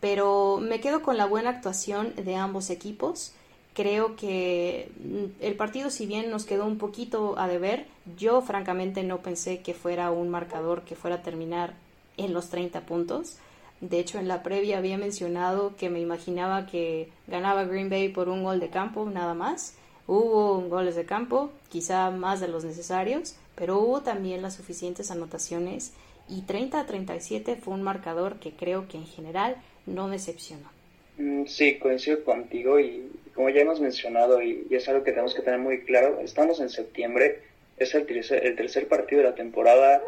pero 0.00 0.58
me 0.60 0.80
quedo 0.80 1.02
con 1.02 1.16
la 1.16 1.26
buena 1.26 1.50
actuación 1.50 2.14
de 2.16 2.36
ambos 2.36 2.68
equipos. 2.68 3.32
Creo 3.72 4.14
que 4.14 4.90
mm, 5.02 5.42
el 5.42 5.56
partido, 5.56 5.90
si 5.90 6.06
bien 6.06 6.30
nos 6.30 6.44
quedó 6.44 6.66
un 6.66 6.76
poquito 6.76 7.38
a 7.38 7.48
deber, 7.48 7.86
yo 8.18 8.42
francamente 8.42 9.02
no 9.02 9.22
pensé 9.22 9.62
que 9.62 9.72
fuera 9.72 10.10
un 10.10 10.28
marcador 10.28 10.82
que 10.82 10.96
fuera 10.96 11.16
a 11.16 11.22
terminar 11.22 11.74
en 12.18 12.34
los 12.34 12.50
30 12.50 12.82
puntos. 12.82 13.38
De 13.80 13.98
hecho, 13.98 14.18
en 14.18 14.28
la 14.28 14.42
previa 14.42 14.78
había 14.78 14.98
mencionado 14.98 15.74
que 15.76 15.88
me 15.88 16.00
imaginaba 16.00 16.66
que 16.66 17.10
ganaba 17.26 17.64
Green 17.64 17.88
Bay 17.88 18.10
por 18.10 18.28
un 18.28 18.44
gol 18.44 18.60
de 18.60 18.68
campo, 18.68 19.08
nada 19.10 19.34
más. 19.34 19.74
Hubo 20.06 20.60
goles 20.68 20.96
de 20.96 21.06
campo, 21.06 21.50
quizá 21.70 22.10
más 22.10 22.40
de 22.40 22.48
los 22.48 22.64
necesarios, 22.64 23.36
pero 23.56 23.78
hubo 23.78 24.02
también 24.02 24.42
las 24.42 24.54
suficientes 24.54 25.10
anotaciones 25.10 25.92
y 26.28 26.42
30 26.42 26.80
a 26.80 26.86
37 26.86 27.56
fue 27.56 27.74
un 27.74 27.82
marcador 27.82 28.38
que 28.38 28.52
creo 28.52 28.88
que 28.88 28.96
en 28.96 29.06
general 29.06 29.56
no 29.86 30.08
decepcionó. 30.08 30.70
Mm, 31.18 31.46
sí, 31.46 31.78
coincido 31.78 32.24
contigo 32.24 32.80
y 32.80 33.10
como 33.34 33.50
ya 33.50 33.60
hemos 33.62 33.80
mencionado 33.80 34.42
y, 34.42 34.66
es 34.70 34.88
algo 34.88 35.04
que 35.04 35.12
tenemos 35.12 35.34
que 35.34 35.42
tener 35.42 35.60
muy 35.60 35.82
claro, 35.82 36.20
estamos 36.20 36.60
en 36.60 36.70
septiembre, 36.70 37.40
es 37.76 37.94
el 37.94 38.06
tercer, 38.06 38.88
partido 38.88 39.22
de 39.22 39.28
la 39.28 39.34
temporada, 39.34 40.02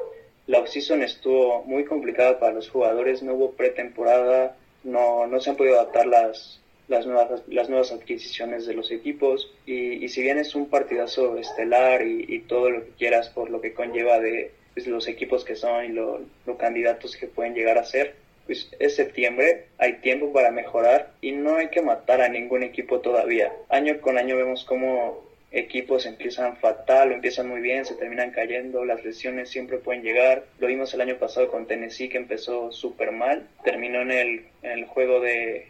la 0.47 0.61
offseason 0.61 1.03
estuvo 1.03 1.65
muy 1.65 1.85
complicada 1.85 2.39
para 2.39 2.55
los 2.55 2.71
jugadores, 2.71 3.23
no 3.23 3.35
hubo 3.35 3.53
pretemporada, 3.53 4.57
no, 4.85 5.27
no 5.27 5.41
se 5.41 5.51
han 5.51 5.57
podido 5.57 5.75
adaptar 5.75 6.07
las, 6.07 6.61
las 6.89 7.07
nuevas, 7.07 7.43
las 7.49 7.69
nuevas 7.69 7.93
adquisiciones 7.93 8.67
de 8.67 8.75
los 8.75 8.91
equipos 8.91 9.53
y, 9.67 10.09
si 10.09 10.23
bien 10.23 10.39
es 10.39 10.55
un 10.55 10.69
partidazo 10.69 11.37
estelar 11.39 12.07
y, 12.07 12.39
todo 12.47 12.71
lo 12.71 12.85
que 12.85 12.91
quieras 12.93 13.29
por 13.31 13.51
lo 13.51 13.61
que 13.61 13.75
conlleva 13.75 14.21
de 14.21 14.53
pues, 14.75 14.87
los 14.87 15.09
equipos 15.09 15.45
que 15.45 15.57
son 15.57 15.85
y 15.85 15.89
los 15.89 16.21
candidatos 16.59 17.17
que 17.17 17.27
pueden 17.27 17.55
llegar 17.55 17.79
a 17.79 17.85
ser, 17.85 18.15
pues 18.47 18.71
es 18.79 18.95
septiembre, 18.95 19.67
hay 19.79 19.95
tiempo 19.95 20.33
para 20.33 20.53
mejorar 20.53 21.13
y 21.21 21.33
no 21.33 21.57
hay 21.57 21.69
que 21.69 21.83
matar 21.83 22.21
a 22.21 22.29
ningún 22.29 22.63
equipo 22.63 23.01
todavía. 23.01 23.53
Año 23.69 24.01
con 24.01 24.19
año 24.19 24.37
vemos 24.37 24.65
cómo 24.65 25.27
equipos 25.51 26.07
empiezan 26.07 26.57
fatal 26.57 27.11
o 27.11 27.15
empiezan 27.15 27.49
muy 27.49 27.61
bien, 27.61 27.85
se 27.85 27.95
terminan 27.95 28.31
cayendo, 28.31 28.85
las 28.85 29.05
lesiones 29.05 29.49
siempre 29.49 29.79
pueden 29.79 30.03
llegar. 30.03 30.45
Lo 30.59 30.67
vimos 30.67 30.93
el 30.95 31.01
año 31.01 31.17
pasado 31.17 31.51
con 31.51 31.67
Tennessee 31.67 32.09
que 32.09 32.19
empezó 32.19 32.71
súper 32.73 33.13
mal, 33.13 33.49
terminó 33.65 34.01
en 34.03 34.13
el, 34.13 34.45
en 34.63 34.71
el 34.71 34.85
juego 34.85 35.21
de 35.21 35.69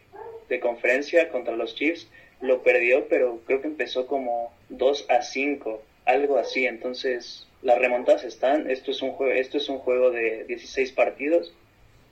de 0.48 0.60
conferencia 0.60 1.28
contra 1.30 1.56
los 1.56 1.74
Chiefs, 1.74 2.08
lo 2.40 2.62
perdió, 2.62 3.08
pero 3.08 3.40
creo 3.46 3.60
que 3.60 3.68
empezó 3.68 4.06
como 4.06 4.52
2 4.68 5.06
a 5.08 5.22
5, 5.22 5.82
algo 6.04 6.38
así. 6.38 6.66
Entonces, 6.66 7.46
las 7.62 7.78
remontas 7.78 8.24
están. 8.24 8.70
Esto 8.70 8.90
es 8.90 9.02
un 9.02 9.12
juego, 9.12 9.32
esto 9.32 9.58
es 9.58 9.68
un 9.68 9.78
juego 9.78 10.10
de 10.10 10.44
16 10.44 10.92
partidos. 10.92 11.52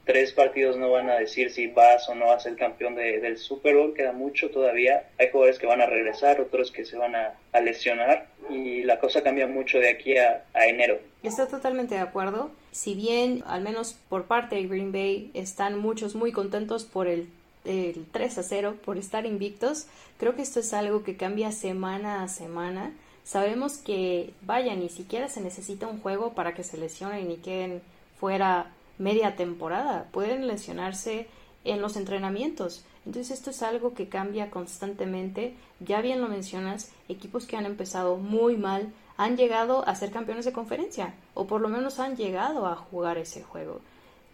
Tres 0.04 0.32
partidos 0.32 0.76
no 0.76 0.90
van 0.90 1.08
a 1.08 1.18
decir 1.18 1.50
si 1.50 1.66
vas 1.66 2.06
o 2.10 2.14
no 2.14 2.26
vas 2.26 2.36
a 2.36 2.48
ser 2.50 2.56
campeón 2.56 2.94
del 2.94 3.38
Super 3.38 3.74
Bowl, 3.74 3.94
queda 3.94 4.12
mucho 4.12 4.50
todavía. 4.50 5.08
Hay 5.18 5.30
jugadores 5.30 5.58
que 5.58 5.66
van 5.66 5.80
a 5.80 5.86
regresar, 5.86 6.42
otros 6.42 6.70
que 6.70 6.84
se 6.84 6.98
van 6.98 7.14
a, 7.14 7.38
lesionar 7.62 8.26
y 8.50 8.82
la 8.82 8.98
cosa 8.98 9.22
cambia 9.22 9.46
mucho 9.46 9.78
de 9.78 9.88
aquí 9.88 10.18
a, 10.18 10.44
a 10.52 10.66
enero. 10.66 10.98
Estoy 11.22 11.48
totalmente 11.48 11.94
de 11.94 12.02
acuerdo. 12.02 12.50
Si 12.70 12.94
bien, 12.94 13.42
al 13.46 13.62
menos 13.62 13.94
por 14.10 14.24
parte 14.24 14.56
de 14.56 14.66
Green 14.66 14.92
Bay, 14.92 15.30
están 15.32 15.78
muchos 15.78 16.14
muy 16.14 16.32
contentos 16.32 16.84
por 16.84 17.06
el 17.06 17.28
el 17.64 18.06
3 18.12 18.38
a 18.38 18.42
0 18.42 18.76
por 18.84 18.98
estar 18.98 19.26
invictos. 19.26 19.86
Creo 20.18 20.34
que 20.34 20.42
esto 20.42 20.60
es 20.60 20.72
algo 20.72 21.02
que 21.02 21.16
cambia 21.16 21.52
semana 21.52 22.22
a 22.22 22.28
semana. 22.28 22.92
Sabemos 23.24 23.78
que, 23.78 24.34
vaya, 24.42 24.74
ni 24.74 24.88
siquiera 24.88 25.28
se 25.28 25.40
necesita 25.40 25.86
un 25.86 26.00
juego 26.00 26.34
para 26.34 26.54
que 26.54 26.64
se 26.64 26.76
lesionen 26.76 27.30
y 27.30 27.36
queden 27.36 27.82
fuera 28.20 28.70
media 28.98 29.36
temporada. 29.36 30.08
Pueden 30.12 30.46
lesionarse 30.46 31.26
en 31.64 31.80
los 31.80 31.96
entrenamientos. 31.96 32.84
Entonces 33.06 33.38
esto 33.38 33.50
es 33.50 33.62
algo 33.62 33.94
que 33.94 34.08
cambia 34.08 34.50
constantemente. 34.50 35.54
Ya 35.80 36.00
bien 36.00 36.20
lo 36.20 36.28
mencionas, 36.28 36.90
equipos 37.08 37.46
que 37.46 37.56
han 37.56 37.66
empezado 37.66 38.16
muy 38.16 38.56
mal 38.56 38.92
han 39.16 39.36
llegado 39.36 39.86
a 39.86 39.94
ser 39.94 40.10
campeones 40.10 40.44
de 40.44 40.52
conferencia 40.52 41.14
o 41.34 41.46
por 41.46 41.60
lo 41.60 41.68
menos 41.68 42.00
han 42.00 42.16
llegado 42.16 42.66
a 42.66 42.76
jugar 42.76 43.18
ese 43.18 43.42
juego. 43.42 43.80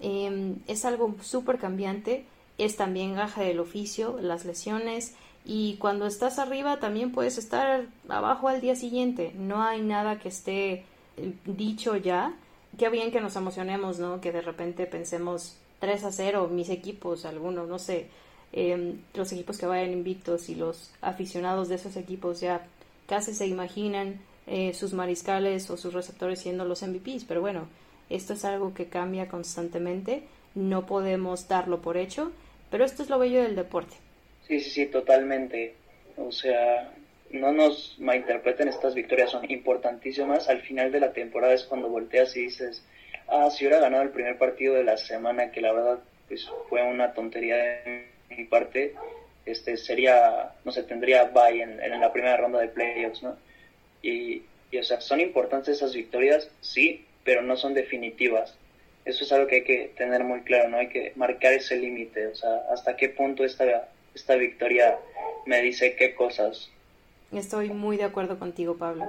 Em, 0.00 0.56
es 0.66 0.84
algo 0.84 1.14
súper 1.20 1.58
cambiante, 1.58 2.24
es 2.64 2.76
también 2.76 3.14
gaja 3.14 3.42
del 3.42 3.60
oficio, 3.60 4.18
las 4.20 4.44
lesiones 4.44 5.14
y 5.44 5.76
cuando 5.76 6.06
estás 6.06 6.38
arriba 6.38 6.78
también 6.78 7.12
puedes 7.12 7.38
estar 7.38 7.86
abajo 8.08 8.48
al 8.48 8.60
día 8.60 8.76
siguiente. 8.76 9.32
No 9.36 9.62
hay 9.62 9.80
nada 9.82 10.18
que 10.18 10.28
esté 10.28 10.84
eh, 11.16 11.32
dicho 11.44 11.96
ya. 11.96 12.34
Qué 12.78 12.88
bien 12.88 13.10
que 13.10 13.20
nos 13.20 13.36
emocionemos, 13.36 13.98
¿no? 13.98 14.20
Que 14.20 14.32
de 14.32 14.42
repente 14.42 14.86
pensemos 14.86 15.56
3 15.80 16.04
a 16.04 16.12
0, 16.12 16.48
mis 16.52 16.68
equipos, 16.68 17.24
algunos, 17.24 17.68
no 17.68 17.78
sé, 17.78 18.08
em, 18.52 19.00
los 19.14 19.32
equipos 19.32 19.58
que 19.58 19.66
vayan 19.66 19.92
invictos 19.92 20.48
y 20.48 20.54
los 20.54 20.92
aficionados 21.00 21.68
de 21.68 21.76
esos 21.76 21.96
equipos 21.96 22.40
ya 22.40 22.66
casi 23.06 23.34
se 23.34 23.46
imaginan 23.46 24.20
eh, 24.46 24.74
sus 24.74 24.92
mariscales 24.92 25.68
o 25.70 25.76
sus 25.76 25.94
receptores 25.94 26.40
siendo 26.40 26.64
los 26.64 26.82
MVPs, 26.82 27.24
pero 27.24 27.40
bueno, 27.40 27.66
esto 28.08 28.34
es 28.34 28.44
algo 28.44 28.74
que 28.74 28.86
cambia 28.88 29.28
constantemente, 29.28 30.24
no 30.54 30.86
podemos 30.86 31.48
darlo 31.48 31.80
por 31.80 31.96
hecho, 31.96 32.30
pero 32.70 32.84
esto 32.84 33.02
es 33.02 33.10
lo 33.10 33.18
bello 33.18 33.42
del 33.42 33.56
deporte. 33.56 33.96
Sí, 34.46 34.60
sí, 34.60 34.70
sí, 34.70 34.86
totalmente. 34.86 35.74
O 36.16 36.32
sea, 36.32 36.92
no 37.30 37.52
nos 37.52 37.96
malinterpreten, 37.98 38.68
estas 38.68 38.94
victorias 38.94 39.30
son 39.30 39.50
importantísimas. 39.50 40.48
Al 40.48 40.60
final 40.62 40.90
de 40.92 41.00
la 41.00 41.12
temporada 41.12 41.54
es 41.54 41.64
cuando 41.64 41.88
volteas 41.88 42.36
y 42.36 42.42
dices, 42.42 42.84
ah, 43.28 43.50
si 43.50 43.66
hubiera 43.66 43.80
ganado 43.80 44.02
el 44.02 44.10
primer 44.10 44.38
partido 44.38 44.74
de 44.74 44.84
la 44.84 44.96
semana, 44.96 45.50
que 45.50 45.60
la 45.60 45.72
verdad 45.72 45.98
pues, 46.28 46.48
fue 46.68 46.82
una 46.82 47.12
tontería 47.12 47.56
de 47.56 48.06
mi 48.30 48.44
parte, 48.44 48.94
este 49.46 49.76
sería, 49.76 50.52
no 50.64 50.72
sé, 50.72 50.82
tendría 50.82 51.24
bye 51.24 51.62
en, 51.62 51.80
en 51.82 52.00
la 52.00 52.12
primera 52.12 52.36
ronda 52.36 52.60
de 52.60 52.68
playoffs, 52.68 53.22
¿no? 53.22 53.36
Y, 54.02 54.42
o 54.78 54.82
sea, 54.82 55.00
son 55.00 55.20
importantes 55.20 55.76
esas 55.76 55.94
victorias, 55.94 56.50
sí, 56.60 57.04
pero 57.24 57.42
no 57.42 57.56
son 57.56 57.74
definitivas. 57.74 58.54
Eso 59.10 59.24
es 59.24 59.32
algo 59.32 59.46
que 59.48 59.56
hay 59.56 59.64
que 59.64 59.92
tener 59.96 60.22
muy 60.22 60.40
claro, 60.42 60.68
¿no? 60.68 60.78
Hay 60.78 60.88
que 60.88 61.12
marcar 61.16 61.52
ese 61.52 61.76
límite, 61.76 62.28
o 62.28 62.34
sea, 62.34 62.62
hasta 62.72 62.96
qué 62.96 63.08
punto 63.08 63.44
esta, 63.44 63.88
esta 64.14 64.36
victoria 64.36 64.96
me 65.46 65.60
dice 65.60 65.96
qué 65.96 66.14
cosas. 66.14 66.70
Estoy 67.32 67.70
muy 67.70 67.96
de 67.96 68.04
acuerdo 68.04 68.38
contigo, 68.38 68.76
Pablo. 68.76 69.08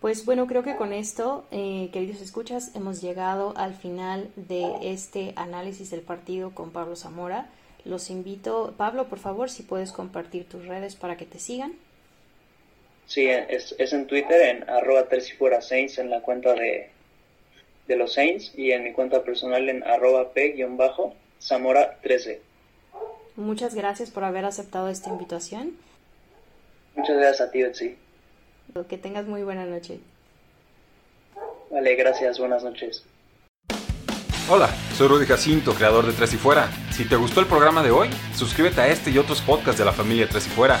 Pues 0.00 0.24
bueno, 0.24 0.46
creo 0.46 0.62
que 0.62 0.76
con 0.76 0.92
esto, 0.92 1.46
eh, 1.50 1.88
queridos 1.92 2.20
escuchas, 2.20 2.74
hemos 2.74 3.00
llegado 3.00 3.54
al 3.56 3.74
final 3.74 4.30
de 4.36 4.66
este 4.82 5.32
análisis 5.36 5.90
del 5.90 6.00
partido 6.00 6.54
con 6.54 6.70
Pablo 6.70 6.96
Zamora. 6.96 7.48
Los 7.84 8.10
invito, 8.10 8.74
Pablo, 8.76 9.08
por 9.08 9.18
favor, 9.18 9.50
si 9.50 9.62
puedes 9.62 9.92
compartir 9.92 10.46
tus 10.46 10.66
redes 10.66 10.96
para 10.96 11.16
que 11.16 11.24
te 11.24 11.38
sigan. 11.38 11.74
Sí, 13.06 13.26
es, 13.26 13.74
es 13.78 13.92
en 13.92 14.06
Twitter, 14.06 14.40
en 14.40 14.70
arroba 14.70 15.06
fuera 15.38 15.60
Saints, 15.60 15.98
en 15.98 16.10
la 16.10 16.20
cuenta 16.20 16.54
de, 16.54 16.90
de 17.90 17.96
los 17.96 18.12
Saints, 18.12 18.52
y 18.56 18.70
en 18.70 18.84
mi 18.84 18.92
cuenta 18.92 19.24
personal 19.24 19.68
en 19.68 19.82
arroba 19.82 20.32
p-zamora13. 20.32 22.38
Muchas 23.34 23.74
gracias 23.74 24.12
por 24.12 24.22
haber 24.22 24.44
aceptado 24.44 24.88
esta 24.88 25.10
invitación. 25.10 25.72
Muchas 26.94 27.16
gracias 27.16 27.48
a 27.48 27.50
ti, 27.50 27.62
Betsy. 27.62 27.96
Que 28.88 28.96
tengas 28.96 29.26
muy 29.26 29.42
buena 29.42 29.66
noche. 29.66 29.98
Vale, 31.70 31.96
gracias, 31.96 32.38
buenas 32.38 32.62
noches. 32.62 33.02
Hola, 34.48 34.68
soy 34.94 35.08
Rudy 35.08 35.26
Jacinto, 35.26 35.74
creador 35.74 36.06
de 36.06 36.12
Tres 36.12 36.32
y 36.34 36.36
Fuera. 36.36 36.70
Si 36.92 37.08
te 37.08 37.16
gustó 37.16 37.40
el 37.40 37.46
programa 37.46 37.82
de 37.82 37.90
hoy, 37.90 38.08
suscríbete 38.36 38.82
a 38.82 38.86
este 38.86 39.10
y 39.10 39.18
otros 39.18 39.42
podcasts 39.42 39.80
de 39.80 39.84
la 39.84 39.92
familia 39.92 40.28
Tres 40.28 40.46
y 40.46 40.50
Fuera 40.50 40.80